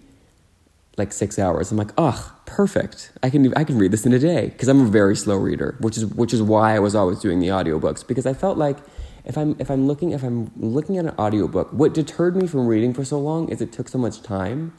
like 0.96 1.12
six 1.12 1.38
hours. 1.38 1.74
I'm 1.74 1.78
like, 1.78 1.92
oh, 1.98 2.34
perfect. 2.46 3.12
I 3.22 3.30
can 3.30 3.54
I 3.54 3.66
can 3.66 3.78
read 3.78 3.92
this 3.92 4.06
in 4.06 4.14
a 4.14 4.20
day 4.20 4.48
because 4.48 4.70
I'm 4.70 4.80
a 4.80 4.86
very 4.86 5.14
slow 5.18 5.36
reader, 5.36 5.76
which 5.82 5.98
is 5.98 6.06
which 6.06 6.34
is 6.34 6.42
why 6.42 6.74
I 6.74 6.80
was 6.80 6.96
always 6.96 7.20
doing 7.20 7.42
the 7.42 7.50
audiobooks 7.50 8.08
because 8.08 8.26
I 8.26 8.34
felt 8.34 8.58
like 8.58 8.78
if 9.26 9.38
I'm 9.38 9.58
if 9.60 9.70
I'm 9.70 9.88
looking 9.88 10.12
if 10.12 10.24
I'm 10.24 10.52
looking 10.56 10.98
at 10.98 11.04
an 11.04 11.16
audiobook, 11.20 11.74
what 11.74 11.94
deterred 11.94 12.38
me 12.38 12.48
from 12.48 12.66
reading 12.66 12.94
for 12.94 13.04
so 13.04 13.20
long 13.20 13.50
is 13.50 13.60
it 13.60 13.74
took 13.74 13.90
so 13.90 13.98
much 13.98 14.22
time. 14.22 14.72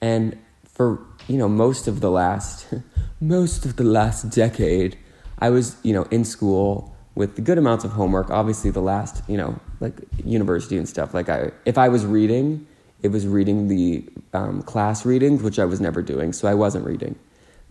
And 0.00 0.38
for, 0.66 1.04
you 1.26 1.36
know, 1.36 1.48
most 1.48 1.88
of 1.88 1.98
the 2.00 2.12
last 2.12 2.72
most 3.20 3.66
of 3.66 3.74
the 3.74 3.82
last 3.82 4.30
decade, 4.30 4.96
I 5.40 5.50
was, 5.50 5.74
you 5.82 5.92
know, 5.92 6.04
in 6.12 6.24
school 6.24 6.94
with 7.20 7.44
good 7.44 7.58
amounts 7.58 7.84
of 7.84 7.92
homework. 7.92 8.30
Obviously 8.30 8.70
the 8.70 8.80
last, 8.80 9.22
you 9.28 9.36
know, 9.36 9.60
like 9.78 9.92
university 10.24 10.78
and 10.78 10.88
stuff. 10.88 11.12
Like 11.12 11.28
I 11.28 11.52
if 11.66 11.76
I 11.76 11.90
was 11.90 12.06
reading, 12.06 12.66
it 13.02 13.08
was 13.08 13.26
reading 13.26 13.68
the 13.68 14.02
um, 14.32 14.62
class 14.62 15.04
readings, 15.04 15.42
which 15.42 15.58
I 15.58 15.66
was 15.66 15.82
never 15.82 16.00
doing, 16.00 16.32
so 16.32 16.48
I 16.48 16.54
wasn't 16.54 16.86
reading. 16.86 17.16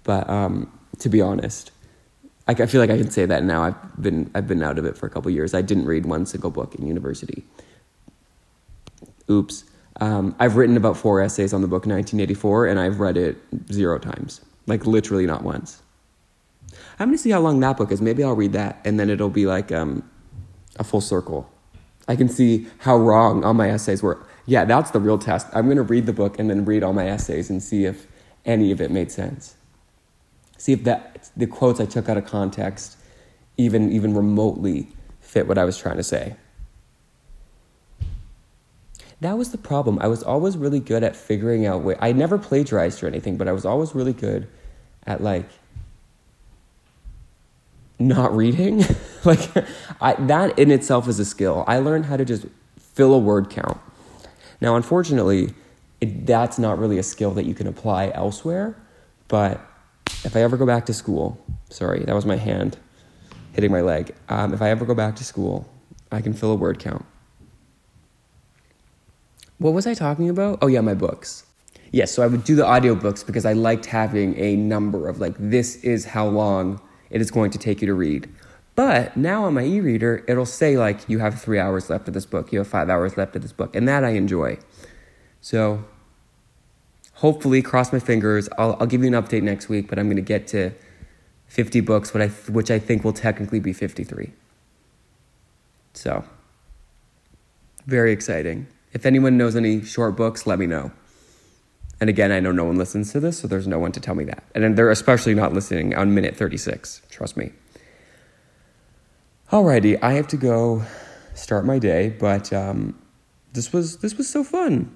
But 0.03 0.29
um, 0.29 0.71
to 0.99 1.09
be 1.09 1.19
honest, 1.19 1.71
I, 2.47 2.53
feel 2.53 2.79
like 2.79 2.91
I 2.91 2.97
can 2.97 3.09
say 3.09 3.25
that 3.25 3.43
now. 3.43 3.63
I've 3.63 4.01
been 4.01 4.29
I've 4.35 4.47
been 4.47 4.61
out 4.61 4.77
of 4.77 4.85
it 4.85 4.95
for 4.95 5.07
a 5.07 5.09
couple 5.09 5.31
years. 5.31 5.55
I 5.55 5.63
didn't 5.63 5.85
read 5.85 6.05
one 6.05 6.27
single 6.27 6.51
book 6.51 6.75
in 6.75 6.85
university. 6.85 7.43
Oops. 9.31 9.63
Um, 9.99 10.35
I've 10.39 10.57
written 10.57 10.77
about 10.77 10.95
four 10.95 11.21
essays 11.21 11.53
on 11.53 11.61
the 11.61 11.67
book 11.67 11.87
1984, 11.87 12.67
and 12.67 12.79
I've 12.79 12.99
read 12.99 13.17
it 13.17 13.37
zero 13.71 13.97
times, 13.97 14.41
like 14.67 14.85
literally 14.85 15.25
not 15.25 15.43
once. 15.43 15.81
I'm 16.99 17.07
gonna 17.07 17.17
see 17.17 17.31
how 17.31 17.39
long 17.39 17.59
that 17.61 17.77
book 17.77 17.91
is. 17.91 18.01
Maybe 18.01 18.23
I'll 18.23 18.35
read 18.35 18.53
that, 18.53 18.81
and 18.83 18.99
then 18.99 19.09
it'll 19.09 19.29
be 19.29 19.45
like 19.45 19.71
um, 19.71 20.03
a 20.77 20.83
full 20.83 21.01
circle. 21.01 21.49
I 22.07 22.15
can 22.15 22.27
see 22.27 22.67
how 22.79 22.97
wrong 22.97 23.43
all 23.43 23.53
my 23.53 23.69
essays 23.69 24.03
were. 24.03 24.25
Yeah, 24.45 24.65
that's 24.65 24.91
the 24.91 24.99
real 24.99 25.17
test. 25.17 25.47
I'm 25.53 25.67
gonna 25.67 25.83
read 25.83 26.05
the 26.05 26.13
book 26.13 26.39
and 26.39 26.49
then 26.49 26.65
read 26.65 26.83
all 26.83 26.93
my 26.93 27.07
essays 27.07 27.49
and 27.49 27.61
see 27.63 27.85
if 27.85 28.07
any 28.45 28.71
of 28.71 28.81
it 28.81 28.91
made 28.91 29.11
sense. 29.11 29.55
See 30.57 30.73
if 30.73 30.83
that 30.83 31.29
the 31.37 31.47
quotes 31.47 31.79
I 31.79 31.85
took 31.85 32.09
out 32.09 32.17
of 32.17 32.25
context 32.25 32.97
even 33.59 33.91
even 33.91 34.15
remotely 34.15 34.87
fit 35.19 35.47
what 35.47 35.57
I 35.57 35.65
was 35.65 35.77
trying 35.77 35.97
to 35.97 36.03
say. 36.03 36.35
That 39.21 39.37
was 39.37 39.51
the 39.51 39.57
problem. 39.57 39.99
I 39.99 40.07
was 40.07 40.23
always 40.23 40.57
really 40.57 40.79
good 40.79 41.03
at 41.03 41.15
figuring 41.15 41.65
out 41.65 41.83
way. 41.83 41.95
I 41.99 42.13
never 42.13 42.37
plagiarized 42.37 43.03
or 43.03 43.07
anything, 43.07 43.35
but 43.35 43.49
I 43.49 43.51
was 43.51 43.65
always 43.65 43.93
really 43.93 44.13
good 44.13 44.47
at 45.05 45.21
like 45.21 45.49
not 47.99 48.35
reading. 48.35 48.83
like 49.25 49.39
I, 50.01 50.13
that 50.13 50.57
in 50.57 50.71
itself 50.71 51.07
is 51.07 51.19
a 51.19 51.25
skill. 51.25 51.63
I 51.67 51.79
learned 51.79 52.05
how 52.05 52.17
to 52.17 52.25
just 52.25 52.45
fill 52.79 53.13
a 53.13 53.19
word 53.19 53.49
count. 53.49 53.79
Now, 54.61 54.75
unfortunately, 54.75 55.53
it, 56.01 56.25
that's 56.25 56.57
not 56.57 56.79
really 56.79 56.97
a 56.97 57.03
skill 57.03 57.31
that 57.31 57.45
you 57.45 57.53
can 57.53 57.67
apply 57.67 58.11
elsewhere. 58.13 58.75
But 59.27 59.61
if 60.23 60.35
I 60.35 60.41
ever 60.41 60.57
go 60.57 60.65
back 60.65 60.85
to 60.87 60.93
school, 60.93 61.37
sorry, 61.69 62.03
that 62.05 62.15
was 62.15 62.25
my 62.25 62.35
hand 62.35 62.77
hitting 63.53 63.71
my 63.71 63.81
leg. 63.81 64.15
Um, 64.29 64.53
if 64.53 64.61
I 64.61 64.69
ever 64.69 64.85
go 64.85 64.95
back 64.95 65.15
to 65.17 65.23
school, 65.23 65.69
I 66.11 66.21
can 66.21 66.33
fill 66.33 66.51
a 66.51 66.55
word 66.55 66.79
count. 66.79 67.05
What 69.57 69.73
was 69.73 69.85
I 69.85 69.93
talking 69.93 70.29
about? 70.29 70.59
Oh, 70.61 70.67
yeah, 70.67 70.81
my 70.81 70.93
books. 70.93 71.45
Yes, 71.91 72.11
so 72.11 72.23
I 72.23 72.27
would 72.27 72.43
do 72.43 72.55
the 72.55 72.63
audiobooks 72.63 73.25
because 73.25 73.45
I 73.45 73.53
liked 73.53 73.85
having 73.85 74.37
a 74.37 74.55
number 74.55 75.09
of 75.09 75.19
like, 75.19 75.35
this 75.37 75.83
is 75.83 76.05
how 76.05 76.27
long 76.27 76.79
it 77.09 77.21
is 77.21 77.31
going 77.31 77.51
to 77.51 77.57
take 77.57 77.81
you 77.81 77.87
to 77.87 77.93
read. 77.93 78.29
But 78.75 79.17
now 79.17 79.43
on 79.43 79.55
my 79.55 79.65
e 79.65 79.81
reader, 79.81 80.23
it'll 80.27 80.45
say 80.45 80.77
like, 80.77 81.09
you 81.09 81.19
have 81.19 81.41
three 81.41 81.59
hours 81.59 81.89
left 81.89 82.07
of 82.07 82.13
this 82.13 82.25
book, 82.25 82.51
you 82.51 82.59
have 82.59 82.67
five 82.67 82.89
hours 82.89 83.17
left 83.17 83.35
of 83.35 83.41
this 83.41 83.51
book, 83.51 83.75
and 83.75 83.87
that 83.87 84.03
I 84.03 84.11
enjoy. 84.11 84.57
So 85.41 85.83
hopefully, 87.15 87.61
cross 87.61 87.91
my 87.91 87.99
fingers, 87.99 88.47
I'll, 88.57 88.77
I'll 88.79 88.87
give 88.87 89.03
you 89.03 89.13
an 89.13 89.21
update 89.21 89.43
next 89.43 89.67
week, 89.69 89.89
but 89.89 89.99
I'm 89.99 90.05
going 90.05 90.15
to 90.15 90.21
get 90.21 90.47
to 90.49 90.71
50 91.47 91.81
books, 91.81 92.13
what 92.13 92.21
I, 92.21 92.27
which 92.27 92.71
I 92.71 92.79
think 92.79 93.03
will 93.03 93.13
technically 93.13 93.59
be 93.59 93.73
53. 93.73 94.31
So, 95.93 96.23
very 97.85 98.11
exciting. 98.11 98.67
If 98.93 99.05
anyone 99.05 99.37
knows 99.37 99.55
any 99.55 99.83
short 99.83 100.15
books, 100.15 100.47
let 100.47 100.59
me 100.59 100.67
know. 100.67 100.91
And 102.01 102.09
again, 102.09 102.31
I 102.31 102.39
know 102.39 102.51
no 102.51 102.63
one 102.63 102.77
listens 102.77 103.11
to 103.11 103.19
this, 103.19 103.39
so 103.39 103.47
there's 103.47 103.67
no 103.67 103.77
one 103.77 103.91
to 103.91 103.99
tell 103.99 104.15
me 104.15 104.23
that. 104.25 104.43
And 104.55 104.77
they're 104.77 104.89
especially 104.89 105.35
not 105.35 105.53
listening 105.53 105.95
on 105.95 106.13
minute 106.13 106.35
36. 106.35 107.01
Trust 107.09 107.35
me. 107.35 107.51
Alrighty, 109.51 109.97
I 110.01 110.13
have 110.13 110.27
to 110.27 110.37
go 110.37 110.83
start 111.33 111.65
my 111.65 111.79
day, 111.79 112.09
but 112.09 112.53
um, 112.53 112.99
this 113.53 113.73
was 113.73 113.97
this 113.97 114.15
was 114.15 114.29
so 114.29 114.43
fun. 114.43 114.95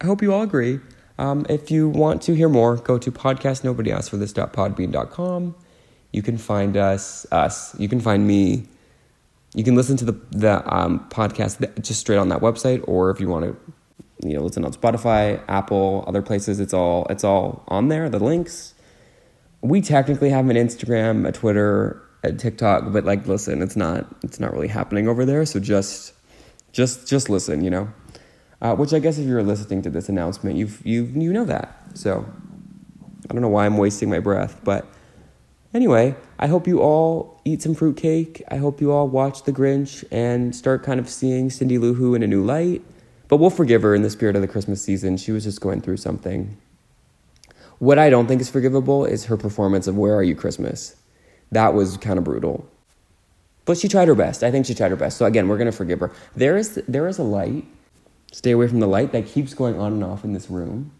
I 0.00 0.06
hope 0.06 0.22
you 0.22 0.32
all 0.32 0.42
agree. 0.42 0.80
Um, 1.18 1.44
if 1.50 1.70
you 1.70 1.88
want 1.88 2.22
to 2.22 2.34
hear 2.34 2.48
more, 2.48 2.76
go 2.76 2.96
to 2.96 3.12
podcast 3.12 3.62
nobody 3.62 3.92
asked 3.92 4.08
for 4.08 4.16
this.podbean.com. 4.16 5.54
You 6.12 6.22
can 6.22 6.38
find 6.38 6.76
us 6.76 7.26
us. 7.30 7.78
You 7.78 7.88
can 7.88 8.00
find 8.00 8.26
me. 8.26 8.66
You 9.54 9.64
can 9.64 9.74
listen 9.74 9.96
to 9.98 10.04
the 10.06 10.18
the 10.30 10.74
um, 10.74 11.06
podcast 11.10 11.82
just 11.82 12.00
straight 12.00 12.16
on 12.16 12.30
that 12.30 12.40
website, 12.40 12.82
or 12.88 13.10
if 13.10 13.20
you 13.20 13.28
want 13.28 13.44
to 13.44 13.72
you 14.22 14.34
know 14.34 14.42
listen 14.42 14.64
on 14.64 14.72
Spotify, 14.72 15.42
Apple, 15.48 16.04
other 16.06 16.22
places. 16.22 16.60
It's 16.60 16.74
all 16.74 17.06
it's 17.10 17.24
all 17.24 17.64
on 17.68 17.88
there. 17.88 18.08
The 18.08 18.18
links. 18.18 18.74
We 19.62 19.82
technically 19.82 20.30
have 20.30 20.48
an 20.48 20.56
Instagram, 20.56 21.28
a 21.28 21.32
Twitter, 21.32 22.02
a 22.22 22.32
TikTok, 22.32 22.92
but 22.92 23.04
like, 23.04 23.26
listen, 23.26 23.62
it's 23.62 23.76
not 23.76 24.06
it's 24.22 24.40
not 24.40 24.52
really 24.52 24.68
happening 24.68 25.08
over 25.08 25.24
there. 25.24 25.44
So 25.46 25.60
just 25.60 26.12
just 26.72 27.08
just 27.08 27.28
listen, 27.28 27.64
you 27.64 27.70
know. 27.70 27.88
Uh, 28.62 28.74
which 28.74 28.92
I 28.92 28.98
guess 28.98 29.16
if 29.16 29.26
you're 29.26 29.42
listening 29.42 29.80
to 29.82 29.90
this 29.90 30.10
announcement, 30.10 30.56
you 30.56 30.68
you 30.84 31.04
you 31.04 31.32
know 31.32 31.44
that. 31.46 31.80
So 31.94 32.26
I 33.28 33.32
don't 33.32 33.40
know 33.40 33.48
why 33.48 33.64
I'm 33.64 33.78
wasting 33.78 34.10
my 34.10 34.18
breath, 34.18 34.60
but 34.64 34.86
anyway, 35.72 36.14
I 36.38 36.46
hope 36.46 36.66
you 36.66 36.80
all 36.80 37.40
eat 37.44 37.62
some 37.62 37.74
fruitcake. 37.74 38.42
I 38.48 38.56
hope 38.56 38.80
you 38.80 38.92
all 38.92 39.08
watch 39.08 39.44
The 39.44 39.52
Grinch 39.52 40.04
and 40.10 40.54
start 40.54 40.82
kind 40.82 41.00
of 41.00 41.08
seeing 41.08 41.48
Cindy 41.48 41.78
Lou 41.78 41.94
Who 41.94 42.14
in 42.14 42.22
a 42.22 42.26
new 42.26 42.44
light. 42.44 42.82
But 43.30 43.36
we'll 43.36 43.48
forgive 43.48 43.82
her 43.82 43.94
in 43.94 44.02
the 44.02 44.10
spirit 44.10 44.34
of 44.34 44.42
the 44.42 44.48
Christmas 44.48 44.82
season. 44.82 45.16
She 45.16 45.30
was 45.30 45.44
just 45.44 45.60
going 45.60 45.80
through 45.80 45.98
something. 45.98 46.56
What 47.78 47.96
I 47.96 48.10
don't 48.10 48.26
think 48.26 48.40
is 48.40 48.50
forgivable 48.50 49.04
is 49.04 49.26
her 49.26 49.36
performance 49.36 49.86
of 49.86 49.96
Where 49.96 50.16
Are 50.16 50.22
You 50.22 50.34
Christmas? 50.34 50.96
That 51.52 51.72
was 51.72 51.96
kind 51.96 52.18
of 52.18 52.24
brutal. 52.24 52.68
But 53.66 53.78
she 53.78 53.86
tried 53.86 54.08
her 54.08 54.16
best. 54.16 54.42
I 54.42 54.50
think 54.50 54.66
she 54.66 54.74
tried 54.74 54.90
her 54.90 54.96
best. 54.96 55.16
So 55.16 55.26
again, 55.26 55.46
we're 55.46 55.58
going 55.58 55.70
to 55.70 55.76
forgive 55.76 56.00
her. 56.00 56.10
There 56.34 56.56
is 56.56 56.82
there 56.88 57.06
is 57.06 57.18
a 57.18 57.22
light. 57.22 57.64
Stay 58.32 58.50
away 58.50 58.66
from 58.66 58.80
the 58.80 58.88
light 58.88 59.12
that 59.12 59.26
keeps 59.26 59.54
going 59.54 59.78
on 59.78 59.92
and 59.92 60.02
off 60.02 60.24
in 60.24 60.32
this 60.32 60.50
room. 60.50 60.90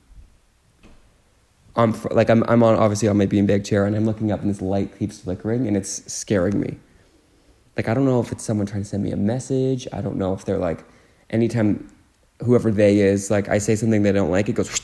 I'm 1.75 2.01
like 2.13 2.31
I'm 2.31 2.45
I'm 2.45 2.63
on 2.63 2.77
obviously 2.77 3.09
on 3.09 3.17
my 3.17 3.27
beanbag 3.27 3.65
chair 3.65 3.87
and 3.87 3.97
I'm 3.97 4.07
looking 4.07 4.31
up 4.31 4.41
and 4.41 4.49
this 4.49 4.63
light 4.63 4.97
keeps 4.99 5.19
flickering 5.19 5.67
and 5.67 5.77
it's 5.77 6.13
scaring 6.13 6.61
me. 6.61 6.79
Like 7.77 7.89
I 7.89 7.95
don't 7.95 8.05
know 8.05 8.21
if 8.21 8.31
it's 8.31 8.45
someone 8.45 8.67
trying 8.67 8.83
to 8.83 8.89
send 8.89 9.03
me 9.03 9.11
a 9.11 9.17
message. 9.17 9.89
I 9.93 10.01
don't 10.01 10.17
know 10.17 10.33
if 10.33 10.45
they're 10.45 10.59
like 10.59 10.85
anytime 11.29 11.91
whoever 12.41 12.71
they 12.71 13.01
is, 13.01 13.31
like 13.31 13.49
I 13.49 13.59
say 13.59 13.77
something 13.77 14.03
they 14.03 14.13
don't 14.13 14.31
like, 14.31 14.49
it 14.49 14.55
goes, 14.55 14.81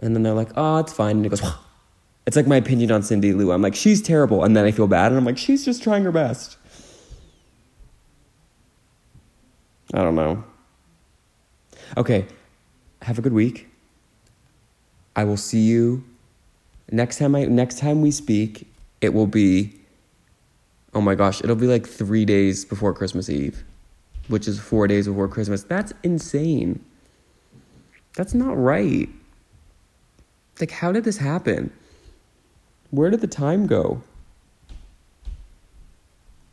and 0.00 0.14
then 0.14 0.22
they're 0.22 0.34
like, 0.34 0.50
oh, 0.56 0.78
it's 0.78 0.92
fine, 0.92 1.16
and 1.16 1.26
it 1.26 1.30
goes. 1.30 1.42
It's 2.26 2.36
like 2.36 2.48
my 2.48 2.56
opinion 2.56 2.90
on 2.90 3.04
Cindy 3.04 3.32
Lou. 3.32 3.52
I'm 3.52 3.62
like, 3.62 3.76
she's 3.76 4.02
terrible, 4.02 4.42
and 4.42 4.56
then 4.56 4.64
I 4.64 4.72
feel 4.72 4.88
bad, 4.88 5.12
and 5.12 5.16
I'm 5.16 5.24
like, 5.24 5.38
she's 5.38 5.64
just 5.64 5.82
trying 5.82 6.02
her 6.02 6.10
best. 6.10 6.56
I 9.94 9.98
don't 9.98 10.16
know. 10.16 10.42
Okay, 11.96 12.26
have 13.02 13.18
a 13.18 13.22
good 13.22 13.32
week. 13.32 13.68
I 15.14 15.22
will 15.22 15.36
see 15.36 15.60
you 15.60 16.04
next 16.90 17.18
time. 17.18 17.36
I 17.36 17.44
next 17.44 17.78
time 17.78 18.02
we 18.02 18.10
speak, 18.10 18.66
it 19.00 19.14
will 19.14 19.28
be. 19.28 19.72
Oh 20.94 21.00
my 21.00 21.14
gosh, 21.14 21.42
it'll 21.44 21.56
be 21.56 21.66
like 21.66 21.86
three 21.86 22.24
days 22.24 22.64
before 22.64 22.92
Christmas 22.92 23.28
Eve 23.28 23.62
which 24.28 24.48
is 24.48 24.58
four 24.58 24.86
days 24.86 25.06
before 25.06 25.28
Christmas. 25.28 25.62
That's 25.62 25.92
insane. 26.02 26.84
That's 28.14 28.34
not 28.34 28.56
right. 28.58 29.08
Like, 30.60 30.70
how 30.70 30.92
did 30.92 31.04
this 31.04 31.18
happen? 31.18 31.72
Where 32.90 33.10
did 33.10 33.20
the 33.20 33.26
time 33.26 33.66
go? 33.66 34.02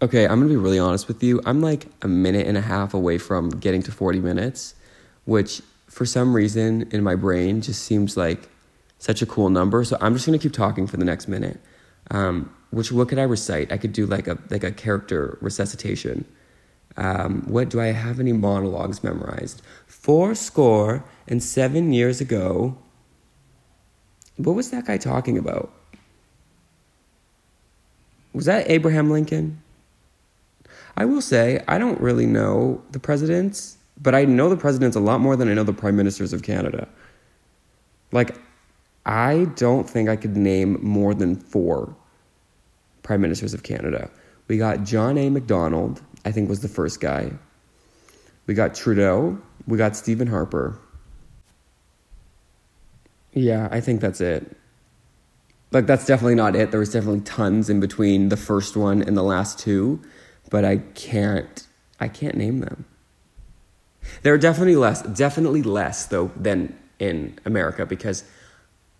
Okay, 0.01 0.25
I'm 0.25 0.39
gonna 0.39 0.49
be 0.49 0.57
really 0.57 0.79
honest 0.79 1.07
with 1.07 1.23
you. 1.23 1.41
I'm 1.45 1.61
like 1.61 1.87
a 2.01 2.09
minute 2.09 2.45
and 2.45 2.57
a 2.57 2.61
half 2.61 2.93
away 2.93 3.17
from 3.17 3.49
getting 3.49 3.81
to 3.83 3.91
40 3.91 4.19
minutes, 4.19 4.75
which 5.23 5.61
for 5.87 6.05
some 6.05 6.35
reason 6.35 6.89
in 6.91 7.03
my 7.03 7.15
brain 7.15 7.61
just 7.61 7.83
seems 7.83 8.17
like 8.17 8.49
such 8.97 9.21
a 9.21 9.25
cool 9.25 9.49
number. 9.49 9.83
So 9.85 9.95
I'm 10.01 10.13
just 10.13 10.25
gonna 10.25 10.39
keep 10.39 10.51
talking 10.51 10.87
for 10.87 10.97
the 10.97 11.05
next 11.05 11.29
minute. 11.29 11.57
Um, 12.11 12.53
which 12.71 12.91
what 12.91 13.07
could 13.07 13.19
I 13.19 13.23
recite? 13.23 13.71
I 13.71 13.77
could 13.77 13.93
do 13.93 14.05
like 14.05 14.27
a 14.27 14.37
like 14.49 14.65
a 14.65 14.71
character 14.71 15.37
resuscitation. 15.39 16.25
Um, 16.97 17.43
what 17.47 17.69
do 17.69 17.81
I 17.81 17.87
have 17.87 18.19
any 18.19 18.33
monologues 18.33 19.03
memorized? 19.03 19.61
Four 19.87 20.35
score 20.35 21.03
and 21.27 21.41
seven 21.41 21.93
years 21.93 22.21
ago. 22.21 22.77
What 24.37 24.55
was 24.55 24.71
that 24.71 24.85
guy 24.85 24.97
talking 24.97 25.37
about? 25.37 25.71
Was 28.33 28.45
that 28.45 28.69
Abraham 28.69 29.09
Lincoln? 29.11 29.61
I 30.97 31.05
will 31.05 31.21
say, 31.21 31.63
I 31.67 31.77
don't 31.77 31.99
really 31.99 32.25
know 32.25 32.81
the 32.91 32.99
presidents, 32.99 33.77
but 34.01 34.13
I 34.13 34.25
know 34.25 34.49
the 34.49 34.57
presidents 34.57 34.95
a 34.95 34.99
lot 34.99 35.19
more 35.19 35.35
than 35.35 35.49
I 35.49 35.53
know 35.53 35.63
the 35.63 35.73
prime 35.73 35.95
ministers 35.95 36.33
of 36.33 36.43
Canada. 36.43 36.87
Like, 38.11 38.35
I 39.05 39.47
don't 39.55 39.89
think 39.89 40.09
I 40.09 40.15
could 40.15 40.37
name 40.37 40.77
more 40.81 41.13
than 41.13 41.35
four 41.35 41.95
prime 43.01 43.21
ministers 43.21 43.53
of 43.53 43.63
Canada. 43.63 44.09
We 44.47 44.57
got 44.57 44.83
John 44.83 45.17
A. 45.17 45.29
Macdonald, 45.29 46.01
I 46.25 46.31
think 46.31 46.49
was 46.49 46.61
the 46.61 46.67
first 46.67 46.99
guy. 46.99 47.31
We 48.47 48.53
got 48.53 48.75
Trudeau. 48.75 49.39
We 49.67 49.77
got 49.77 49.95
Stephen 49.95 50.27
Harper. 50.27 50.79
Yeah, 53.33 53.67
I 53.71 53.79
think 53.81 54.01
that's 54.01 54.21
it. 54.21 54.55
Like, 55.71 55.87
that's 55.87 56.05
definitely 56.05 56.35
not 56.35 56.55
it. 56.55 56.69
There 56.71 56.79
was 56.79 56.91
definitely 56.91 57.21
tons 57.21 57.69
in 57.69 57.79
between 57.79 58.29
the 58.29 58.37
first 58.37 58.77
one 58.77 59.01
and 59.01 59.17
the 59.17 59.23
last 59.23 59.57
two, 59.57 60.01
but 60.51 60.63
I 60.63 60.77
can't, 60.77 61.65
I 61.99 62.07
can't 62.09 62.35
name 62.35 62.59
them. 62.59 62.85
There 64.21 64.33
are 64.33 64.37
definitely 64.37 64.75
less, 64.75 65.01
definitely 65.01 65.63
less 65.63 66.05
though 66.05 66.31
than 66.35 66.77
in 66.99 67.39
America 67.45 67.85
because 67.85 68.23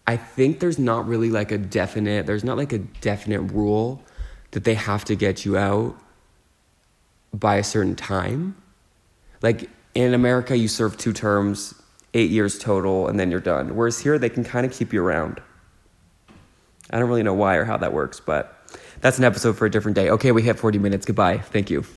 I 0.07 0.17
think 0.17 0.59
there's 0.59 0.79
not 0.79 1.07
really 1.07 1.29
like 1.29 1.51
a 1.51 1.57
definite, 1.57 2.25
there's 2.25 2.43
not 2.43 2.57
like 2.57 2.73
a 2.73 2.79
definite 2.79 3.41
rule 3.41 4.03
that 4.51 4.63
they 4.63 4.73
have 4.73 5.05
to 5.05 5.15
get 5.15 5.45
you 5.45 5.57
out 5.57 5.95
by 7.33 7.55
a 7.55 7.63
certain 7.63 7.95
time. 7.95 8.55
Like 9.41 9.69
in 9.95 10.13
America, 10.13 10.57
you 10.57 10.67
serve 10.67 10.97
two 10.97 11.13
terms, 11.13 11.73
eight 12.13 12.31
years 12.31 12.57
total, 12.59 13.07
and 13.07 13.19
then 13.19 13.31
you're 13.31 13.39
done. 13.39 13.75
Whereas 13.75 13.99
here, 13.99 14.17
they 14.17 14.29
can 14.29 14.43
kind 14.43 14.65
of 14.65 14.71
keep 14.71 14.93
you 14.93 15.03
around. 15.03 15.41
I 16.89 16.99
don't 16.99 17.09
really 17.09 17.23
know 17.23 17.33
why 17.33 17.55
or 17.55 17.65
how 17.65 17.77
that 17.77 17.93
works, 17.93 18.19
but 18.19 18.63
that's 19.01 19.17
an 19.17 19.23
episode 19.23 19.57
for 19.57 19.65
a 19.65 19.71
different 19.71 19.95
day. 19.95 20.09
Okay, 20.09 20.31
we 20.31 20.43
hit 20.43 20.59
40 20.59 20.79
minutes. 20.79 21.05
Goodbye. 21.05 21.39
Thank 21.39 21.69
you. 21.69 21.83